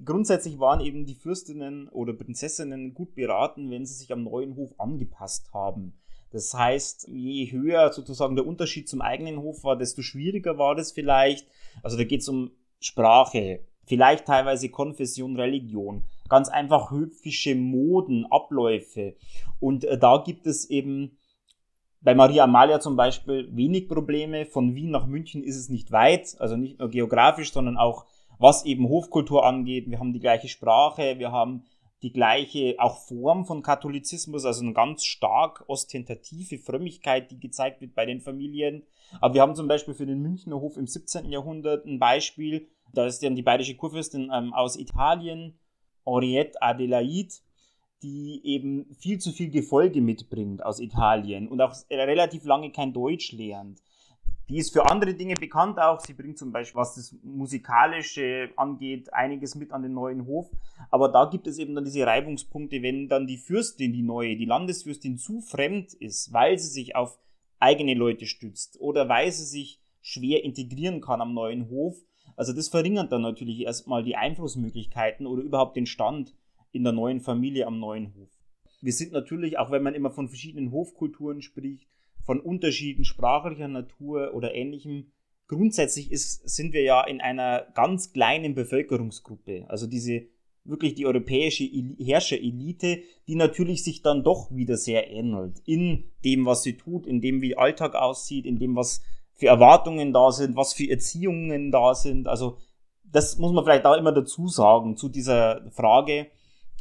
grundsätzlich 0.03 0.59
waren 0.59 0.81
eben 0.81 1.05
die 1.05 1.15
Fürstinnen 1.15 1.87
oder 1.89 2.13
Prinzessinnen 2.13 2.93
gut 2.93 3.15
beraten, 3.15 3.69
wenn 3.69 3.85
sie 3.85 3.93
sich 3.93 4.11
am 4.11 4.23
neuen 4.23 4.55
Hof 4.55 4.73
angepasst 4.79 5.53
haben. 5.53 5.93
Das 6.31 6.53
heißt, 6.53 7.09
je 7.09 7.51
höher 7.51 7.91
sozusagen 7.91 8.35
der 8.35 8.47
Unterschied 8.47 8.87
zum 8.87 9.01
eigenen 9.01 9.37
Hof 9.41 9.63
war, 9.63 9.77
desto 9.77 10.01
schwieriger 10.01 10.57
war 10.57 10.75
das 10.75 10.91
vielleicht. 10.91 11.47
Also 11.83 11.97
da 11.97 12.05
geht 12.05 12.21
es 12.21 12.29
um 12.29 12.51
Sprache, 12.79 13.59
vielleicht 13.85 14.25
teilweise 14.25 14.69
Konfession, 14.69 15.35
Religion, 15.35 16.05
ganz 16.29 16.49
einfach 16.49 16.89
höfische 16.89 17.55
Moden, 17.55 18.25
Abläufe. 18.31 19.15
Und 19.59 19.83
äh, 19.83 19.97
da 19.97 20.23
gibt 20.25 20.47
es 20.47 20.69
eben 20.69 21.17
bei 21.99 22.15
Maria 22.15 22.45
Amalia 22.45 22.79
zum 22.79 22.95
Beispiel 22.95 23.55
wenig 23.55 23.87
Probleme. 23.87 24.45
Von 24.45 24.73
Wien 24.73 24.89
nach 24.89 25.05
München 25.05 25.43
ist 25.43 25.57
es 25.57 25.69
nicht 25.69 25.91
weit, 25.91 26.35
also 26.39 26.55
nicht 26.55 26.79
nur 26.79 26.89
geografisch, 26.89 27.51
sondern 27.51 27.77
auch 27.77 28.05
was 28.41 28.65
eben 28.65 28.89
Hofkultur 28.89 29.45
angeht. 29.45 29.89
Wir 29.89 29.99
haben 29.99 30.13
die 30.13 30.19
gleiche 30.19 30.47
Sprache, 30.47 31.19
wir 31.19 31.31
haben 31.31 31.63
die 32.01 32.11
gleiche 32.11 32.75
auch 32.79 32.97
Form 32.97 33.45
von 33.45 33.61
Katholizismus, 33.61 34.45
also 34.45 34.63
eine 34.63 34.73
ganz 34.73 35.05
stark 35.05 35.63
ostentative 35.67 36.57
Frömmigkeit, 36.57 37.29
die 37.29 37.39
gezeigt 37.39 37.81
wird 37.81 37.93
bei 37.93 38.07
den 38.07 38.19
Familien. 38.19 38.83
Aber 39.19 39.35
wir 39.35 39.41
haben 39.43 39.55
zum 39.55 39.67
Beispiel 39.67 39.93
für 39.93 40.07
den 40.07 40.21
Münchner 40.21 40.59
Hof 40.59 40.77
im 40.77 40.87
17. 40.87 41.29
Jahrhundert 41.29 41.85
ein 41.85 41.99
Beispiel, 41.99 42.67
da 42.91 43.05
ist 43.05 43.23
dann 43.23 43.35
die 43.35 43.43
bayerische 43.43 43.75
Kurfürstin 43.75 44.31
ähm, 44.33 44.53
aus 44.53 44.75
Italien, 44.75 45.59
Henriette 46.03 46.59
Adelaide, 46.61 47.33
die 48.01 48.41
eben 48.43 48.91
viel 48.95 49.19
zu 49.19 49.31
viel 49.31 49.51
Gefolge 49.51 50.01
mitbringt 50.01 50.65
aus 50.65 50.79
Italien 50.79 51.47
und 51.47 51.61
auch 51.61 51.75
relativ 51.91 52.43
lange 52.45 52.71
kein 52.71 52.93
Deutsch 52.93 53.31
lernt. 53.33 53.79
Die 54.51 54.57
ist 54.57 54.73
für 54.73 54.91
andere 54.91 55.13
Dinge 55.13 55.35
bekannt 55.35 55.79
auch. 55.79 56.01
Sie 56.01 56.11
bringt 56.11 56.37
zum 56.37 56.51
Beispiel, 56.51 56.77
was 56.77 56.95
das 56.95 57.15
Musikalische 57.23 58.49
angeht, 58.57 59.13
einiges 59.13 59.55
mit 59.55 59.71
an 59.71 59.81
den 59.81 59.93
neuen 59.93 60.25
Hof. 60.25 60.51
Aber 60.89 61.07
da 61.07 61.23
gibt 61.23 61.47
es 61.47 61.57
eben 61.57 61.73
dann 61.73 61.85
diese 61.85 62.05
Reibungspunkte, 62.05 62.81
wenn 62.81 63.07
dann 63.07 63.27
die 63.27 63.37
Fürstin, 63.37 63.93
die 63.93 64.01
neue, 64.01 64.35
die 64.35 64.43
Landesfürstin 64.43 65.17
zu 65.17 65.39
fremd 65.39 65.93
ist, 65.93 66.33
weil 66.33 66.59
sie 66.59 66.67
sich 66.67 66.97
auf 66.97 67.17
eigene 67.59 67.93
Leute 67.93 68.25
stützt 68.25 68.77
oder 68.81 69.07
weil 69.07 69.31
sie 69.31 69.45
sich 69.45 69.79
schwer 70.01 70.43
integrieren 70.43 70.99
kann 70.99 71.21
am 71.21 71.33
neuen 71.33 71.69
Hof. 71.69 71.95
Also 72.35 72.51
das 72.51 72.67
verringert 72.67 73.09
dann 73.13 73.21
natürlich 73.21 73.61
erstmal 73.61 74.03
die 74.03 74.17
Einflussmöglichkeiten 74.17 75.27
oder 75.27 75.43
überhaupt 75.43 75.77
den 75.77 75.85
Stand 75.85 76.35
in 76.73 76.83
der 76.83 76.91
neuen 76.91 77.21
Familie 77.21 77.67
am 77.67 77.79
neuen 77.79 78.13
Hof. 78.15 78.29
Wir 78.81 78.91
sind 78.91 79.13
natürlich, 79.13 79.57
auch 79.59 79.71
wenn 79.71 79.83
man 79.83 79.93
immer 79.93 80.11
von 80.11 80.27
verschiedenen 80.27 80.73
Hofkulturen 80.73 81.41
spricht, 81.41 81.87
von 82.23 82.39
Unterschieden 82.39 83.05
sprachlicher 83.05 83.67
Natur 83.67 84.33
oder 84.33 84.53
ähnlichem. 84.53 85.11
Grundsätzlich 85.47 86.11
ist, 86.11 86.47
sind 86.47 86.73
wir 86.73 86.81
ja 86.83 87.03
in 87.03 87.19
einer 87.19 87.67
ganz 87.73 88.13
kleinen 88.13 88.55
Bevölkerungsgruppe. 88.55 89.65
Also 89.67 89.87
diese 89.87 90.27
wirklich 90.63 90.93
die 90.93 91.05
europäische 91.05 91.63
Herrscherelite, 91.63 93.01
die 93.27 93.35
natürlich 93.35 93.83
sich 93.83 94.01
dann 94.01 94.23
doch 94.23 94.51
wieder 94.51 94.77
sehr 94.77 95.09
ähnelt. 95.09 95.59
In 95.65 96.11
dem, 96.23 96.45
was 96.45 96.63
sie 96.63 96.77
tut, 96.77 97.07
in 97.07 97.19
dem, 97.19 97.41
wie 97.41 97.57
Alltag 97.57 97.95
aussieht, 97.95 98.45
in 98.45 98.59
dem, 98.59 98.75
was 98.75 99.01
für 99.33 99.47
Erwartungen 99.47 100.13
da 100.13 100.31
sind, 100.31 100.55
was 100.55 100.73
für 100.73 100.89
Erziehungen 100.89 101.71
da 101.71 101.95
sind. 101.95 102.27
Also 102.27 102.57
das 103.03 103.37
muss 103.37 103.51
man 103.51 103.63
vielleicht 103.63 103.85
auch 103.85 103.97
immer 103.97 104.11
dazu 104.11 104.47
sagen 104.47 104.95
zu 104.95 105.09
dieser 105.09 105.69
Frage 105.71 106.27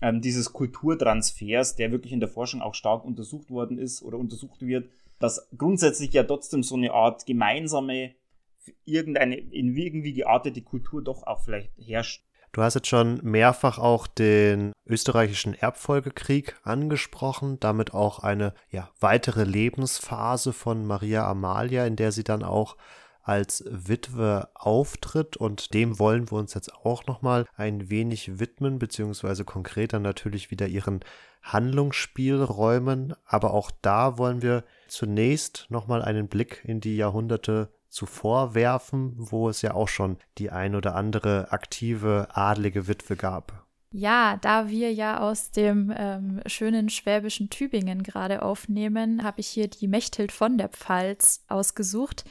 ähm, 0.02 0.20
dieses 0.20 0.52
Kulturtransfers, 0.52 1.76
der 1.76 1.90
wirklich 1.90 2.12
in 2.12 2.20
der 2.20 2.28
Forschung 2.28 2.62
auch 2.62 2.74
stark 2.74 3.04
untersucht 3.04 3.50
worden 3.50 3.78
ist 3.78 4.02
oder 4.02 4.18
untersucht 4.18 4.62
wird 4.62 4.90
dass 5.20 5.48
grundsätzlich 5.56 6.12
ja 6.12 6.24
trotzdem 6.24 6.64
so 6.64 6.74
eine 6.74 6.92
Art 6.92 7.26
gemeinsame, 7.26 8.14
irgendeine 8.84 9.36
in 9.36 9.76
irgendwie 9.76 10.12
geartete 10.12 10.62
Kultur 10.62 11.02
doch 11.02 11.22
auch 11.22 11.44
vielleicht 11.44 11.70
herrscht. 11.78 12.24
Du 12.52 12.62
hast 12.62 12.74
jetzt 12.74 12.88
schon 12.88 13.20
mehrfach 13.22 13.78
auch 13.78 14.08
den 14.08 14.72
österreichischen 14.84 15.54
Erbfolgekrieg 15.54 16.56
angesprochen, 16.64 17.60
damit 17.60 17.94
auch 17.94 18.18
eine 18.18 18.54
ja, 18.70 18.90
weitere 18.98 19.44
Lebensphase 19.44 20.52
von 20.52 20.84
Maria 20.84 21.28
Amalia, 21.28 21.86
in 21.86 21.94
der 21.94 22.10
sie 22.10 22.24
dann 22.24 22.42
auch 22.42 22.76
als 23.30 23.64
Witwe 23.70 24.48
auftritt. 24.54 25.36
Und 25.36 25.72
dem 25.72 26.00
wollen 26.00 26.30
wir 26.30 26.38
uns 26.38 26.54
jetzt 26.54 26.74
auch 26.74 27.06
nochmal 27.06 27.46
ein 27.56 27.88
wenig 27.88 28.40
widmen, 28.40 28.80
beziehungsweise 28.80 29.44
konkreter 29.44 30.00
natürlich 30.00 30.50
wieder 30.50 30.66
ihren 30.66 31.00
Handlungsspielräumen, 31.42 33.14
aber 33.24 33.54
auch 33.54 33.70
da 33.80 34.18
wollen 34.18 34.42
wir 34.42 34.64
zunächst 34.88 35.66
nochmal 35.70 36.02
einen 36.02 36.28
Blick 36.28 36.62
in 36.64 36.80
die 36.80 36.96
Jahrhunderte 36.96 37.72
zuvor 37.88 38.54
werfen, 38.54 39.14
wo 39.16 39.48
es 39.48 39.62
ja 39.62 39.74
auch 39.74 39.88
schon 39.88 40.18
die 40.36 40.50
ein 40.50 40.74
oder 40.74 40.94
andere 40.94 41.50
aktive 41.50 42.28
adlige 42.32 42.88
Witwe 42.88 43.16
gab. 43.16 43.66
Ja, 43.92 44.36
da 44.40 44.68
wir 44.68 44.92
ja 44.92 45.18
aus 45.18 45.50
dem 45.50 45.92
ähm, 45.96 46.40
schönen 46.46 46.90
schwäbischen 46.90 47.50
Tübingen 47.50 48.04
gerade 48.04 48.42
aufnehmen, 48.42 49.24
habe 49.24 49.40
ich 49.40 49.48
hier 49.48 49.66
die 49.66 49.88
Mechthild 49.88 50.30
von 50.30 50.58
der 50.58 50.68
Pfalz 50.68 51.42
ausgesucht, 51.48 52.24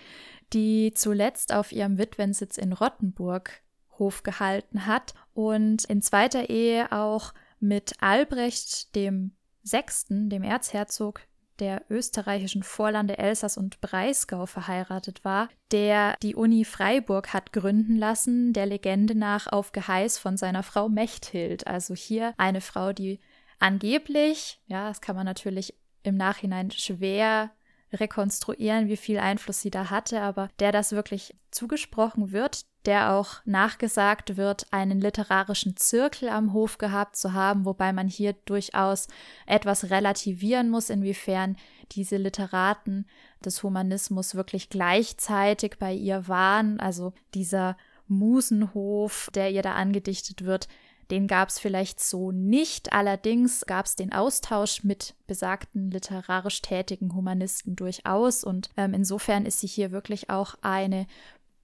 die 0.54 0.94
zuletzt 0.94 1.54
auf 1.54 1.72
ihrem 1.72 1.98
Witwensitz 1.98 2.58
in 2.58 2.74
Rottenburg 2.74 3.62
Hof 3.98 4.24
gehalten 4.24 4.86
hat 4.86 5.14
und 5.34 5.84
in 5.86 6.02
zweiter 6.02 6.50
Ehe 6.50 6.92
auch 6.92 7.34
mit 7.60 7.94
Albrecht 8.00 8.96
dem 8.96 9.32
Sechsten, 9.62 10.30
dem 10.30 10.44
Erzherzog 10.44 11.22
der 11.60 11.84
österreichischen 11.90 12.64
Vorlande 12.64 13.18
Elsass 13.18 13.58
und 13.58 13.82
Breisgau 13.82 14.46
verheiratet 14.46 15.26
war, 15.26 15.50
der 15.72 16.16
die 16.22 16.36
Uni 16.36 16.64
Freiburg 16.64 17.34
hat 17.34 17.52
gründen 17.52 17.98
lassen, 17.98 18.54
der 18.54 18.66
Legende 18.66 19.14
nach 19.14 19.48
auf 19.48 19.74
Geheiß 19.74 20.18
von 20.18 20.38
seiner 20.38 20.64
Frau 20.64 20.88
Mechthild. 20.88 21.68
Also 21.68 21.94
hier 21.94 22.34
eine 22.38 22.62
Frau, 22.62 22.94
die 22.94 23.20
angeblich, 23.60 24.62
ja, 24.68 24.88
das 24.88 25.02
kann 25.02 25.18
man 25.18 25.26
natürlich 25.26 25.76
im 26.04 26.16
Nachhinein 26.16 26.72
schwer 26.72 27.52
rekonstruieren, 27.94 28.88
wie 28.88 28.98
viel 28.98 29.20
Einfluss 29.20 29.62
sie 29.62 29.72
da 29.72 29.90
hatte, 29.90 30.22
aber 30.22 30.50
der 30.60 30.72
das 30.72 30.92
wirklich 30.92 31.36
zugesprochen 31.52 32.32
wird, 32.32 32.66
der 32.86 33.14
auch 33.14 33.42
nachgesagt 33.46 34.38
wird, 34.38 34.68
einen 34.72 35.02
literarischen 35.02 35.76
Zirkel 35.76 36.30
am 36.30 36.54
Hof 36.54 36.78
gehabt 36.78 37.16
zu 37.16 37.34
haben, 37.34 37.66
wobei 37.66 37.92
man 37.92 38.08
hier 38.08 38.34
durchaus 38.46 39.08
etwas 39.46 39.90
relativieren 39.90 40.70
muss, 40.70 40.90
inwiefern 40.90 41.58
diese 41.92 42.18
Literaten 42.18 43.06
des 43.44 43.64
Humanismus 43.64 44.36
wirklich 44.36 44.70
gleichzeitig 44.70 45.78
bei 45.80 45.94
ihr 45.94 46.28
waren. 46.28 46.80
Also 46.80 47.14
dieser 47.34 47.76
Musenhof, 48.08 49.30
der 49.34 49.52
ihr 49.52 49.62
da 49.62 49.74
angedichtet 49.74 50.46
wird, 50.46 50.68
den 51.12 51.28
gab 51.28 51.50
es 51.50 51.60
vielleicht 51.60 52.00
so 52.00 52.32
nicht. 52.32 52.94
Allerdings 52.94 53.66
gab 53.66 53.86
es 53.86 53.96
den 53.96 54.14
Austausch 54.14 54.84
mit 54.84 55.16
besagten 55.28 55.90
literarisch 55.92 56.62
tätigen 56.62 57.14
Humanisten 57.16 57.76
durchaus. 57.76 58.44
Und 58.44 58.70
ähm, 58.78 58.94
insofern 58.94 59.46
ist 59.46 59.60
sie 59.60 59.68
hier 59.68 59.92
wirklich 59.92 60.30
auch 60.30 60.56
eine 60.62 61.08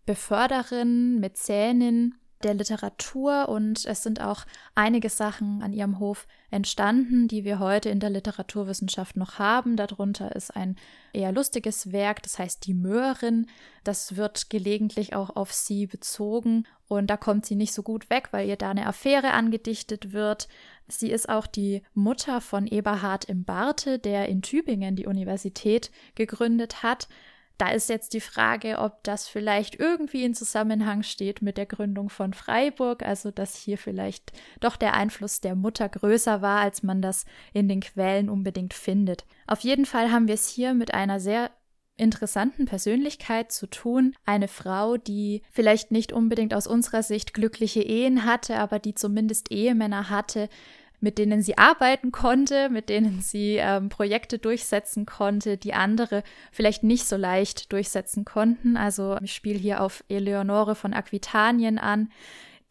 Beförderin, 0.05 1.19
Mäzenin 1.19 2.15
der 2.43 2.53
Literatur 2.53 3.49
und 3.49 3.85
es 3.85 4.03
sind 4.03 4.21
auch 4.21 4.45
einige 4.75 5.09
Sachen 5.09 5.63
an 5.63 5.73
ihrem 5.73 5.99
Hof 5.99 6.27
entstanden, 6.51 7.27
die 7.27 7.43
wir 7.43 7.59
heute 7.59 7.89
in 7.89 7.99
der 7.99 8.09
Literaturwissenschaft 8.09 9.17
noch 9.17 9.39
haben. 9.39 9.75
Darunter 9.75 10.35
ist 10.35 10.55
ein 10.55 10.75
eher 11.13 11.31
lustiges 11.31 11.91
Werk, 11.91 12.21
das 12.23 12.37
heißt 12.37 12.65
Die 12.65 12.73
Möhrin. 12.73 13.47
Das 13.83 14.15
wird 14.15 14.49
gelegentlich 14.49 15.15
auch 15.15 15.35
auf 15.35 15.53
sie 15.53 15.87
bezogen 15.87 16.65
und 16.87 17.07
da 17.07 17.17
kommt 17.17 17.45
sie 17.45 17.55
nicht 17.55 17.73
so 17.73 17.81
gut 17.81 18.09
weg, 18.09 18.29
weil 18.31 18.47
ihr 18.47 18.57
da 18.57 18.69
eine 18.69 18.85
Affäre 18.85 19.31
angedichtet 19.31 20.13
wird. 20.13 20.47
Sie 20.87 21.09
ist 21.09 21.29
auch 21.29 21.47
die 21.47 21.81
Mutter 21.93 22.41
von 22.41 22.67
Eberhard 22.67 23.25
im 23.25 23.43
Barte, 23.43 23.97
der 23.97 24.29
in 24.29 24.41
Tübingen 24.41 24.95
die 24.95 25.07
Universität 25.07 25.91
gegründet 26.13 26.83
hat. 26.83 27.07
Da 27.57 27.69
ist 27.69 27.89
jetzt 27.89 28.13
die 28.13 28.21
Frage, 28.21 28.79
ob 28.79 29.03
das 29.03 29.27
vielleicht 29.27 29.75
irgendwie 29.75 30.23
in 30.23 30.33
Zusammenhang 30.33 31.03
steht 31.03 31.41
mit 31.41 31.57
der 31.57 31.65
Gründung 31.65 32.09
von 32.09 32.33
Freiburg, 32.33 33.03
also 33.03 33.31
dass 33.31 33.55
hier 33.55 33.77
vielleicht 33.77 34.33
doch 34.59 34.75
der 34.75 34.93
Einfluss 34.93 35.39
der 35.39 35.55
Mutter 35.55 35.87
größer 35.87 36.41
war, 36.41 36.59
als 36.59 36.83
man 36.83 37.01
das 37.01 37.25
in 37.53 37.69
den 37.69 37.79
Quellen 37.79 38.29
unbedingt 38.29 38.73
findet. 38.73 39.25
Auf 39.47 39.61
jeden 39.61 39.85
Fall 39.85 40.11
haben 40.11 40.27
wir 40.27 40.35
es 40.35 40.49
hier 40.49 40.73
mit 40.73 40.93
einer 40.93 41.19
sehr 41.19 41.51
interessanten 41.97 42.65
Persönlichkeit 42.65 43.51
zu 43.51 43.67
tun. 43.67 44.15
Eine 44.25 44.47
Frau, 44.47 44.97
die 44.97 45.41
vielleicht 45.51 45.91
nicht 45.91 46.11
unbedingt 46.11 46.53
aus 46.53 46.67
unserer 46.67 47.03
Sicht 47.03 47.33
glückliche 47.33 47.81
Ehen 47.81 48.25
hatte, 48.25 48.57
aber 48.57 48.79
die 48.79 48.95
zumindest 48.95 49.51
Ehemänner 49.51 50.09
hatte, 50.09 50.49
mit 50.99 51.17
denen 51.17 51.41
sie 51.41 51.57
arbeiten 51.57 52.11
konnte, 52.11 52.69
mit 52.69 52.89
denen 52.89 53.21
sie 53.21 53.57
ähm, 53.57 53.89
Projekte 53.89 54.39
durchsetzen 54.39 55.05
konnte, 55.05 55.57
die 55.57 55.73
andere 55.73 56.23
vielleicht 56.51 56.83
nicht 56.83 57.07
so 57.07 57.17
leicht 57.17 57.71
durchsetzen 57.71 58.25
konnten. 58.25 58.77
Also 58.77 59.17
ich 59.21 59.33
spiele 59.33 59.59
hier 59.59 59.81
auf 59.81 60.03
Eleonore 60.09 60.75
von 60.75 60.93
Aquitanien 60.93 61.77
an, 61.77 62.09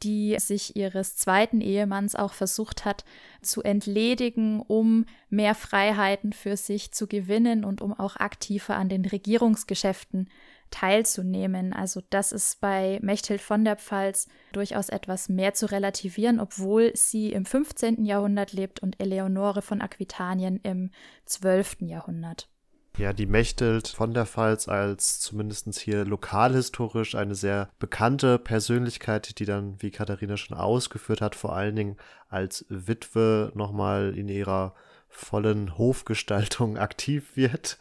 die 0.03 0.37
sich 0.39 0.77
ihres 0.77 1.17
zweiten 1.17 1.61
Ehemanns 1.61 2.15
auch 2.15 2.35
versucht 2.35 2.85
hat 2.85 3.05
zu 3.41 3.63
entledigen, 3.63 4.61
um 4.61 5.07
mehr 5.31 5.55
Freiheiten 5.55 6.33
für 6.33 6.57
sich 6.57 6.93
zu 6.93 7.07
gewinnen 7.07 7.65
und 7.65 7.81
um 7.81 7.93
auch 7.93 8.17
aktiver 8.17 8.77
an 8.77 8.89
den 8.89 9.05
Regierungsgeschäften 9.05 10.29
teilzunehmen. 10.71 11.73
Also 11.73 12.01
das 12.11 12.33
ist 12.33 12.61
bei 12.61 12.99
Mechthild 13.03 13.41
von 13.41 13.65
der 13.65 13.77
Pfalz 13.77 14.29
durchaus 14.53 14.89
etwas 14.89 15.29
mehr 15.29 15.55
zu 15.55 15.71
relativieren, 15.71 16.41
obwohl 16.41 16.93
sie 16.95 17.33
im 17.33 17.45
15. 17.45 18.05
Jahrhundert 18.05 18.53
lebt 18.53 18.81
und 18.81 19.01
Eleonore 19.01 19.63
von 19.63 19.81
Aquitanien 19.81 20.59
im 20.63 20.91
12. 21.27 21.77
Jahrhundert. 21.81 22.49
Ja, 22.97 23.13
die 23.13 23.27
Mechthild 23.27 23.89
von 23.89 24.15
der 24.15 24.25
Pfalz 24.25 24.69
als 24.69 25.19
zumindest 25.19 25.81
hier 25.81 26.05
lokalhistorisch 26.05 27.17
eine 27.17 27.35
sehr 27.35 27.69
bekannte 27.81 28.39
Persönlichkeit, 28.39 29.41
die 29.41 29.47
dann, 29.47 29.83
wie 29.83 29.91
Katharina 29.91 30.37
schon 30.37 30.57
ausgeführt 30.57 31.21
hat, 31.21 31.35
vor 31.35 31.57
allen 31.57 31.75
Dingen 31.75 31.97
als 32.29 32.65
Witwe 32.69 33.51
nochmal 33.57 34.17
in 34.17 34.29
ihrer 34.29 34.75
vollen 35.15 35.79
Hofgestaltung 35.79 36.77
aktiv 36.79 37.37
wird 37.37 37.79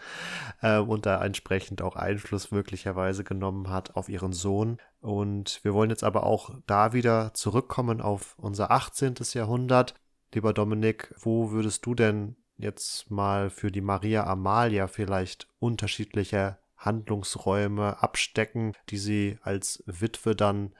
äh, 0.61 0.77
und 0.77 1.05
da 1.05 1.23
entsprechend 1.23 1.81
auch 1.81 1.95
Einfluss 1.95 2.51
möglicherweise 2.51 3.23
genommen 3.23 3.69
hat 3.69 3.95
auf 3.95 4.09
ihren 4.09 4.33
Sohn. 4.33 4.77
Und 5.01 5.59
wir 5.63 5.73
wollen 5.73 5.89
jetzt 5.89 6.03
aber 6.03 6.25
auch 6.25 6.51
da 6.67 6.93
wieder 6.93 7.33
zurückkommen 7.33 8.01
auf 8.01 8.35
unser 8.37 8.71
18. 8.71 9.15
Jahrhundert. 9.33 9.95
Lieber 10.33 10.53
Dominik, 10.53 11.13
wo 11.19 11.51
würdest 11.51 11.85
du 11.85 11.95
denn 11.95 12.35
jetzt 12.57 13.11
mal 13.11 13.49
für 13.49 13.71
die 13.71 13.81
Maria 13.81 14.25
Amalia 14.25 14.87
vielleicht 14.87 15.47
unterschiedliche 15.59 16.57
Handlungsräume 16.77 18.01
abstecken, 18.01 18.73
die 18.89 18.97
sie 18.97 19.37
als 19.41 19.83
Witwe 19.85 20.35
dann 20.35 20.73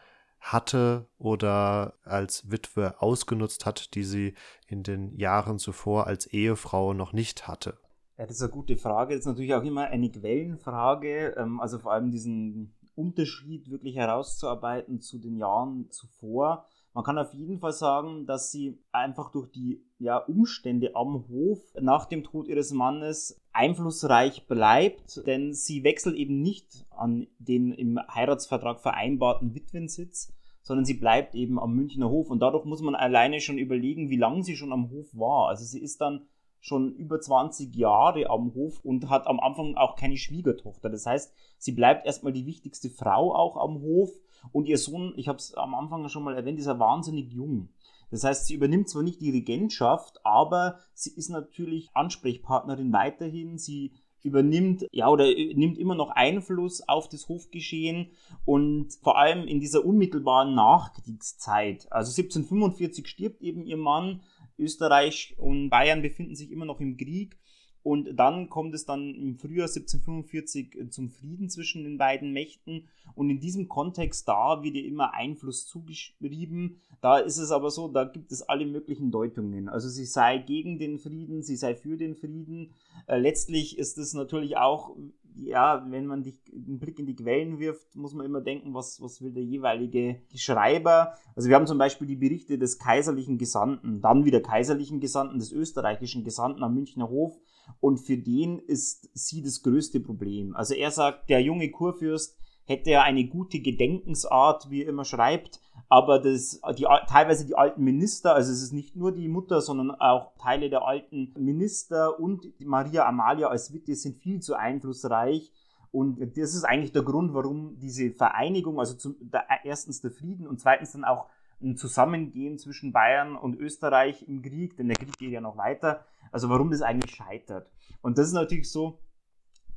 hatte 0.43 1.07
oder 1.17 1.93
als 2.03 2.51
Witwe 2.51 3.01
ausgenutzt 3.01 3.65
hat, 3.65 3.95
die 3.95 4.03
sie 4.03 4.33
in 4.67 4.83
den 4.83 5.17
Jahren 5.17 5.57
zuvor 5.57 6.05
als 6.07 6.27
Ehefrau 6.27 6.93
noch 6.93 7.13
nicht 7.13 7.47
hatte? 7.47 7.77
Ja, 8.17 8.27
das 8.27 8.35
ist 8.35 8.43
eine 8.43 8.51
gute 8.51 8.77
Frage. 8.77 9.15
Das 9.15 9.21
ist 9.21 9.25
natürlich 9.25 9.55
auch 9.55 9.63
immer 9.63 9.85
eine 9.85 10.11
Quellenfrage, 10.11 11.35
ähm, 11.37 11.59
also 11.59 11.79
vor 11.79 11.93
allem 11.93 12.11
diesen 12.11 12.75
Unterschied 12.95 13.71
wirklich 13.71 13.95
herauszuarbeiten 13.95 15.01
zu 15.01 15.17
den 15.17 15.37
Jahren 15.37 15.89
zuvor. 15.89 16.67
Man 16.93 17.03
kann 17.03 17.17
auf 17.17 17.33
jeden 17.33 17.59
Fall 17.59 17.73
sagen, 17.73 18.27
dass 18.27 18.51
sie 18.51 18.79
einfach 18.91 19.31
durch 19.31 19.49
die 19.49 19.83
ja, 19.97 20.17
Umstände 20.17 20.95
am 20.95 21.27
Hof 21.27 21.59
nach 21.79 22.05
dem 22.05 22.23
Tod 22.23 22.47
ihres 22.47 22.71
Mannes 22.71 23.42
einflussreich 23.53 24.47
bleibt, 24.47 25.25
denn 25.25 25.53
sie 25.53 25.83
wechselt 25.83 26.15
eben 26.15 26.41
nicht 26.41 26.85
an 26.89 27.27
den 27.39 27.71
im 27.71 27.99
Heiratsvertrag 28.13 28.81
vereinbarten 28.81 29.55
Witwensitz, 29.55 30.33
sondern 30.63 30.85
sie 30.85 30.95
bleibt 30.95 31.35
eben 31.35 31.59
am 31.59 31.73
Münchner 31.73 32.09
Hof 32.09 32.29
und 32.29 32.39
dadurch 32.39 32.65
muss 32.65 32.81
man 32.81 32.95
alleine 32.95 33.39
schon 33.39 33.57
überlegen, 33.57 34.09
wie 34.09 34.17
lange 34.17 34.43
sie 34.43 34.55
schon 34.55 34.73
am 34.73 34.89
Hof 34.89 35.07
war. 35.13 35.49
Also 35.49 35.65
sie 35.65 35.79
ist 35.79 36.01
dann 36.01 36.25
schon 36.61 36.95
über 36.95 37.19
20 37.19 37.75
Jahre 37.75 38.29
am 38.29 38.53
Hof 38.55 38.79
und 38.83 39.09
hat 39.09 39.27
am 39.27 39.39
Anfang 39.41 39.75
auch 39.75 39.97
keine 39.97 40.17
Schwiegertochter. 40.17 40.89
Das 40.89 41.05
heißt, 41.05 41.33
sie 41.57 41.73
bleibt 41.73 42.05
erstmal 42.05 42.31
die 42.31 42.45
wichtigste 42.45 42.89
Frau 42.89 43.35
auch 43.35 43.57
am 43.57 43.81
Hof 43.81 44.09
und 44.51 44.67
ihr 44.67 44.77
Sohn, 44.77 45.13
ich 45.17 45.27
habe 45.27 45.37
es 45.37 45.53
am 45.55 45.75
Anfang 45.75 46.07
schon 46.09 46.23
mal 46.23 46.35
erwähnt, 46.35 46.59
ist 46.59 46.65
ja 46.65 46.79
wahnsinnig 46.79 47.31
jung. 47.31 47.69
Das 48.14 48.24
heißt, 48.24 48.45
sie 48.45 48.53
übernimmt 48.53 48.89
zwar 48.89 49.01
nicht 49.01 49.22
die 49.22 49.32
Regentschaft, 49.32 50.24
aber 50.24 50.78
sie 50.93 51.09
ist 51.16 51.30
natürlich 51.30 51.89
Ansprechpartnerin 51.95 52.93
weiterhin. 52.93 53.57
Sie 53.57 53.91
übernimmt, 54.22 54.86
ja, 54.91 55.09
oder 55.09 55.26
nimmt 55.26 55.80
immer 55.80 55.95
noch 55.95 56.11
Einfluss 56.11 56.88
auf 56.88 57.09
das 57.09 57.28
Hofgeschehen 57.28 58.11
und 58.45 58.93
vor 59.01 59.18
allem 59.18 59.47
in 59.47 59.59
dieser 59.59 59.84
unmittelbaren 59.84 60.53
Nachkriegszeit. 60.53 61.91
Also 61.91 62.11
1745 62.11 63.07
stirbt 63.07 63.41
eben 63.41 63.66
ihr 63.66 63.78
Mann. 63.78 64.22
Österreich 64.59 65.34
und 65.39 65.72
Bayern 65.72 66.03
befinden 66.03 66.36
sich 66.36 66.51
immer 66.51 66.66
noch 66.66 66.80
im 66.80 66.97
Krieg 66.97 67.36
und 67.84 68.15
dann 68.15 68.49
kommt 68.49 68.73
es 68.73 68.86
dann 68.86 69.13
im 69.13 69.36
Frühjahr 69.36 69.67
1745 69.67 70.75
äh, 70.75 70.89
zum 70.89 71.09
Frieden 71.09 71.49
zwischen 71.49 71.84
den 71.84 71.97
beiden 71.97 72.31
Mächten. 72.31 72.88
Und 73.13 73.29
in 73.29 73.41
diesem 73.41 73.67
Kontext 73.67 74.27
da 74.27 74.63
wird 74.63 74.75
ihr 74.75 74.86
immer 74.86 75.13
Einfluss 75.13 75.67
zugeschrieben. 75.67 76.77
Da 77.01 77.17
ist 77.17 77.38
es 77.38 77.51
aber 77.51 77.69
so, 77.69 77.89
da 77.89 78.05
gibt 78.05 78.31
es 78.31 78.41
alle 78.41 78.65
möglichen 78.65 79.11
Deutungen. 79.11 79.67
Also 79.67 79.89
sie 79.89 80.05
sei 80.05 80.38
gegen 80.38 80.79
den 80.79 80.97
Frieden, 80.97 81.43
sie 81.43 81.57
sei 81.57 81.75
für 81.75 81.97
den 81.97 82.15
Frieden. 82.15 82.71
Äh, 83.05 83.19
letztlich 83.19 83.77
ist 83.77 83.97
es 83.97 84.13
natürlich 84.13 84.55
auch, 84.55 84.95
ja, 85.36 85.86
wenn 85.89 86.05
man 86.05 86.23
die, 86.23 86.38
einen 86.53 86.79
Blick 86.79 86.99
in 86.99 87.05
die 87.05 87.15
Quellen 87.15 87.59
wirft, 87.59 87.95
muss 87.95 88.13
man 88.13 88.25
immer 88.25 88.39
denken, 88.39 88.73
was, 88.73 89.01
was 89.01 89.21
will 89.21 89.34
der 89.34 89.43
jeweilige 89.43 90.21
Schreiber. 90.36 91.15
Also 91.36 91.49
wir 91.49 91.57
haben 91.57 91.67
zum 91.67 91.79
Beispiel 91.79 92.07
die 92.07 92.15
Berichte 92.15 92.57
des 92.57 92.79
kaiserlichen 92.79 93.38
Gesandten, 93.38 93.99
dann 93.99 94.23
wieder 94.23 94.39
kaiserlichen 94.39 95.01
Gesandten, 95.01 95.39
des 95.39 95.51
österreichischen 95.51 96.23
Gesandten 96.23 96.63
am 96.63 96.75
Münchner 96.75 97.09
Hof 97.09 97.38
und 97.80 97.97
für 97.97 98.18
den 98.18 98.59
ist 98.59 99.09
sie 99.14 99.41
das 99.41 99.61
größte 99.61 99.99
Problem. 99.99 100.55
Also 100.55 100.74
er 100.74 100.91
sagt, 100.91 101.30
der 101.30 101.41
junge 101.41 101.70
Kurfürst, 101.72 102.38
hätte 102.66 102.91
ja 102.91 103.03
eine 103.03 103.26
gute 103.28 103.59
Gedenkensart, 103.59 104.70
wie 104.70 104.84
er 104.84 104.89
immer 104.89 105.05
schreibt, 105.05 105.59
aber 105.89 106.20
das, 106.20 106.61
die, 106.78 106.86
teilweise 107.07 107.45
die 107.45 107.55
alten 107.55 107.84
Minister, 107.84 108.34
also 108.34 108.51
es 108.51 108.61
ist 108.61 108.74
nicht 108.74 108.95
nur 108.95 109.11
die 109.11 109.28
Mutter, 109.28 109.61
sondern 109.61 109.91
auch 109.91 110.36
Teile 110.38 110.70
der 110.70 110.86
alten 110.88 111.34
Minister 111.38 112.20
und 112.20 112.47
Maria 112.59 113.05
Amalia 113.07 113.47
als 113.47 113.74
Witte 113.74 113.95
sind 113.95 114.18
viel 114.18 114.39
zu 114.39 114.55
einflussreich. 114.55 115.51
Und 115.91 116.20
das 116.38 116.55
ist 116.55 116.64
eigentlich 116.64 116.91
der 116.91 117.03
Grund, 117.03 117.36
warum 117.36 117.78
diese 117.78 118.11
Vereinigung, 118.11 118.80
also 118.80 118.95
zum, 118.95 119.16
der, 119.20 119.45
erstens 119.64 120.01
der 120.01 120.09
Frieden 120.09 120.47
und 120.47 120.59
zweitens 120.59 120.93
dann 120.93 121.03
auch 121.03 121.28
ein 121.61 121.77
Zusammengehen 121.77 122.57
zwischen 122.57 122.91
Bayern 122.91 123.35
und 123.35 123.55
Österreich 123.55 124.27
im 124.27 124.41
Krieg, 124.41 124.75
denn 124.77 124.87
der 124.87 124.97
Krieg 124.97 125.17
geht 125.17 125.31
ja 125.31 125.41
noch 125.41 125.57
weiter, 125.57 126.05
also 126.31 126.49
warum 126.49 126.71
das 126.71 126.81
eigentlich 126.81 127.15
scheitert. 127.15 127.69
Und 128.01 128.17
das 128.17 128.27
ist 128.27 128.33
natürlich 128.33 128.69
so, 128.69 128.99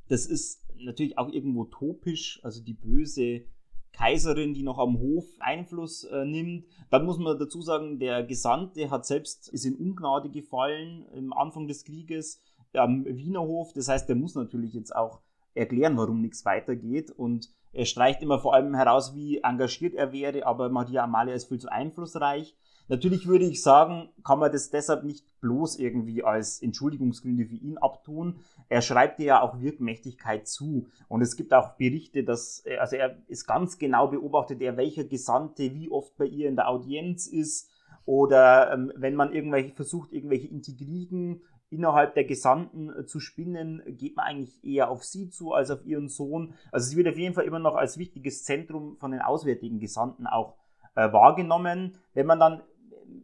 das 0.08 0.26
ist 0.26 0.64
natürlich 0.78 1.18
auch 1.18 1.28
irgendwo 1.28 1.64
topisch, 1.64 2.40
also 2.42 2.62
die 2.62 2.74
böse 2.74 3.44
Kaiserin, 3.92 4.52
die 4.52 4.62
noch 4.62 4.78
am 4.78 4.98
Hof 4.98 5.24
Einfluss 5.38 6.04
äh, 6.04 6.24
nimmt. 6.24 6.66
Dann 6.90 7.06
muss 7.06 7.18
man 7.18 7.38
dazu 7.38 7.62
sagen, 7.62 7.98
der 7.98 8.24
Gesandte 8.24 8.90
hat 8.90 9.06
selbst, 9.06 9.48
ist 9.48 9.64
in 9.64 9.76
Ungnade 9.76 10.28
gefallen 10.28 11.06
im 11.14 11.32
Anfang 11.32 11.66
des 11.66 11.84
Krieges 11.84 12.42
am 12.74 13.06
Wiener 13.06 13.40
Hof. 13.40 13.72
Das 13.72 13.88
heißt, 13.88 14.08
der 14.08 14.16
muss 14.16 14.34
natürlich 14.34 14.74
jetzt 14.74 14.94
auch 14.94 15.20
erklären, 15.54 15.96
warum 15.96 16.20
nichts 16.20 16.44
weitergeht. 16.44 17.10
Und 17.10 17.50
er 17.76 17.84
streicht 17.84 18.22
immer 18.22 18.38
vor 18.38 18.54
allem 18.54 18.74
heraus, 18.74 19.14
wie 19.14 19.38
engagiert 19.38 19.94
er 19.94 20.12
wäre, 20.12 20.46
aber 20.46 20.70
Maria 20.70 21.04
Amalia 21.04 21.34
ist 21.34 21.48
viel 21.48 21.58
zu 21.58 21.70
einflussreich. 21.70 22.56
Natürlich 22.88 23.26
würde 23.26 23.44
ich 23.44 23.62
sagen, 23.62 24.08
kann 24.24 24.38
man 24.38 24.52
das 24.52 24.70
deshalb 24.70 25.02
nicht 25.02 25.24
bloß 25.40 25.78
irgendwie 25.78 26.22
als 26.22 26.62
Entschuldigungsgründe 26.62 27.44
für 27.44 27.56
ihn 27.56 27.78
abtun. 27.78 28.36
Er 28.68 28.80
schreibt 28.80 29.18
ja 29.18 29.42
auch 29.42 29.60
Wirkmächtigkeit 29.60 30.46
zu. 30.46 30.86
Und 31.08 31.20
es 31.20 31.36
gibt 31.36 31.52
auch 31.52 31.76
Berichte, 31.76 32.22
dass, 32.22 32.64
also 32.78 32.96
er 32.96 33.18
ist 33.26 33.46
ganz 33.46 33.78
genau 33.78 34.06
beobachtet, 34.08 34.62
er 34.62 34.76
welcher 34.76 35.04
Gesandte 35.04 35.74
wie 35.74 35.90
oft 35.90 36.16
bei 36.16 36.26
ihr 36.26 36.48
in 36.48 36.56
der 36.56 36.68
Audienz 36.68 37.26
ist. 37.26 37.68
Oder 38.04 38.72
ähm, 38.72 38.92
wenn 38.94 39.16
man 39.16 39.32
irgendwelche 39.32 39.74
versucht, 39.74 40.12
irgendwelche 40.12 40.46
Integrigen 40.46 41.42
innerhalb 41.70 42.14
der 42.14 42.24
Gesandten 42.24 42.90
äh, 42.90 43.06
zu 43.06 43.20
spinnen, 43.20 43.82
geht 43.86 44.16
man 44.16 44.26
eigentlich 44.26 44.64
eher 44.64 44.90
auf 44.90 45.04
sie 45.04 45.30
zu 45.30 45.52
als 45.52 45.70
auf 45.70 45.84
ihren 45.84 46.08
Sohn. 46.08 46.54
Also 46.72 46.88
sie 46.88 46.96
wird 46.96 47.08
auf 47.08 47.18
jeden 47.18 47.34
Fall 47.34 47.44
immer 47.44 47.58
noch 47.58 47.74
als 47.74 47.98
wichtiges 47.98 48.44
Zentrum 48.44 48.96
von 48.98 49.10
den 49.10 49.20
auswärtigen 49.20 49.78
Gesandten 49.78 50.26
auch 50.26 50.56
äh, 50.94 51.12
wahrgenommen. 51.12 51.98
Wenn 52.14 52.26
man 52.26 52.40
dann 52.40 52.62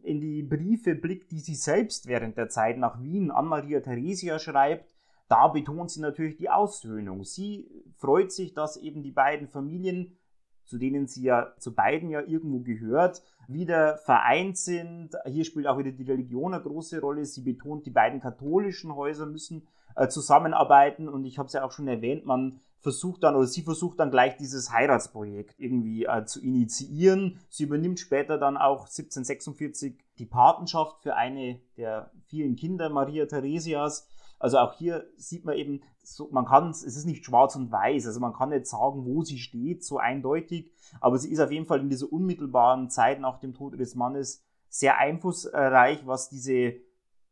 in 0.03 0.21
die 0.21 0.43
Briefe 0.43 0.95
blickt, 0.95 1.31
die 1.31 1.39
sie 1.39 1.55
selbst 1.55 2.07
während 2.07 2.37
der 2.37 2.49
Zeit 2.49 2.77
nach 2.77 3.01
Wien 3.01 3.31
an 3.31 3.45
Maria 3.45 3.79
Theresia 3.79 4.39
schreibt, 4.39 4.93
da 5.27 5.47
betont 5.47 5.89
sie 5.91 6.01
natürlich 6.01 6.37
die 6.37 6.49
Aussöhnung. 6.49 7.23
Sie 7.23 7.69
freut 7.95 8.31
sich, 8.31 8.53
dass 8.53 8.77
eben 8.77 9.03
die 9.03 9.11
beiden 9.11 9.47
Familien, 9.47 10.17
zu 10.65 10.77
denen 10.77 11.07
sie 11.07 11.23
ja 11.23 11.53
zu 11.57 11.73
beiden 11.73 12.09
ja 12.09 12.21
irgendwo 12.21 12.59
gehört, 12.59 13.21
wieder 13.47 13.97
vereint 13.97 14.57
sind. 14.57 15.11
Hier 15.25 15.45
spielt 15.45 15.67
auch 15.67 15.77
wieder 15.77 15.91
die 15.91 16.03
Religion 16.03 16.53
eine 16.53 16.63
große 16.63 17.01
Rolle. 17.01 17.25
Sie 17.25 17.41
betont, 17.41 17.85
die 17.85 17.91
beiden 17.91 18.19
katholischen 18.19 18.95
Häuser 18.95 19.25
müssen 19.25 19.67
äh, 19.95 20.07
zusammenarbeiten 20.07 21.07
und 21.09 21.25
ich 21.25 21.37
habe 21.37 21.47
es 21.47 21.53
ja 21.53 21.63
auch 21.63 21.71
schon 21.71 21.87
erwähnt, 21.87 22.25
man 22.25 22.59
versucht 22.83 23.23
dann 23.23 23.35
oder 23.35 23.47
sie 23.47 23.61
versucht 23.61 23.99
dann 23.99 24.11
gleich 24.11 24.35
dieses 24.35 24.71
Heiratsprojekt 24.71 25.55
irgendwie 25.57 26.03
äh, 26.03 26.25
zu 26.25 26.41
initiieren. 26.41 27.39
Sie 27.49 27.63
übernimmt 27.63 27.99
später 27.99 28.37
dann 28.37 28.57
auch 28.57 28.81
1746 28.81 29.95
die 30.19 30.25
Patenschaft 30.25 31.01
für 31.01 31.15
eine 31.15 31.59
der 31.77 32.11
vielen 32.27 32.57
Kinder 32.57 32.89
Maria 32.89 33.25
Theresias. 33.25 34.07
Also 34.43 34.57
auch 34.59 34.73
hier 34.73 35.07
sieht 35.15 35.45
man 35.45 35.55
eben, 35.55 35.81
so, 36.03 36.29
man 36.31 36.45
kann 36.45 36.69
es 36.69 36.83
ist 36.83 37.05
nicht 37.05 37.23
schwarz 37.23 37.55
und 37.55 37.71
weiß, 37.71 38.07
also 38.07 38.19
man 38.19 38.33
kann 38.33 38.49
nicht 38.49 38.67
sagen, 38.67 39.05
wo 39.05 39.23
sie 39.23 39.37
steht, 39.37 39.83
so 39.83 39.97
eindeutig, 39.97 40.71
aber 40.99 41.17
sie 41.17 41.31
ist 41.31 41.39
auf 41.39 41.51
jeden 41.51 41.65
Fall 41.65 41.79
in 41.79 41.89
dieser 41.89 42.11
unmittelbaren 42.11 42.89
Zeit 42.89 43.21
nach 43.21 43.39
dem 43.39 43.53
Tod 43.53 43.73
ihres 43.73 43.95
Mannes 43.95 44.43
sehr 44.67 44.97
einflussreich, 44.97 46.05
was 46.05 46.29
diese 46.29 46.73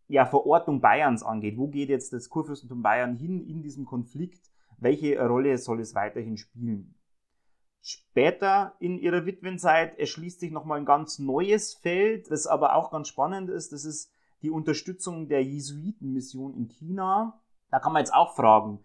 ja, 0.07 0.25
Verortung 0.25 0.79
Bayerns 0.79 1.23
angeht. 1.23 1.57
Wo 1.57 1.67
geht 1.67 1.89
jetzt 1.89 2.13
das 2.13 2.29
Kurfürstentum 2.29 2.81
Bayern 2.81 3.15
hin 3.15 3.45
in 3.45 3.61
diesem 3.61 3.85
Konflikt? 3.85 4.51
welche 4.81 5.19
Rolle 5.25 5.57
soll 5.57 5.79
es 5.79 5.95
weiterhin 5.95 6.37
spielen. 6.37 6.95
Später 7.83 8.75
in 8.79 8.99
ihrer 8.99 9.25
Witwenzeit 9.25 9.97
erschließt 9.97 10.39
sich 10.39 10.51
nochmal 10.51 10.79
ein 10.79 10.85
ganz 10.85 11.17
neues 11.17 11.73
Feld, 11.75 12.29
das 12.29 12.45
aber 12.45 12.75
auch 12.75 12.91
ganz 12.91 13.07
spannend 13.07 13.49
ist. 13.49 13.71
Das 13.71 13.85
ist 13.85 14.11
die 14.41 14.49
Unterstützung 14.49 15.27
der 15.27 15.43
Jesuitenmission 15.43 16.53
in 16.55 16.67
China. 16.67 17.39
Da 17.69 17.79
kann 17.79 17.93
man 17.93 18.01
jetzt 18.01 18.13
auch 18.13 18.35
fragen, 18.35 18.79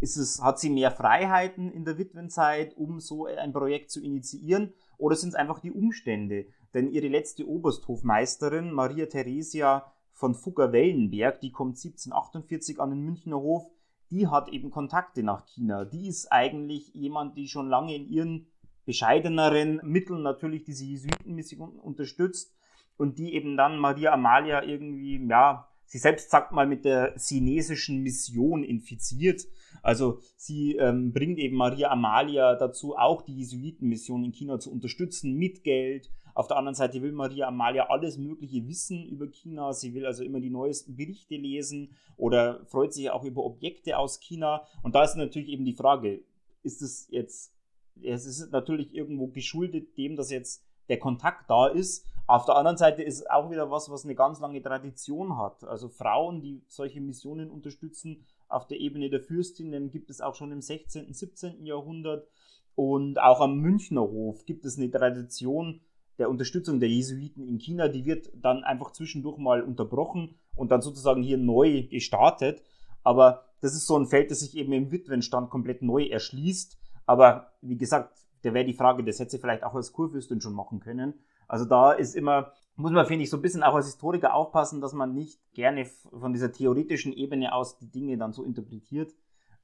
ist 0.00 0.16
es, 0.16 0.40
hat 0.42 0.60
sie 0.60 0.70
mehr 0.70 0.90
Freiheiten 0.90 1.72
in 1.72 1.84
der 1.84 1.98
Witwenzeit, 1.98 2.76
um 2.76 3.00
so 3.00 3.26
ein 3.26 3.52
Projekt 3.52 3.90
zu 3.90 4.00
initiieren? 4.00 4.72
Oder 4.96 5.16
sind 5.16 5.30
es 5.30 5.34
einfach 5.34 5.58
die 5.58 5.72
Umstände? 5.72 6.46
Denn 6.74 6.88
ihre 6.88 7.08
letzte 7.08 7.48
Obersthofmeisterin, 7.48 8.72
Maria 8.72 9.06
Theresia 9.06 9.92
von 10.12 10.34
Fugger-Wellenberg, 10.34 11.40
die 11.40 11.50
kommt 11.50 11.76
1748 11.78 12.80
an 12.80 12.90
den 12.90 13.04
Münchner 13.04 13.40
Hof, 13.40 13.64
die 14.10 14.26
hat 14.26 14.48
eben 14.48 14.70
Kontakte 14.70 15.22
nach 15.22 15.46
China. 15.46 15.84
Die 15.84 16.08
ist 16.08 16.30
eigentlich 16.32 16.94
jemand, 16.94 17.36
die 17.36 17.48
schon 17.48 17.68
lange 17.68 17.94
in 17.94 18.08
ihren 18.08 18.46
bescheideneren 18.84 19.80
Mitteln 19.84 20.22
natürlich 20.22 20.64
diese 20.64 20.84
Jesuitenmission 20.84 21.78
unterstützt 21.78 22.54
und 22.98 23.18
die 23.18 23.32
eben 23.32 23.56
dann 23.56 23.78
Maria 23.78 24.12
Amalia 24.12 24.62
irgendwie, 24.62 25.24
ja, 25.26 25.68
sie 25.86 25.98
selbst 25.98 26.30
sagt 26.30 26.52
mal 26.52 26.66
mit 26.66 26.84
der 26.84 27.14
chinesischen 27.16 28.02
Mission 28.02 28.62
infiziert. 28.62 29.46
Also 29.82 30.20
sie 30.36 30.76
ähm, 30.76 31.12
bringt 31.12 31.38
eben 31.38 31.56
Maria 31.56 31.90
Amalia 31.90 32.56
dazu, 32.56 32.96
auch 32.96 33.22
die 33.22 33.36
Jesuitenmission 33.36 34.24
in 34.24 34.32
China 34.32 34.58
zu 34.58 34.70
unterstützen 34.70 35.34
mit 35.34 35.64
Geld. 35.64 36.10
Auf 36.34 36.46
der 36.46 36.56
anderen 36.56 36.74
Seite 36.74 37.00
will 37.02 37.12
Maria 37.12 37.48
Amalia 37.48 37.88
alles 37.88 38.18
Mögliche 38.18 38.66
wissen 38.68 39.06
über 39.06 39.28
China. 39.28 39.72
Sie 39.72 39.94
will 39.94 40.04
also 40.04 40.22
immer 40.22 40.40
die 40.40 40.50
neuesten 40.50 40.94
Berichte 40.94 41.36
lesen 41.36 41.90
oder 42.16 42.64
freut 42.66 42.92
sich 42.92 43.10
auch 43.10 43.24
über 43.24 43.44
Objekte 43.44 43.96
aus 43.96 44.20
China. 44.20 44.62
Und 44.82 44.94
da 44.94 45.04
ist 45.04 45.16
natürlich 45.16 45.48
eben 45.48 45.64
die 45.64 45.74
Frage, 45.74 46.22
ist 46.62 46.82
es 46.82 47.08
jetzt, 47.10 47.54
es 48.02 48.26
ist 48.26 48.52
natürlich 48.52 48.94
irgendwo 48.94 49.28
geschuldet 49.28 49.96
dem, 49.96 50.16
dass 50.16 50.30
jetzt 50.30 50.67
der 50.88 50.98
Kontakt 50.98 51.50
da 51.50 51.68
ist. 51.68 52.06
Auf 52.26 52.44
der 52.44 52.56
anderen 52.56 52.76
Seite 52.76 53.02
ist 53.02 53.20
es 53.20 53.26
auch 53.26 53.50
wieder 53.50 53.70
was, 53.70 53.90
was 53.90 54.04
eine 54.04 54.14
ganz 54.14 54.40
lange 54.40 54.62
Tradition 54.62 55.38
hat. 55.38 55.64
Also 55.64 55.88
Frauen, 55.88 56.42
die 56.42 56.62
solche 56.68 57.00
Missionen 57.00 57.50
unterstützen, 57.50 58.24
auf 58.48 58.66
der 58.66 58.80
Ebene 58.80 59.10
der 59.10 59.20
Fürstinnen 59.20 59.90
gibt 59.90 60.10
es 60.10 60.20
auch 60.20 60.34
schon 60.34 60.52
im 60.52 60.60
16., 60.60 61.12
17. 61.12 61.64
Jahrhundert. 61.64 62.28
Und 62.74 63.18
auch 63.20 63.40
am 63.40 63.58
Münchner 63.58 64.02
Hof 64.02 64.44
gibt 64.44 64.64
es 64.64 64.78
eine 64.78 64.90
Tradition 64.90 65.80
der 66.18 66.30
Unterstützung 66.30 66.80
der 66.80 66.88
Jesuiten 66.88 67.46
in 67.46 67.58
China. 67.58 67.88
Die 67.88 68.04
wird 68.04 68.30
dann 68.34 68.64
einfach 68.64 68.92
zwischendurch 68.92 69.38
mal 69.38 69.62
unterbrochen 69.62 70.34
und 70.54 70.70
dann 70.70 70.82
sozusagen 70.82 71.22
hier 71.22 71.38
neu 71.38 71.84
gestartet. 71.84 72.62
Aber 73.04 73.44
das 73.60 73.74
ist 73.74 73.86
so 73.86 73.98
ein 73.98 74.06
Feld, 74.06 74.30
das 74.30 74.40
sich 74.40 74.56
eben 74.56 74.72
im 74.72 74.90
Witwenstand 74.90 75.50
komplett 75.50 75.82
neu 75.82 76.04
erschließt. 76.06 76.78
Aber 77.06 77.52
wie 77.62 77.76
gesagt, 77.76 78.18
da 78.42 78.54
wäre 78.54 78.64
die 78.64 78.74
Frage, 78.74 79.04
das 79.04 79.18
hätte 79.18 79.32
sie 79.32 79.38
vielleicht 79.38 79.64
auch 79.64 79.74
als 79.74 79.92
Kurfürstin 79.92 80.40
schon 80.40 80.54
machen 80.54 80.80
können. 80.80 81.14
Also 81.48 81.64
da 81.64 81.92
ist 81.92 82.14
immer, 82.14 82.52
muss 82.76 82.92
man, 82.92 83.06
finde 83.06 83.24
ich, 83.24 83.30
so 83.30 83.38
ein 83.38 83.42
bisschen 83.42 83.62
auch 83.62 83.74
als 83.74 83.86
Historiker 83.86 84.34
aufpassen, 84.34 84.80
dass 84.80 84.92
man 84.92 85.14
nicht 85.14 85.40
gerne 85.54 85.86
von 85.86 86.32
dieser 86.32 86.52
theoretischen 86.52 87.12
Ebene 87.12 87.52
aus 87.52 87.78
die 87.78 87.90
Dinge 87.90 88.18
dann 88.18 88.32
so 88.32 88.44
interpretiert. 88.44 89.14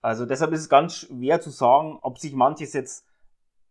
Also 0.01 0.27
deshalb 0.27 0.53
ist 0.53 0.61
es 0.61 0.69
ganz 0.69 0.95
schwer 0.97 1.41
zu 1.41 1.51
sagen, 1.51 1.99
ob 2.03 2.19
sich 2.19 2.35
manches 2.35 2.73
jetzt, 2.73 3.07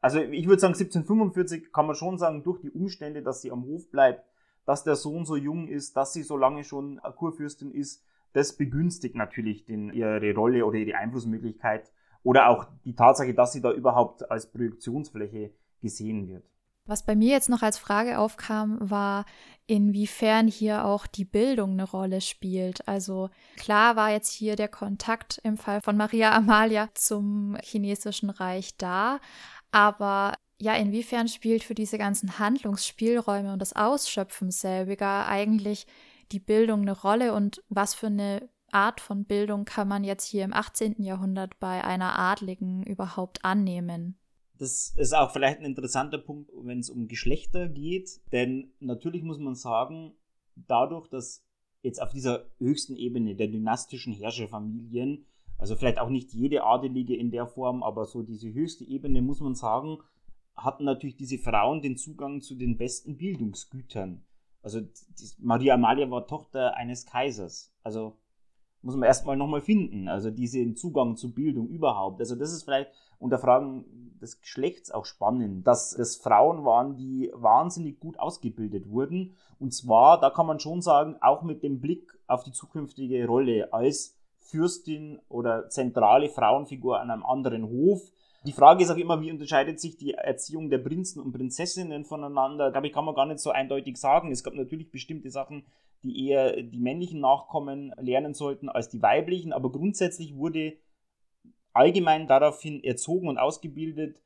also 0.01 0.19
ich 0.19 0.47
würde 0.47 0.59
sagen 0.59 0.73
1745 0.73 1.71
kann 1.71 1.87
man 1.87 1.95
schon 1.95 2.17
sagen, 2.17 2.43
durch 2.43 2.59
die 2.61 2.71
Umstände, 2.71 3.21
dass 3.21 3.41
sie 3.41 3.51
am 3.51 3.65
Hof 3.65 3.89
bleibt, 3.91 4.25
dass 4.65 4.83
der 4.83 4.95
Sohn 4.95 5.25
so 5.25 5.35
jung 5.35 5.67
ist, 5.67 5.97
dass 5.97 6.13
sie 6.13 6.23
so 6.23 6.37
lange 6.37 6.63
schon 6.63 6.99
Kurfürstin 7.17 7.71
ist, 7.71 8.03
das 8.33 8.53
begünstigt 8.53 9.15
natürlich 9.15 9.65
den, 9.65 9.93
ihre 9.93 10.33
Rolle 10.33 10.65
oder 10.65 10.77
ihre 10.77 10.97
Einflussmöglichkeit 10.97 11.91
oder 12.24 12.49
auch 12.49 12.65
die 12.86 12.95
Tatsache, 12.95 13.34
dass 13.34 13.53
sie 13.53 13.61
da 13.61 13.71
überhaupt 13.71 14.30
als 14.30 14.49
Projektionsfläche 14.51 15.51
gesehen 15.82 16.28
wird. 16.28 16.43
Was 16.86 17.05
bei 17.05 17.15
mir 17.15 17.32
jetzt 17.32 17.49
noch 17.49 17.61
als 17.61 17.78
Frage 17.78 18.19
aufkam, 18.19 18.78
war, 18.82 19.26
inwiefern 19.67 20.47
hier 20.47 20.84
auch 20.84 21.07
die 21.07 21.24
Bildung 21.24 21.71
eine 21.71 21.89
Rolle 21.89 22.19
spielt. 22.19 22.86
Also 22.89 23.30
klar 23.55 23.95
war 23.95 24.11
jetzt 24.11 24.32
hier 24.34 24.57
der 24.57 24.67
Kontakt 24.67 25.39
im 25.43 25.55
Fall 25.55 25.80
von 25.80 25.95
Maria 25.95 26.36
Amalia 26.36 26.89
zum 26.93 27.57
chinesischen 27.61 28.30
Reich 28.30 28.76
da, 28.76 29.19
aber 29.71 30.34
ja, 30.59 30.76
inwiefern 30.76 31.28
spielt 31.28 31.63
für 31.63 31.74
diese 31.74 31.97
ganzen 31.97 32.38
Handlungsspielräume 32.39 33.53
und 33.53 33.59
das 33.59 33.76
Ausschöpfen 33.76 34.51
selbiger 34.51 35.28
eigentlich 35.28 35.88
die 36.32 36.39
Bildung 36.39 36.82
eine 36.82 36.97
Rolle 36.97 37.34
und 37.34 37.63
was 37.69 37.93
für 37.93 38.07
eine 38.07 38.49
Art 38.74 39.01
von 39.01 39.26
Bildung 39.26 39.65
kann 39.65 39.88
man 39.88 40.03
jetzt 40.03 40.26
hier 40.26 40.43
im 40.43 40.53
18. 40.53 41.01
Jahrhundert 41.03 41.59
bei 41.59 41.84
einer 41.84 42.17
Adligen 42.17 42.84
überhaupt 42.84 43.45
annehmen? 43.45 44.17
Das 44.57 44.93
ist 44.97 45.13
auch 45.13 45.32
vielleicht 45.32 45.59
ein 45.59 45.65
interessanter 45.65 46.19
Punkt, 46.19 46.51
wenn 46.53 46.80
es 46.80 46.89
um 46.89 47.07
Geschlechter 47.07 47.67
geht, 47.67 48.21
denn 48.32 48.71
natürlich 48.80 49.24
muss 49.24 49.39
man 49.39 49.55
sagen, 49.55 50.13
dadurch, 50.55 51.07
dass 51.07 51.43
jetzt 51.82 52.01
auf 52.01 52.11
dieser 52.11 52.45
höchsten 52.59 52.95
Ebene 52.95 53.36
der 53.36 53.47
dynastischen 53.47 54.13
Herrscherfamilien 54.13 55.26
Also 55.57 55.76
vielleicht 55.76 55.99
auch 55.99 56.09
nicht 56.09 56.34
jede 56.34 56.63
Adelige 56.63 57.15
in 57.15 57.32
der 57.32 57.47
Form, 57.47 57.84
aber 57.84 58.05
so 58.05 58.21
diese 58.21 58.51
höchste 58.53 58.84
Ebene, 58.84 59.21
muss 59.21 59.39
man 59.39 59.55
sagen, 59.55 59.99
hatten 60.55 60.84
natürlich 60.84 61.15
diese 61.15 61.38
Frauen 61.38 61.82
den 61.82 61.97
Zugang 61.97 62.41
zu 62.41 62.55
den 62.55 62.78
besten 62.78 63.17
Bildungsgütern. 63.17 64.24
Also 64.61 64.82
Maria 65.39 65.76
Amalia 65.76 66.09
war 66.09 66.28
Tochter 66.28 66.76
eines 66.76 67.05
Kaisers. 67.05 67.74
Also 67.84 68.17
muss 68.84 68.95
man 68.95 69.07
erstmal 69.07 69.38
nochmal 69.38 69.61
finden. 69.61 70.07
Also 70.07 70.29
diesen 70.29 70.75
Zugang 70.75 71.15
zu 71.15 71.34
Bildung 71.34 71.67
überhaupt. 71.69 72.19
Also 72.19 72.36
das 72.36 72.51
ist 72.51 72.63
vielleicht 72.63 72.91
unter 73.17 73.39
Fragen 73.39 73.86
des 74.21 74.41
Geschlechts 74.41 74.91
auch 74.91 75.05
spannend, 75.05 75.65
dass 75.65 75.93
es 75.93 76.17
Frauen 76.17 76.65
waren, 76.65 76.97
die 76.97 77.31
wahnsinnig 77.34 77.99
gut 77.99 78.19
ausgebildet 78.19 78.89
wurden. 78.89 79.36
Und 79.59 79.73
zwar, 79.73 80.19
da 80.19 80.29
kann 80.29 80.45
man 80.45 80.59
schon 80.59 80.81
sagen, 80.81 81.15
auch 81.21 81.41
mit 81.41 81.63
dem 81.63 81.79
Blick 81.79 82.13
auf 82.27 82.43
die 82.43 82.51
zukünftige 82.51 83.25
Rolle 83.25 83.71
als 83.71 84.17
Fürstin 84.39 85.19
oder 85.29 85.69
zentrale 85.69 86.29
Frauenfigur 86.29 86.99
an 86.99 87.09
einem 87.09 87.25
anderen 87.25 87.67
Hof. 87.69 88.11
Die 88.45 88.51
Frage 88.51 88.84
ist 88.84 88.91
auch 88.91 88.97
immer, 88.97 89.21
wie 89.21 89.31
unterscheidet 89.31 89.79
sich 89.79 89.95
die 89.95 90.15
Erziehung 90.15 90.69
der 90.69 90.79
Prinzen 90.79 91.21
und 91.21 91.31
Prinzessinnen 91.31 92.03
voneinander? 92.03 92.71
Da 92.71 92.81
kann 92.81 93.05
man 93.05 93.15
gar 93.15 93.25
nicht 93.25 93.39
so 93.39 93.51
eindeutig 93.51 93.95
sagen. 93.95 94.31
Es 94.31 94.43
gab 94.43 94.53
natürlich 94.53 94.91
bestimmte 94.91 95.31
Sachen, 95.31 95.63
die 96.03 96.27
eher 96.27 96.61
die 96.61 96.79
männlichen 96.79 97.19
Nachkommen 97.19 97.93
lernen 97.97 98.33
sollten 98.33 98.69
als 98.69 98.89
die 98.89 99.01
weiblichen, 99.01 99.53
aber 99.53 99.71
grundsätzlich 99.71 100.35
wurde 100.35 100.77
allgemein 101.71 102.27
daraufhin 102.27 102.83
erzogen 102.83 103.27
und 103.27 103.37
ausgebildet, 103.37 104.21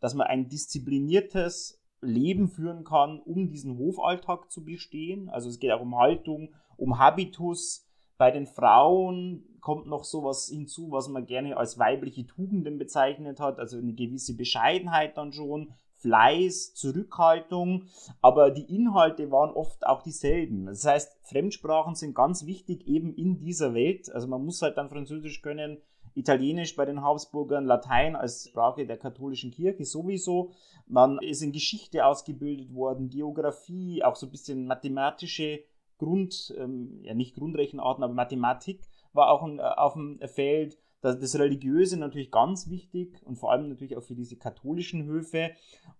dass 0.00 0.14
man 0.14 0.26
ein 0.26 0.48
diszipliniertes 0.48 1.80
Leben 2.00 2.48
führen 2.48 2.84
kann, 2.84 3.20
um 3.20 3.48
diesen 3.48 3.76
Hofalltag 3.78 4.50
zu 4.50 4.64
bestehen. 4.64 5.28
Also 5.28 5.48
es 5.48 5.58
geht 5.58 5.72
auch 5.72 5.80
um 5.80 5.96
Haltung, 5.96 6.54
um 6.76 6.98
Habitus. 6.98 7.86
Bei 8.16 8.30
den 8.30 8.46
Frauen 8.46 9.58
kommt 9.60 9.86
noch 9.86 10.04
sowas 10.04 10.48
hinzu, 10.48 10.90
was 10.90 11.08
man 11.08 11.26
gerne 11.26 11.56
als 11.56 11.78
weibliche 11.78 12.26
Tugenden 12.26 12.78
bezeichnet 12.78 13.40
hat, 13.40 13.58
also 13.58 13.78
eine 13.78 13.94
gewisse 13.94 14.36
Bescheidenheit 14.36 15.16
dann 15.16 15.32
schon, 15.32 15.74
Fleiß, 15.98 16.74
Zurückhaltung, 16.74 17.84
aber 18.20 18.50
die 18.50 18.74
Inhalte 18.74 19.30
waren 19.30 19.50
oft 19.50 19.86
auch 19.86 20.02
dieselben. 20.02 20.66
Das 20.66 20.84
heißt, 20.84 21.18
Fremdsprachen 21.22 21.94
sind 21.94 22.14
ganz 22.14 22.46
wichtig 22.46 22.86
eben 22.86 23.14
in 23.14 23.38
dieser 23.38 23.74
Welt. 23.74 24.10
Also 24.12 24.28
man 24.28 24.44
muss 24.44 24.62
halt 24.62 24.76
dann 24.76 24.88
Französisch 24.88 25.42
können, 25.42 25.78
Italienisch 26.14 26.74
bei 26.74 26.84
den 26.84 27.02
Habsburgern, 27.02 27.64
Latein 27.64 28.16
als 28.16 28.48
Sprache 28.48 28.86
der 28.86 28.96
katholischen 28.96 29.52
Kirche 29.52 29.84
sowieso. 29.84 30.50
Man 30.86 31.18
ist 31.18 31.42
in 31.42 31.52
Geschichte 31.52 32.04
ausgebildet 32.04 32.74
worden, 32.74 33.08
Geografie, 33.08 34.02
auch 34.02 34.16
so 34.16 34.26
ein 34.26 34.32
bisschen 34.32 34.66
mathematische 34.66 35.60
Grund, 35.98 36.54
ähm, 36.58 37.00
ja 37.02 37.14
nicht 37.14 37.36
Grundrechenarten, 37.36 38.02
aber 38.02 38.14
Mathematik 38.14 38.80
war 39.12 39.30
auch 39.30 39.42
ein, 39.42 39.58
äh, 39.58 39.62
auf 39.62 39.94
dem 39.94 40.18
Feld. 40.26 40.78
Das, 41.00 41.18
das 41.18 41.38
Religiöse 41.38 41.96
natürlich 41.96 42.30
ganz 42.30 42.68
wichtig 42.68 43.20
und 43.24 43.36
vor 43.36 43.52
allem 43.52 43.68
natürlich 43.68 43.96
auch 43.96 44.02
für 44.02 44.14
diese 44.14 44.36
katholischen 44.36 45.04
Höfe. 45.04 45.50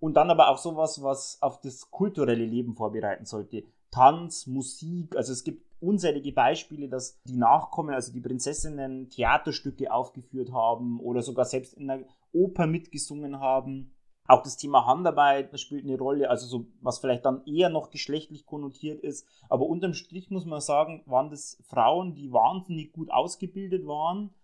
Und 0.01 0.15
dann 0.15 0.31
aber 0.31 0.49
auch 0.49 0.59
sowas, 0.59 1.03
was 1.03 1.41
auf 1.41 1.61
das 1.61 1.91
kulturelle 1.91 2.45
Leben 2.45 2.75
vorbereiten 2.75 3.25
sollte. 3.25 3.65
Tanz, 3.91 4.47
Musik, 4.47 5.17
also 5.17 5.33
es 5.33 5.45
gibt 5.45 5.65
unzählige 5.81 6.33
Beispiele, 6.33 6.89
dass 6.89 7.23
die 7.23 7.37
Nachkommen, 7.37 7.95
also 7.95 8.13
die 8.13 8.21
Prinzessinnen, 8.21 9.11
Theaterstücke 9.11 9.93
aufgeführt 9.93 10.53
haben 10.53 11.01
oder 11.01 11.23
sogar 11.23 11.45
selbst 11.45 11.75
in 11.75 11.87
der 11.87 12.05
Oper 12.33 12.67
mitgesungen 12.67 13.41
haben. 13.41 13.95
Auch 14.27 14.43
das 14.43 14.59
Thema 14.59 14.87
Handarbeit 14.87 15.59
spielt 15.59 15.85
eine 15.85 15.97
Rolle, 15.97 16.29
also 16.29 16.47
so, 16.47 16.67
was 16.83 16.99
vielleicht 16.99 17.25
dann 17.25 17.47
eher 17.47 17.71
noch 17.71 17.89
geschlechtlich 17.89 18.45
konnotiert 18.45 19.01
ist. 19.01 19.27
Aber 19.49 19.67
unterm 19.67 19.95
Strich 19.95 20.31
muss 20.31 20.45
man 20.45 20.61
sagen, 20.61 21.03
waren 21.07 21.31
das 21.31 21.59
Frauen, 21.63 22.15
die 22.15 22.31
wahnsinnig 22.31 22.93
gut 22.93 23.11
ausgebildet 23.11 23.87
waren, 23.87 24.35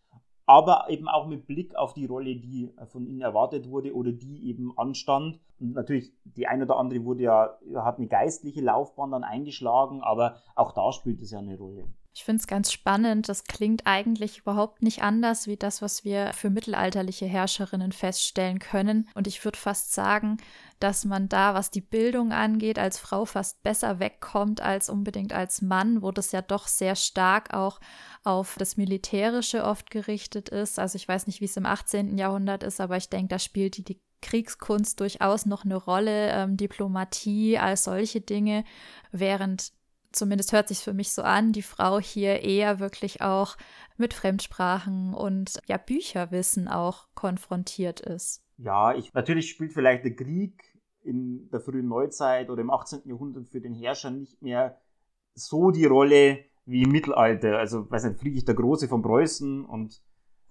aber 0.47 0.87
eben 0.89 1.09
auch 1.09 1.27
mit 1.27 1.47
Blick 1.47 1.75
auf 1.75 1.95
die 1.95 2.07
Rolle, 2.07 2.37
die 2.37 2.71
von 2.87 3.07
ihnen 3.07 3.23
erwartet 3.23 3.71
wurde 3.71 3.95
oder 3.95 4.13
die 4.13 4.49
eben 4.49 4.77
anstand. 4.77 5.41
Und 5.59 5.75
natürlich, 5.75 6.13
die 6.25 6.47
eine 6.47 6.65
oder 6.65 6.77
andere 6.77 7.05
wurde 7.05 7.23
ja, 7.23 7.59
hat 7.77 7.99
eine 7.99 8.09
geistliche 8.09 8.61
Laufbahn 8.61 9.11
dann 9.11 9.25
eingeschlagen, 9.25 10.03
aber 10.03 10.37
auch 10.55 10.73
da 10.73 10.93
spielt 10.93 11.23
es 11.23 11.31
ja 11.31 11.39
eine 11.39 11.57
Rolle. 11.57 11.87
Ich 12.17 12.23
finde 12.23 12.41
es 12.41 12.47
ganz 12.47 12.71
spannend. 12.71 13.29
Das 13.29 13.43
klingt 13.43 13.87
eigentlich 13.87 14.39
überhaupt 14.39 14.83
nicht 14.83 15.03
anders 15.03 15.49
wie 15.49 15.57
das, 15.57 15.83
was 15.83 16.05
wir 16.05 16.33
für 16.33 16.49
mittelalterliche 16.49 17.27
Herrscherinnen 17.27 17.91
feststellen 17.91 18.61
können. 18.61 19.09
Und 19.15 19.27
ich 19.27 19.45
würde 19.45 19.59
fast 19.59 19.93
sagen, 19.93 20.37
dass 20.79 21.05
man 21.05 21.29
da, 21.29 21.55
was 21.55 21.73
die 21.73 21.81
Bildung 21.81 22.33
angeht, 22.33 22.79
als 22.79 22.99
Frau 22.99 23.25
fast 23.25 23.65
besser 23.65 23.99
wegkommt 23.99 24.61
als 24.61 24.89
unbedingt 24.89 25.33
als 25.33 25.61
Mann, 25.61 26.03
wo 26.03 26.13
das 26.13 26.31
ja 26.31 26.41
doch 26.41 26.69
sehr 26.69 26.95
stark 26.95 27.53
auch 27.53 27.81
auf 28.23 28.55
das 28.59 28.77
Militärische 28.77 29.65
oft 29.65 29.91
gerichtet 29.91 30.51
ist. 30.51 30.79
Also 30.79 30.95
ich 30.95 31.09
weiß 31.09 31.27
nicht, 31.27 31.41
wie 31.41 31.47
es 31.47 31.57
im 31.57 31.67
18. 31.67 32.17
Jahrhundert 32.17 32.63
ist, 32.63 32.81
aber 32.81 32.97
ich 32.97 33.09
denke, 33.09 33.29
da 33.29 33.39
spielt 33.41 33.89
die, 33.89 34.01
Kriegskunst 34.25 35.01
durchaus 35.01 35.45
noch 35.45 35.67
eine 35.67 35.77
Rolle, 35.77 36.31
ähm, 36.31 36.57
Diplomatie, 36.57 37.59
all 37.59 37.77
solche 37.77 38.23
Dinge, 38.23 38.65
während 39.13 39.73
zumindest 40.15 40.53
hört 40.53 40.69
sich 40.69 40.79
für 40.79 40.93
mich 40.93 41.13
so 41.13 41.23
an, 41.23 41.53
die 41.53 41.63
Frau 41.63 41.99
hier 41.99 42.43
eher 42.43 42.81
wirklich 42.81 43.23
auch 43.23 43.57
mit 43.97 44.15
Fremdsprachen 44.15 45.15
und 45.15 45.61
ja 45.67 45.77
Bücherwissen 45.77 46.69
auch 46.69 47.07
konfrontiert 47.15 48.01
ist. 48.01 48.43
Ja, 48.57 48.95
ich, 48.95 49.13
natürlich 49.15 49.51
spielt 49.51 49.73
vielleicht 49.73 50.05
der 50.05 50.15
Krieg 50.15 50.63
in 51.03 51.49
der 51.51 51.61
frühen 51.61 51.89
Neuzeit 51.89 52.51
oder 52.51 52.63
im 52.63 52.71
18. 52.71 53.03
Jahrhundert 53.05 53.49
für 53.49 53.61
den 53.61 53.75
Herrscher 53.75 54.11
nicht 54.11 54.41
mehr 54.43 54.81
so 55.35 55.71
die 55.71 55.85
Rolle 55.85 56.45
wie 56.65 56.83
im 56.83 56.91
Mittelalter. 56.91 57.59
Also, 57.59 57.91
weiß 57.91 58.05
nicht, 58.05 58.21
Friedrich 58.21 58.45
der 58.45 58.55
Große 58.55 58.89
von 58.89 59.03
Preußen 59.03 59.65
und 59.65 60.03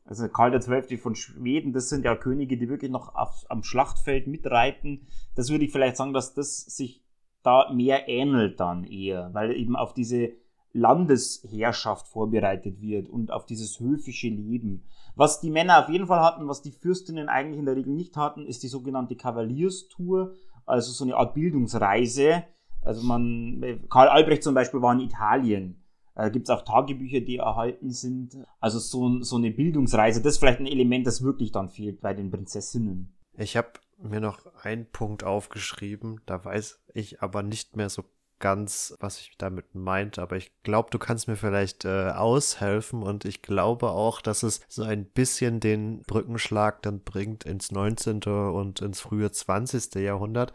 also 0.05 0.27
Karl 0.27 0.57
XII. 0.57 0.97
von 0.97 1.15
Schweden, 1.15 1.71
das 1.71 1.87
sind 1.87 2.03
ja 2.03 2.15
Könige, 2.15 2.57
die 2.57 2.67
wirklich 2.67 2.91
noch 2.91 3.15
auf, 3.15 3.45
am 3.49 3.63
Schlachtfeld 3.63 4.27
mitreiten. 4.27 5.07
Das 5.35 5.49
würde 5.49 5.63
ich 5.63 5.71
vielleicht 5.71 5.95
sagen, 5.95 6.13
dass 6.13 6.33
das 6.33 6.57
sich 6.57 7.02
da 7.43 7.71
mehr 7.71 8.07
ähnelt 8.07 8.59
dann 8.59 8.83
eher, 8.83 9.33
weil 9.33 9.55
eben 9.55 9.75
auf 9.75 9.93
diese 9.93 10.31
Landesherrschaft 10.73 12.07
vorbereitet 12.07 12.81
wird 12.81 13.07
und 13.07 13.31
auf 13.31 13.45
dieses 13.45 13.79
höfische 13.79 14.29
Leben. 14.29 14.85
Was 15.15 15.39
die 15.39 15.51
Männer 15.51 15.83
auf 15.83 15.89
jeden 15.89 16.07
Fall 16.07 16.21
hatten, 16.21 16.47
was 16.47 16.63
die 16.63 16.71
Fürstinnen 16.71 17.29
eigentlich 17.29 17.59
in 17.59 17.65
der 17.65 17.75
Regel 17.75 17.93
nicht 17.93 18.17
hatten, 18.17 18.47
ist 18.47 18.63
die 18.63 18.67
sogenannte 18.67 19.15
Kavalierstour, 19.15 20.33
also 20.65 20.91
so 20.91 21.03
eine 21.03 21.15
Art 21.15 21.35
Bildungsreise. 21.35 22.43
Also 22.81 23.05
man, 23.05 23.85
Karl 23.89 24.07
Albrecht 24.07 24.43
zum 24.43 24.55
Beispiel 24.55 24.81
war 24.81 24.93
in 24.93 25.01
Italien. 25.01 25.83
Da 26.15 26.29
gibt 26.29 26.47
es 26.47 26.55
auch 26.55 26.63
Tagebücher, 26.63 27.21
die 27.21 27.37
erhalten 27.37 27.91
sind. 27.91 28.37
Also 28.59 28.79
so, 28.79 29.21
so 29.21 29.37
eine 29.37 29.51
Bildungsreise, 29.51 30.21
das 30.21 30.33
ist 30.33 30.39
vielleicht 30.39 30.59
ein 30.59 30.67
Element, 30.67 31.07
das 31.07 31.23
wirklich 31.23 31.51
dann 31.51 31.69
fehlt 31.69 32.01
bei 32.01 32.13
den 32.13 32.31
Prinzessinnen. 32.31 33.13
Ich 33.37 33.57
habe 33.57 33.69
mir 34.03 34.19
noch 34.19 34.39
einen 34.63 34.85
Punkt 34.89 35.23
aufgeschrieben, 35.23 36.21
da 36.25 36.43
weiß 36.43 36.79
ich 36.93 37.21
aber 37.21 37.43
nicht 37.43 37.75
mehr 37.75 37.89
so 37.89 38.03
ganz, 38.43 38.93
was 38.99 39.21
ich 39.21 39.37
damit 39.37 39.73
meinte, 39.73 40.21
aber 40.21 40.35
ich 40.35 40.51
glaube, 40.63 40.89
du 40.91 40.99
kannst 40.99 41.29
mir 41.29 41.37
vielleicht 41.37 41.85
äh, 41.85 42.09
aushelfen 42.09 43.01
und 43.01 43.23
ich 43.23 43.41
glaube 43.41 43.91
auch, 43.91 44.19
dass 44.19 44.43
es 44.43 44.59
so 44.67 44.83
ein 44.83 45.05
bisschen 45.05 45.61
den 45.61 46.01
Brückenschlag 46.01 46.81
dann 46.81 47.03
bringt 47.03 47.45
ins 47.45 47.71
19. 47.71 48.23
und 48.23 48.81
ins 48.81 48.99
frühe 48.99 49.31
20. 49.31 49.95
Jahrhundert, 49.95 50.51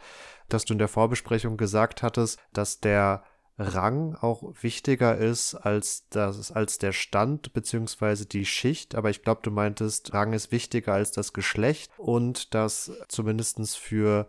dass 0.51 0.66
du 0.66 0.74
in 0.74 0.78
der 0.78 0.88
Vorbesprechung 0.88 1.57
gesagt 1.57 2.03
hattest, 2.03 2.38
dass 2.53 2.80
der 2.80 3.24
Rang 3.59 4.14
auch 4.14 4.42
wichtiger 4.62 5.18
ist 5.18 5.54
als 5.54 6.09
das, 6.11 6.52
als 6.52 6.78
der 6.78 6.92
Stand 6.92 7.52
beziehungsweise 7.52 8.26
die 8.26 8.46
Schicht. 8.46 8.94
Aber 8.94 9.11
ich 9.11 9.22
glaube, 9.22 9.40
du 9.42 9.50
meintest, 9.50 10.14
Rang 10.14 10.32
ist 10.32 10.52
wichtiger 10.52 10.94
als 10.94 11.11
das 11.11 11.32
Geschlecht 11.32 11.90
und 11.98 12.54
dass 12.54 12.92
zumindestens 13.09 13.74
für 13.74 14.28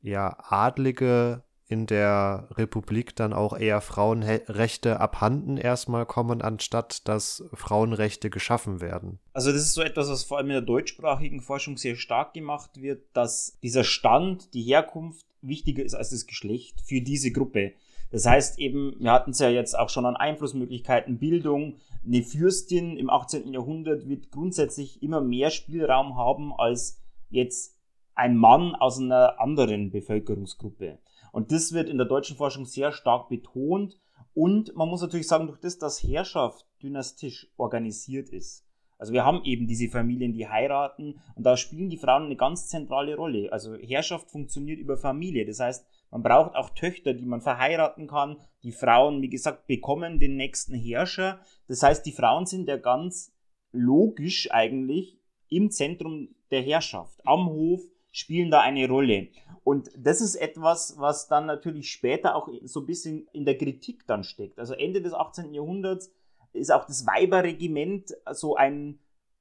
ja 0.00 0.36
Adlige 0.48 1.42
in 1.72 1.86
der 1.86 2.48
Republik 2.52 3.16
dann 3.16 3.32
auch 3.32 3.56
eher 3.58 3.80
Frauenrechte 3.80 5.00
abhanden 5.00 5.56
erstmal 5.56 6.04
kommen, 6.04 6.42
anstatt 6.42 7.08
dass 7.08 7.44
Frauenrechte 7.54 8.28
geschaffen 8.28 8.80
werden. 8.82 9.18
Also 9.32 9.52
das 9.52 9.62
ist 9.62 9.74
so 9.74 9.80
etwas, 9.80 10.08
was 10.08 10.22
vor 10.22 10.36
allem 10.36 10.48
in 10.48 10.52
der 10.52 10.60
deutschsprachigen 10.60 11.40
Forschung 11.40 11.78
sehr 11.78 11.96
stark 11.96 12.34
gemacht 12.34 12.82
wird, 12.82 13.04
dass 13.14 13.58
dieser 13.62 13.84
Stand, 13.84 14.52
die 14.52 14.62
Herkunft 14.62 15.24
wichtiger 15.40 15.82
ist 15.82 15.94
als 15.94 16.10
das 16.10 16.26
Geschlecht 16.26 16.80
für 16.82 17.00
diese 17.00 17.32
Gruppe. 17.32 17.72
Das 18.12 18.26
heißt 18.26 18.58
eben, 18.58 18.94
wir 19.00 19.10
hatten 19.10 19.30
es 19.30 19.38
ja 19.38 19.48
jetzt 19.48 19.76
auch 19.76 19.88
schon 19.88 20.04
an 20.04 20.16
Einflussmöglichkeiten, 20.16 21.18
Bildung. 21.18 21.78
Eine 22.06 22.22
Fürstin 22.22 22.98
im 22.98 23.08
18. 23.08 23.52
Jahrhundert 23.52 24.06
wird 24.06 24.30
grundsätzlich 24.30 25.02
immer 25.02 25.22
mehr 25.22 25.50
Spielraum 25.50 26.16
haben 26.16 26.52
als 26.52 27.00
jetzt 27.30 27.78
ein 28.14 28.36
Mann 28.36 28.74
aus 28.74 29.00
einer 29.00 29.40
anderen 29.40 29.90
Bevölkerungsgruppe. 29.90 30.98
Und 31.32 31.52
das 31.52 31.72
wird 31.72 31.88
in 31.88 31.96
der 31.96 32.06
deutschen 32.06 32.36
Forschung 32.36 32.66
sehr 32.66 32.92
stark 32.92 33.30
betont. 33.30 33.98
Und 34.34 34.76
man 34.76 34.88
muss 34.88 35.00
natürlich 35.00 35.26
sagen, 35.26 35.46
durch 35.46 35.60
das, 35.60 35.78
dass 35.78 36.02
Herrschaft 36.02 36.66
dynastisch 36.82 37.50
organisiert 37.56 38.28
ist. 38.28 38.66
Also 38.98 39.14
wir 39.14 39.24
haben 39.24 39.42
eben 39.44 39.66
diese 39.66 39.88
Familien, 39.88 40.32
die 40.32 40.48
heiraten 40.48 41.20
und 41.34 41.44
da 41.44 41.56
spielen 41.56 41.90
die 41.90 41.96
Frauen 41.96 42.26
eine 42.26 42.36
ganz 42.36 42.68
zentrale 42.68 43.16
Rolle. 43.16 43.50
Also 43.52 43.74
Herrschaft 43.74 44.30
funktioniert 44.30 44.78
über 44.78 44.96
Familie. 44.96 45.44
Das 45.44 45.58
heißt, 45.58 45.84
man 46.12 46.22
braucht 46.22 46.54
auch 46.54 46.70
Töchter, 46.70 47.14
die 47.14 47.24
man 47.24 47.40
verheiraten 47.40 48.06
kann. 48.06 48.36
Die 48.62 48.70
Frauen, 48.70 49.22
wie 49.22 49.30
gesagt, 49.30 49.66
bekommen 49.66 50.20
den 50.20 50.36
nächsten 50.36 50.74
Herrscher. 50.74 51.40
Das 51.68 51.82
heißt, 51.82 52.04
die 52.04 52.12
Frauen 52.12 52.44
sind 52.44 52.68
ja 52.68 52.76
ganz 52.76 53.34
logisch 53.72 54.52
eigentlich 54.52 55.18
im 55.48 55.70
Zentrum 55.70 56.28
der 56.50 56.60
Herrschaft. 56.60 57.18
Am 57.24 57.46
Hof 57.48 57.80
spielen 58.10 58.50
da 58.50 58.60
eine 58.60 58.86
Rolle. 58.86 59.28
Und 59.64 59.90
das 59.96 60.20
ist 60.20 60.34
etwas, 60.34 60.98
was 60.98 61.28
dann 61.28 61.46
natürlich 61.46 61.90
später 61.90 62.36
auch 62.36 62.50
so 62.64 62.80
ein 62.80 62.86
bisschen 62.86 63.26
in 63.32 63.46
der 63.46 63.56
Kritik 63.56 64.06
dann 64.06 64.22
steckt. 64.22 64.58
Also 64.58 64.74
Ende 64.74 65.00
des 65.00 65.14
18. 65.14 65.54
Jahrhunderts 65.54 66.12
ist 66.52 66.72
auch 66.72 66.84
das 66.84 67.06
Weiberregiment 67.06 68.12
so 68.32 68.54
ein, 68.54 68.98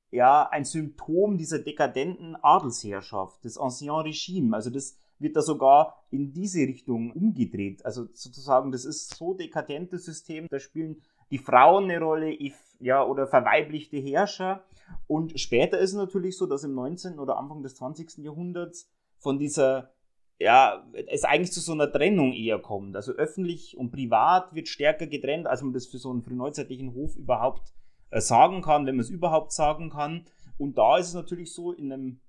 ja, 0.09 0.47
ein 0.47 0.63
Symptom 0.63 1.37
dieser 1.37 1.59
dekadenten 1.59 2.37
Adelsherrschaft, 2.37 3.43
des 3.43 3.57
Ancien 3.57 3.91
Regime. 3.91 4.55
Also 4.55 4.69
das 4.69 4.97
wird 5.21 5.35
da 5.35 5.41
sogar 5.41 6.03
in 6.09 6.33
diese 6.33 6.61
Richtung 6.61 7.11
umgedreht. 7.11 7.85
Also 7.85 8.07
sozusagen, 8.13 8.71
das 8.71 8.85
ist 8.85 9.15
so 9.15 9.33
dekadentes 9.33 10.05
System, 10.05 10.47
da 10.49 10.59
spielen 10.59 11.01
die 11.31 11.37
Frauen 11.37 11.85
eine 11.85 11.99
Rolle, 11.99 12.35
ja, 12.79 13.03
oder 13.03 13.27
verweiblichte 13.27 13.97
Herrscher. 13.97 14.63
Und 15.07 15.39
später 15.39 15.79
ist 15.79 15.91
es 15.91 15.95
natürlich 15.95 16.37
so, 16.37 16.45
dass 16.45 16.63
im 16.63 16.73
19. 16.73 17.19
oder 17.19 17.37
Anfang 17.37 17.63
des 17.63 17.75
20. 17.75 18.17
Jahrhunderts 18.17 18.89
von 19.17 19.39
dieser, 19.39 19.93
ja, 20.39 20.85
es 21.07 21.23
eigentlich 21.23 21.53
zu 21.53 21.61
so 21.61 21.71
einer 21.71 21.91
Trennung 21.91 22.33
eher 22.33 22.59
kommt. 22.59 22.95
Also 22.95 23.13
öffentlich 23.13 23.77
und 23.77 23.91
privat 23.91 24.53
wird 24.53 24.67
stärker 24.67 25.07
getrennt, 25.07 25.47
als 25.47 25.61
man 25.61 25.73
das 25.73 25.87
für 25.87 25.99
so 25.99 26.09
einen 26.09 26.23
frühneuzeitlichen 26.23 26.93
Hof 26.93 27.15
überhaupt 27.15 27.73
äh, 28.09 28.19
sagen 28.19 28.61
kann, 28.61 28.85
wenn 28.85 28.95
man 28.95 29.05
es 29.05 29.09
überhaupt 29.09 29.53
sagen 29.53 29.89
kann. 29.89 30.25
Und 30.57 30.77
da 30.77 30.97
ist 30.97 31.07
es 31.07 31.13
natürlich 31.13 31.53
so, 31.53 31.71
in 31.71 31.93
einem 31.93 32.19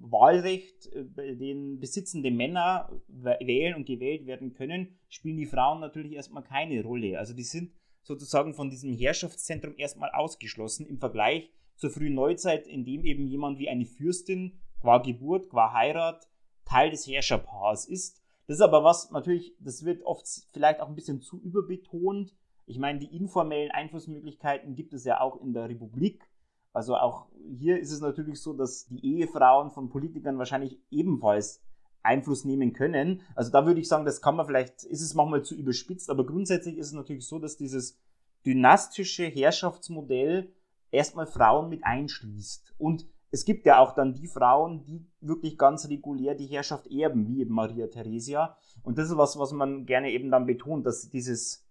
Wahlrecht, 0.00 0.92
äh, 0.92 1.36
dem 1.36 1.78
besitzende 1.78 2.30
Männer 2.30 2.90
wählen 3.08 3.74
und 3.74 3.86
gewählt 3.86 4.26
werden 4.26 4.52
können, 4.52 4.98
spielen 5.08 5.36
die 5.36 5.46
Frauen 5.46 5.80
natürlich 5.80 6.12
erstmal 6.12 6.44
keine 6.44 6.82
Rolle. 6.82 7.18
Also 7.18 7.34
die 7.34 7.42
sind 7.42 7.72
sozusagen 8.02 8.54
von 8.54 8.70
diesem 8.70 8.92
Herrschaftszentrum 8.92 9.74
erstmal 9.76 10.10
ausgeschlossen 10.10 10.86
im 10.86 10.98
Vergleich 10.98 11.50
zur 11.76 11.90
frühen 11.90 12.14
Neuzeit, 12.14 12.66
in 12.66 12.84
dem 12.84 13.04
eben 13.04 13.26
jemand 13.26 13.58
wie 13.58 13.68
eine 13.68 13.84
Fürstin 13.84 14.60
qua 14.80 14.98
Geburt, 14.98 15.48
qua 15.50 15.72
Heirat 15.72 16.28
Teil 16.64 16.90
des 16.90 17.06
Herrscherpaars 17.06 17.86
ist. 17.86 18.22
Das 18.46 18.56
ist 18.56 18.62
aber 18.62 18.84
was, 18.84 19.10
natürlich, 19.10 19.54
das 19.60 19.84
wird 19.84 20.02
oft 20.04 20.26
vielleicht 20.52 20.80
auch 20.80 20.88
ein 20.88 20.94
bisschen 20.94 21.20
zu 21.20 21.40
überbetont. 21.40 22.34
Ich 22.66 22.78
meine, 22.78 22.98
die 22.98 23.14
informellen 23.14 23.70
Einflussmöglichkeiten 23.70 24.74
gibt 24.74 24.92
es 24.94 25.04
ja 25.04 25.20
auch 25.20 25.40
in 25.40 25.52
der 25.52 25.68
Republik. 25.68 26.28
Also 26.72 26.96
auch 26.96 27.26
hier 27.48 27.80
ist 27.80 27.92
es 27.92 28.00
natürlich 28.00 28.40
so, 28.40 28.52
dass 28.52 28.86
die 28.86 29.04
Ehefrauen 29.04 29.70
von 29.70 29.88
Politikern 29.88 30.38
wahrscheinlich 30.38 30.78
ebenfalls 30.90 31.62
Einfluss 32.02 32.44
nehmen 32.44 32.72
können. 32.72 33.22
Also 33.34 33.50
da 33.50 33.66
würde 33.66 33.80
ich 33.80 33.88
sagen, 33.88 34.04
das 34.04 34.22
kann 34.22 34.36
man 34.36 34.46
vielleicht, 34.46 34.84
ist 34.84 35.02
es 35.02 35.14
manchmal 35.14 35.42
zu 35.42 35.54
überspitzt, 35.54 36.10
aber 36.10 36.24
grundsätzlich 36.24 36.78
ist 36.78 36.88
es 36.88 36.92
natürlich 36.92 37.26
so, 37.26 37.38
dass 37.38 37.56
dieses 37.56 37.98
dynastische 38.46 39.24
Herrschaftsmodell 39.24 40.52
erstmal 40.90 41.26
Frauen 41.26 41.68
mit 41.68 41.84
einschließt. 41.84 42.74
Und 42.78 43.06
es 43.30 43.44
gibt 43.44 43.66
ja 43.66 43.78
auch 43.78 43.94
dann 43.94 44.14
die 44.14 44.26
Frauen, 44.26 44.84
die 44.84 45.06
wirklich 45.20 45.58
ganz 45.58 45.88
regulär 45.88 46.34
die 46.34 46.46
Herrschaft 46.46 46.86
erben, 46.90 47.26
wie 47.26 47.40
eben 47.40 47.52
Maria 47.52 47.88
Theresia. 47.88 48.56
Und 48.82 48.96
das 48.96 49.10
ist 49.10 49.16
was, 49.16 49.38
was 49.38 49.52
man 49.52 49.84
gerne 49.84 50.10
eben 50.12 50.30
dann 50.30 50.46
betont, 50.46 50.86
dass 50.86 51.10
dieses, 51.10 51.66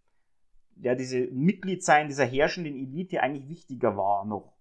ja, 0.76 0.94
diese 0.94 1.28
Mitgliedsein 1.32 2.10
dieser 2.10 2.26
herrschenden 2.26 2.76
Elite 2.76 3.22
eigentlich 3.22 3.50
wichtiger 3.50 3.98
war 3.98 4.26
noch 4.26 4.57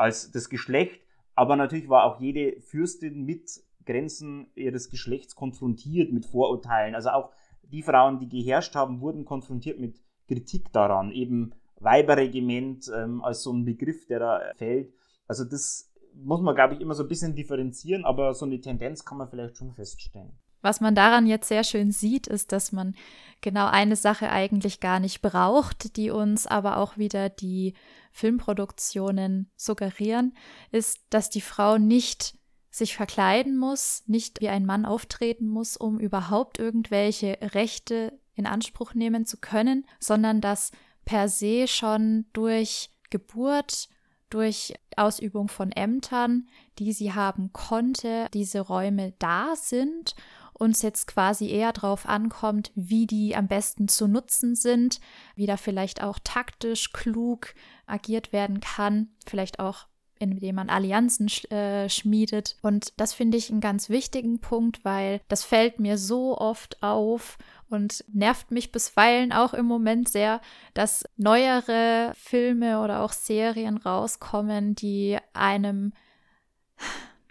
als 0.00 0.30
das 0.32 0.48
Geschlecht. 0.48 1.00
Aber 1.34 1.56
natürlich 1.56 1.88
war 1.88 2.04
auch 2.04 2.20
jede 2.20 2.60
Fürstin 2.60 3.24
mit 3.24 3.62
Grenzen 3.86 4.50
ihres 4.54 4.90
Geschlechts 4.90 5.34
konfrontiert 5.34 6.12
mit 6.12 6.26
Vorurteilen. 6.26 6.94
Also 6.94 7.10
auch 7.10 7.30
die 7.62 7.82
Frauen, 7.82 8.18
die 8.18 8.28
geherrscht 8.28 8.74
haben, 8.74 9.00
wurden 9.00 9.24
konfrontiert 9.24 9.78
mit 9.78 10.02
Kritik 10.28 10.72
daran, 10.72 11.12
eben 11.12 11.52
Weiberregiment 11.80 12.90
ähm, 12.94 13.22
als 13.22 13.42
so 13.42 13.52
ein 13.52 13.64
Begriff, 13.64 14.06
der 14.06 14.18
da 14.18 14.40
fällt. 14.56 14.92
Also 15.26 15.44
das 15.44 15.92
muss 16.14 16.40
man, 16.40 16.54
glaube 16.54 16.74
ich, 16.74 16.80
immer 16.80 16.94
so 16.94 17.04
ein 17.04 17.08
bisschen 17.08 17.34
differenzieren, 17.34 18.04
aber 18.04 18.34
so 18.34 18.44
eine 18.44 18.60
Tendenz 18.60 19.04
kann 19.04 19.18
man 19.18 19.28
vielleicht 19.28 19.56
schon 19.56 19.72
feststellen. 19.72 20.38
Was 20.62 20.80
man 20.80 20.94
daran 20.94 21.26
jetzt 21.26 21.48
sehr 21.48 21.64
schön 21.64 21.90
sieht, 21.92 22.26
ist, 22.26 22.52
dass 22.52 22.72
man 22.72 22.94
genau 23.40 23.66
eine 23.66 23.96
Sache 23.96 24.30
eigentlich 24.30 24.80
gar 24.80 25.00
nicht 25.00 25.22
braucht, 25.22 25.96
die 25.96 26.10
uns 26.10 26.46
aber 26.46 26.76
auch 26.76 26.98
wieder 26.98 27.28
die 27.28 27.74
Filmproduktionen 28.12 29.50
suggerieren, 29.56 30.34
ist, 30.70 31.00
dass 31.10 31.30
die 31.30 31.40
Frau 31.40 31.78
nicht 31.78 32.36
sich 32.70 32.94
verkleiden 32.94 33.56
muss, 33.56 34.04
nicht 34.06 34.40
wie 34.40 34.48
ein 34.48 34.66
Mann 34.66 34.84
auftreten 34.84 35.48
muss, 35.48 35.76
um 35.76 35.98
überhaupt 35.98 36.58
irgendwelche 36.58 37.38
Rechte 37.40 38.18
in 38.34 38.46
Anspruch 38.46 38.94
nehmen 38.94 39.26
zu 39.26 39.38
können, 39.38 39.86
sondern 39.98 40.40
dass 40.40 40.70
per 41.04 41.28
se 41.28 41.66
schon 41.66 42.26
durch 42.32 42.90
Geburt, 43.10 43.88
durch 44.28 44.74
Ausübung 44.96 45.48
von 45.48 45.72
Ämtern, 45.72 46.48
die 46.78 46.92
sie 46.92 47.12
haben 47.12 47.52
konnte, 47.52 48.28
diese 48.32 48.60
Räume 48.60 49.14
da 49.18 49.56
sind 49.56 50.14
uns 50.60 50.82
jetzt 50.82 51.06
quasi 51.06 51.48
eher 51.48 51.72
darauf 51.72 52.06
ankommt, 52.06 52.70
wie 52.74 53.06
die 53.06 53.34
am 53.34 53.48
besten 53.48 53.88
zu 53.88 54.06
nutzen 54.06 54.54
sind, 54.54 55.00
wie 55.34 55.46
da 55.46 55.56
vielleicht 55.56 56.02
auch 56.02 56.18
taktisch 56.22 56.92
klug 56.92 57.54
agiert 57.86 58.32
werden 58.32 58.60
kann, 58.60 59.08
vielleicht 59.26 59.58
auch 59.58 59.86
indem 60.20 60.56
man 60.56 60.68
Allianzen 60.68 61.30
sch 61.30 61.50
äh, 61.50 61.88
schmiedet. 61.88 62.56
Und 62.60 62.92
das 63.00 63.14
finde 63.14 63.38
ich 63.38 63.50
einen 63.50 63.62
ganz 63.62 63.88
wichtigen 63.88 64.38
Punkt, 64.38 64.84
weil 64.84 65.22
das 65.28 65.44
fällt 65.44 65.80
mir 65.80 65.96
so 65.96 66.36
oft 66.36 66.82
auf 66.82 67.38
und 67.70 68.04
nervt 68.12 68.50
mich 68.50 68.70
bisweilen 68.70 69.32
auch 69.32 69.54
im 69.54 69.64
Moment 69.64 70.10
sehr, 70.10 70.42
dass 70.74 71.04
neuere 71.16 72.12
Filme 72.16 72.82
oder 72.82 73.00
auch 73.00 73.12
Serien 73.12 73.78
rauskommen, 73.78 74.74
die 74.74 75.16
einem 75.32 75.94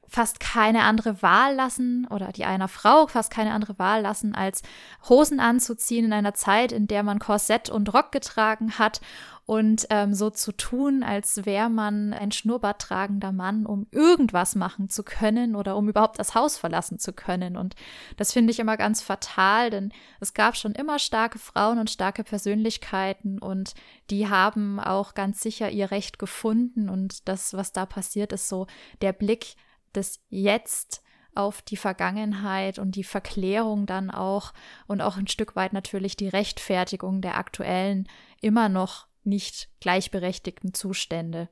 fast 0.10 0.40
keine 0.40 0.84
andere 0.84 1.22
Wahl 1.22 1.56
lassen 1.56 2.08
oder 2.10 2.32
die 2.32 2.46
einer 2.46 2.68
Frau 2.68 3.08
fast 3.08 3.32
keine 3.32 3.54
andere 3.54 3.78
Wahl 3.80 4.02
lassen, 4.02 4.36
als 4.36 4.62
Hosen 5.08 5.40
anzuziehen 5.40 6.06
in 6.06 6.14
einer 6.14 6.34
Zeit, 6.34 6.72
in 6.72 6.88
der 6.88 7.04
man 7.04 7.20
Korsett 7.20 7.70
und 7.70 7.94
Rock 7.94 8.12
getragen 8.12 8.80
hat 8.80 9.02
und 9.50 9.88
ähm, 9.90 10.14
so 10.14 10.30
zu 10.30 10.52
tun, 10.52 11.02
als 11.02 11.44
wäre 11.44 11.72
man 11.72 12.14
ein 12.14 12.32
Schnurrbart 12.32 12.80
tragender 12.80 13.32
Mann, 13.32 13.66
um 13.66 13.88
irgendwas 13.90 14.54
machen 14.54 14.90
zu 14.90 15.02
können 15.02 15.56
oder 15.56 15.76
um 15.76 15.90
überhaupt 15.90 16.20
das 16.20 16.36
Haus 16.36 16.56
verlassen 16.56 17.00
zu 17.00 17.14
können. 17.14 17.58
Und 17.58 17.74
das 18.16 18.32
finde 18.32 18.52
ich 18.52 18.60
immer 18.60 18.78
ganz 18.78 19.02
fatal, 19.02 19.72
denn 19.72 19.92
es 20.20 20.36
gab 20.36 20.56
schon 20.56 20.74
immer 20.74 21.00
starke 21.00 21.40
Frauen 21.40 21.80
und 21.80 21.90
starke 21.90 22.24
Persönlichkeiten 22.24 23.40
und 23.40 23.74
die 24.12 24.30
haben 24.30 24.80
auch 24.80 25.16
ganz 25.16 25.42
sicher 25.42 25.72
ihr 25.72 25.90
Recht 25.90 26.20
gefunden. 26.20 26.88
Und 26.88 27.28
das, 27.28 27.56
was 27.56 27.72
da 27.74 27.88
passiert, 27.88 28.34
ist 28.34 28.50
so 28.50 28.68
der 29.02 29.14
Blick 29.14 29.56
des 29.96 30.22
Jetzt 30.30 31.04
auf 31.36 31.62
die 31.62 31.78
Vergangenheit 31.78 32.80
und 32.80 32.96
die 32.96 33.04
Verklärung 33.04 33.86
dann 33.86 34.12
auch 34.12 34.54
und 34.88 35.02
auch 35.02 35.18
ein 35.18 35.28
Stück 35.28 35.56
weit 35.56 35.74
natürlich 35.74 36.16
die 36.18 36.28
Rechtfertigung 36.28 37.22
der 37.22 37.38
aktuellen 37.38 38.08
immer 38.42 38.68
noch 38.70 39.08
nicht 39.24 39.70
gleichberechtigten 39.80 40.74
Zustände. 40.74 41.50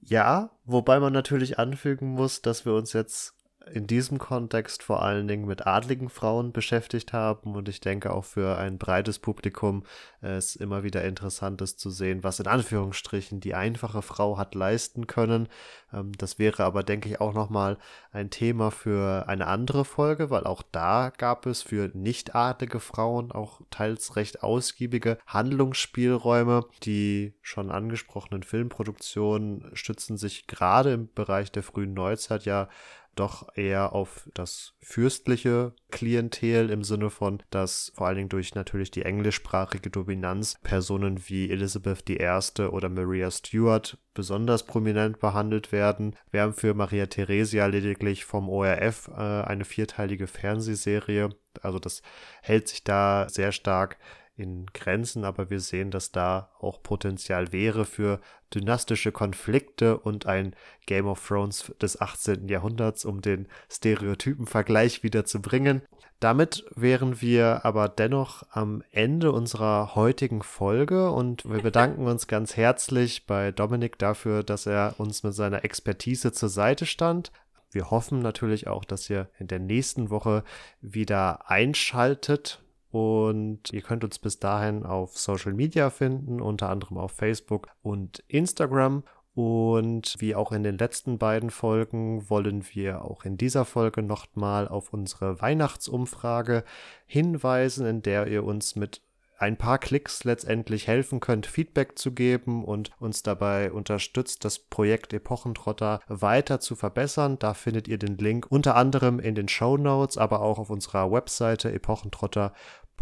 Ja, 0.00 0.50
wobei 0.64 1.00
man 1.00 1.12
natürlich 1.12 1.58
anfügen 1.58 2.10
muss, 2.10 2.42
dass 2.42 2.66
wir 2.66 2.74
uns 2.74 2.92
jetzt 2.92 3.34
in 3.72 3.86
diesem 3.86 4.18
Kontext 4.18 4.82
vor 4.82 5.02
allen 5.02 5.28
Dingen 5.28 5.46
mit 5.46 5.66
adligen 5.66 6.08
Frauen 6.08 6.52
beschäftigt 6.52 7.12
haben 7.12 7.54
und 7.54 7.68
ich 7.68 7.80
denke 7.80 8.12
auch 8.12 8.24
für 8.24 8.58
ein 8.58 8.78
breites 8.78 9.18
Publikum 9.18 9.84
äh, 10.22 10.36
es 10.36 10.56
immer 10.56 10.82
wieder 10.82 11.04
interessant 11.04 11.62
ist 11.62 11.80
zu 11.80 11.90
sehen, 11.90 12.22
was 12.22 12.40
in 12.40 12.46
Anführungsstrichen 12.46 13.40
die 13.40 13.54
einfache 13.54 14.02
Frau 14.02 14.38
hat 14.38 14.54
leisten 14.54 15.06
können. 15.06 15.48
Ähm, 15.92 16.12
das 16.18 16.38
wäre 16.38 16.64
aber, 16.64 16.82
denke 16.82 17.08
ich, 17.08 17.20
auch 17.20 17.32
nochmal 17.32 17.78
ein 18.12 18.30
Thema 18.30 18.70
für 18.70 19.28
eine 19.28 19.46
andere 19.46 19.84
Folge, 19.84 20.30
weil 20.30 20.44
auch 20.44 20.62
da 20.72 21.10
gab 21.16 21.46
es 21.46 21.62
für 21.62 21.90
nicht 21.94 22.34
adlige 22.34 22.80
Frauen 22.80 23.32
auch 23.32 23.60
teils 23.70 24.16
recht 24.16 24.42
ausgiebige 24.42 25.18
Handlungsspielräume. 25.26 26.66
Die 26.82 27.34
schon 27.42 27.70
angesprochenen 27.70 28.42
Filmproduktionen 28.42 29.70
stützen 29.74 30.16
sich 30.16 30.46
gerade 30.46 30.92
im 30.92 31.08
Bereich 31.14 31.50
der 31.50 31.62
frühen 31.62 31.94
Neuzeit 31.94 32.44
ja 32.44 32.68
doch 33.14 33.48
eher 33.56 33.92
auf 33.92 34.28
das 34.34 34.74
fürstliche 34.80 35.72
Klientel 35.90 36.70
im 36.70 36.84
Sinne 36.84 37.10
von, 37.10 37.42
dass 37.50 37.92
vor 37.94 38.06
allen 38.06 38.16
Dingen 38.16 38.28
durch 38.28 38.54
natürlich 38.54 38.90
die 38.90 39.02
englischsprachige 39.02 39.90
Dominanz 39.90 40.56
Personen 40.62 41.28
wie 41.28 41.50
Elizabeth 41.50 42.08
I. 42.08 42.62
oder 42.62 42.88
Maria 42.88 43.30
Stuart 43.30 43.98
besonders 44.14 44.64
prominent 44.64 45.18
behandelt 45.18 45.72
werden. 45.72 46.16
Wir 46.30 46.42
haben 46.42 46.54
für 46.54 46.74
Maria 46.74 47.06
Theresia 47.06 47.66
lediglich 47.66 48.24
vom 48.24 48.48
ORF 48.48 49.08
äh, 49.08 49.20
eine 49.20 49.64
vierteilige 49.64 50.26
Fernsehserie. 50.26 51.30
Also 51.62 51.78
das 51.78 52.02
hält 52.42 52.68
sich 52.68 52.84
da 52.84 53.28
sehr 53.28 53.52
stark 53.52 53.98
in 54.36 54.66
Grenzen, 54.66 55.24
aber 55.24 55.50
wir 55.50 55.60
sehen, 55.60 55.90
dass 55.90 56.10
da 56.10 56.50
auch 56.58 56.82
Potenzial 56.82 57.52
wäre 57.52 57.84
für 57.84 58.20
dynastische 58.52 59.12
Konflikte 59.12 59.98
und 59.98 60.26
ein 60.26 60.54
Game 60.86 61.06
of 61.06 61.26
Thrones 61.26 61.72
des 61.80 62.00
18. 62.00 62.48
Jahrhunderts, 62.48 63.04
um 63.04 63.20
den 63.20 63.48
Stereotypenvergleich 63.70 65.02
wieder 65.02 65.24
zu 65.24 65.40
bringen. 65.40 65.82
Damit 66.20 66.64
wären 66.74 67.20
wir 67.20 67.64
aber 67.64 67.88
dennoch 67.88 68.44
am 68.50 68.82
Ende 68.90 69.32
unserer 69.32 69.94
heutigen 69.94 70.42
Folge 70.42 71.10
und 71.10 71.44
wir 71.44 71.62
bedanken 71.62 72.06
uns 72.06 72.26
ganz 72.26 72.56
herzlich 72.56 73.26
bei 73.26 73.52
Dominik 73.52 73.98
dafür, 73.98 74.42
dass 74.42 74.66
er 74.66 74.94
uns 74.98 75.22
mit 75.22 75.34
seiner 75.34 75.64
Expertise 75.64 76.32
zur 76.32 76.48
Seite 76.48 76.86
stand. 76.86 77.30
Wir 77.70 77.90
hoffen 77.90 78.20
natürlich 78.20 78.68
auch, 78.68 78.84
dass 78.84 79.10
ihr 79.10 79.28
in 79.38 79.48
der 79.48 79.58
nächsten 79.58 80.08
Woche 80.08 80.44
wieder 80.80 81.50
einschaltet. 81.50 82.63
Und 82.94 83.72
ihr 83.72 83.82
könnt 83.82 84.04
uns 84.04 84.20
bis 84.20 84.38
dahin 84.38 84.86
auf 84.86 85.18
Social 85.18 85.52
Media 85.52 85.90
finden, 85.90 86.40
unter 86.40 86.70
anderem 86.70 86.96
auf 86.96 87.10
Facebook 87.10 87.66
und 87.82 88.22
Instagram. 88.28 89.02
Und 89.34 90.14
wie 90.20 90.36
auch 90.36 90.52
in 90.52 90.62
den 90.62 90.78
letzten 90.78 91.18
beiden 91.18 91.50
Folgen 91.50 92.30
wollen 92.30 92.64
wir 92.72 93.04
auch 93.04 93.24
in 93.24 93.36
dieser 93.36 93.64
Folge 93.64 94.04
nochmal 94.04 94.68
auf 94.68 94.92
unsere 94.92 95.40
Weihnachtsumfrage 95.40 96.62
hinweisen, 97.04 97.84
in 97.84 98.02
der 98.02 98.28
ihr 98.28 98.44
uns 98.44 98.76
mit 98.76 99.02
ein 99.38 99.56
paar 99.56 99.78
Klicks 99.78 100.24
letztendlich 100.24 100.86
helfen 100.86 101.20
könnt, 101.20 101.46
Feedback 101.46 101.98
zu 101.98 102.12
geben 102.12 102.64
und 102.64 102.90
uns 102.98 103.22
dabei 103.22 103.72
unterstützt, 103.72 104.44
das 104.44 104.58
Projekt 104.58 105.12
Epochentrotter 105.12 106.00
weiter 106.06 106.60
zu 106.60 106.76
verbessern. 106.76 107.38
Da 107.38 107.54
findet 107.54 107.88
ihr 107.88 107.98
den 107.98 108.16
Link 108.16 108.46
unter 108.48 108.76
anderem 108.76 109.18
in 109.18 109.34
den 109.34 109.48
Show 109.48 109.76
Notes, 109.76 110.16
aber 110.16 110.40
auch 110.40 110.58
auf 110.58 110.70
unserer 110.70 111.10
Webseite 111.10 111.72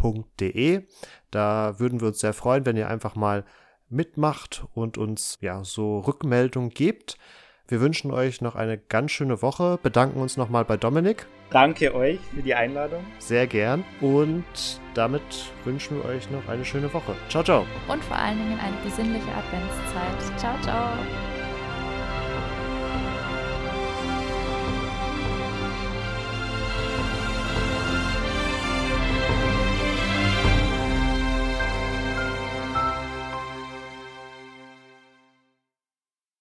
epochentrotter.de. 0.03 0.83
Da 1.31 1.79
würden 1.79 2.01
wir 2.01 2.07
uns 2.09 2.19
sehr 2.19 2.33
freuen, 2.33 2.65
wenn 2.65 2.77
ihr 2.77 2.89
einfach 2.89 3.15
mal 3.15 3.45
mitmacht 3.89 4.65
und 4.73 4.97
uns 4.97 5.37
ja 5.41 5.63
so 5.63 5.99
Rückmeldung 5.99 6.69
gebt. 6.69 7.17
Wir 7.67 7.79
wünschen 7.79 8.11
euch 8.11 8.41
noch 8.41 8.55
eine 8.55 8.77
ganz 8.77 9.11
schöne 9.11 9.41
Woche, 9.41 9.79
bedanken 9.81 10.19
uns 10.19 10.35
nochmal 10.35 10.65
bei 10.65 10.77
Dominik. 10.77 11.27
Danke 11.49 11.93
euch 11.95 12.19
für 12.33 12.41
die 12.41 12.55
Einladung. 12.55 13.05
Sehr 13.19 13.47
gern 13.47 13.83
und 14.01 14.43
damit 14.95 15.21
wünschen 15.63 15.97
wir 15.97 16.05
euch 16.05 16.29
noch 16.29 16.47
eine 16.49 16.65
schöne 16.65 16.91
Woche. 16.93 17.15
Ciao, 17.29 17.43
ciao. 17.43 17.65
Und 17.87 18.03
vor 18.03 18.17
allen 18.17 18.37
Dingen 18.37 18.59
eine 18.59 18.75
besinnliche 18.83 19.29
Adventszeit. 19.29 20.39
Ciao, 20.39 20.59
ciao. 20.61 21.32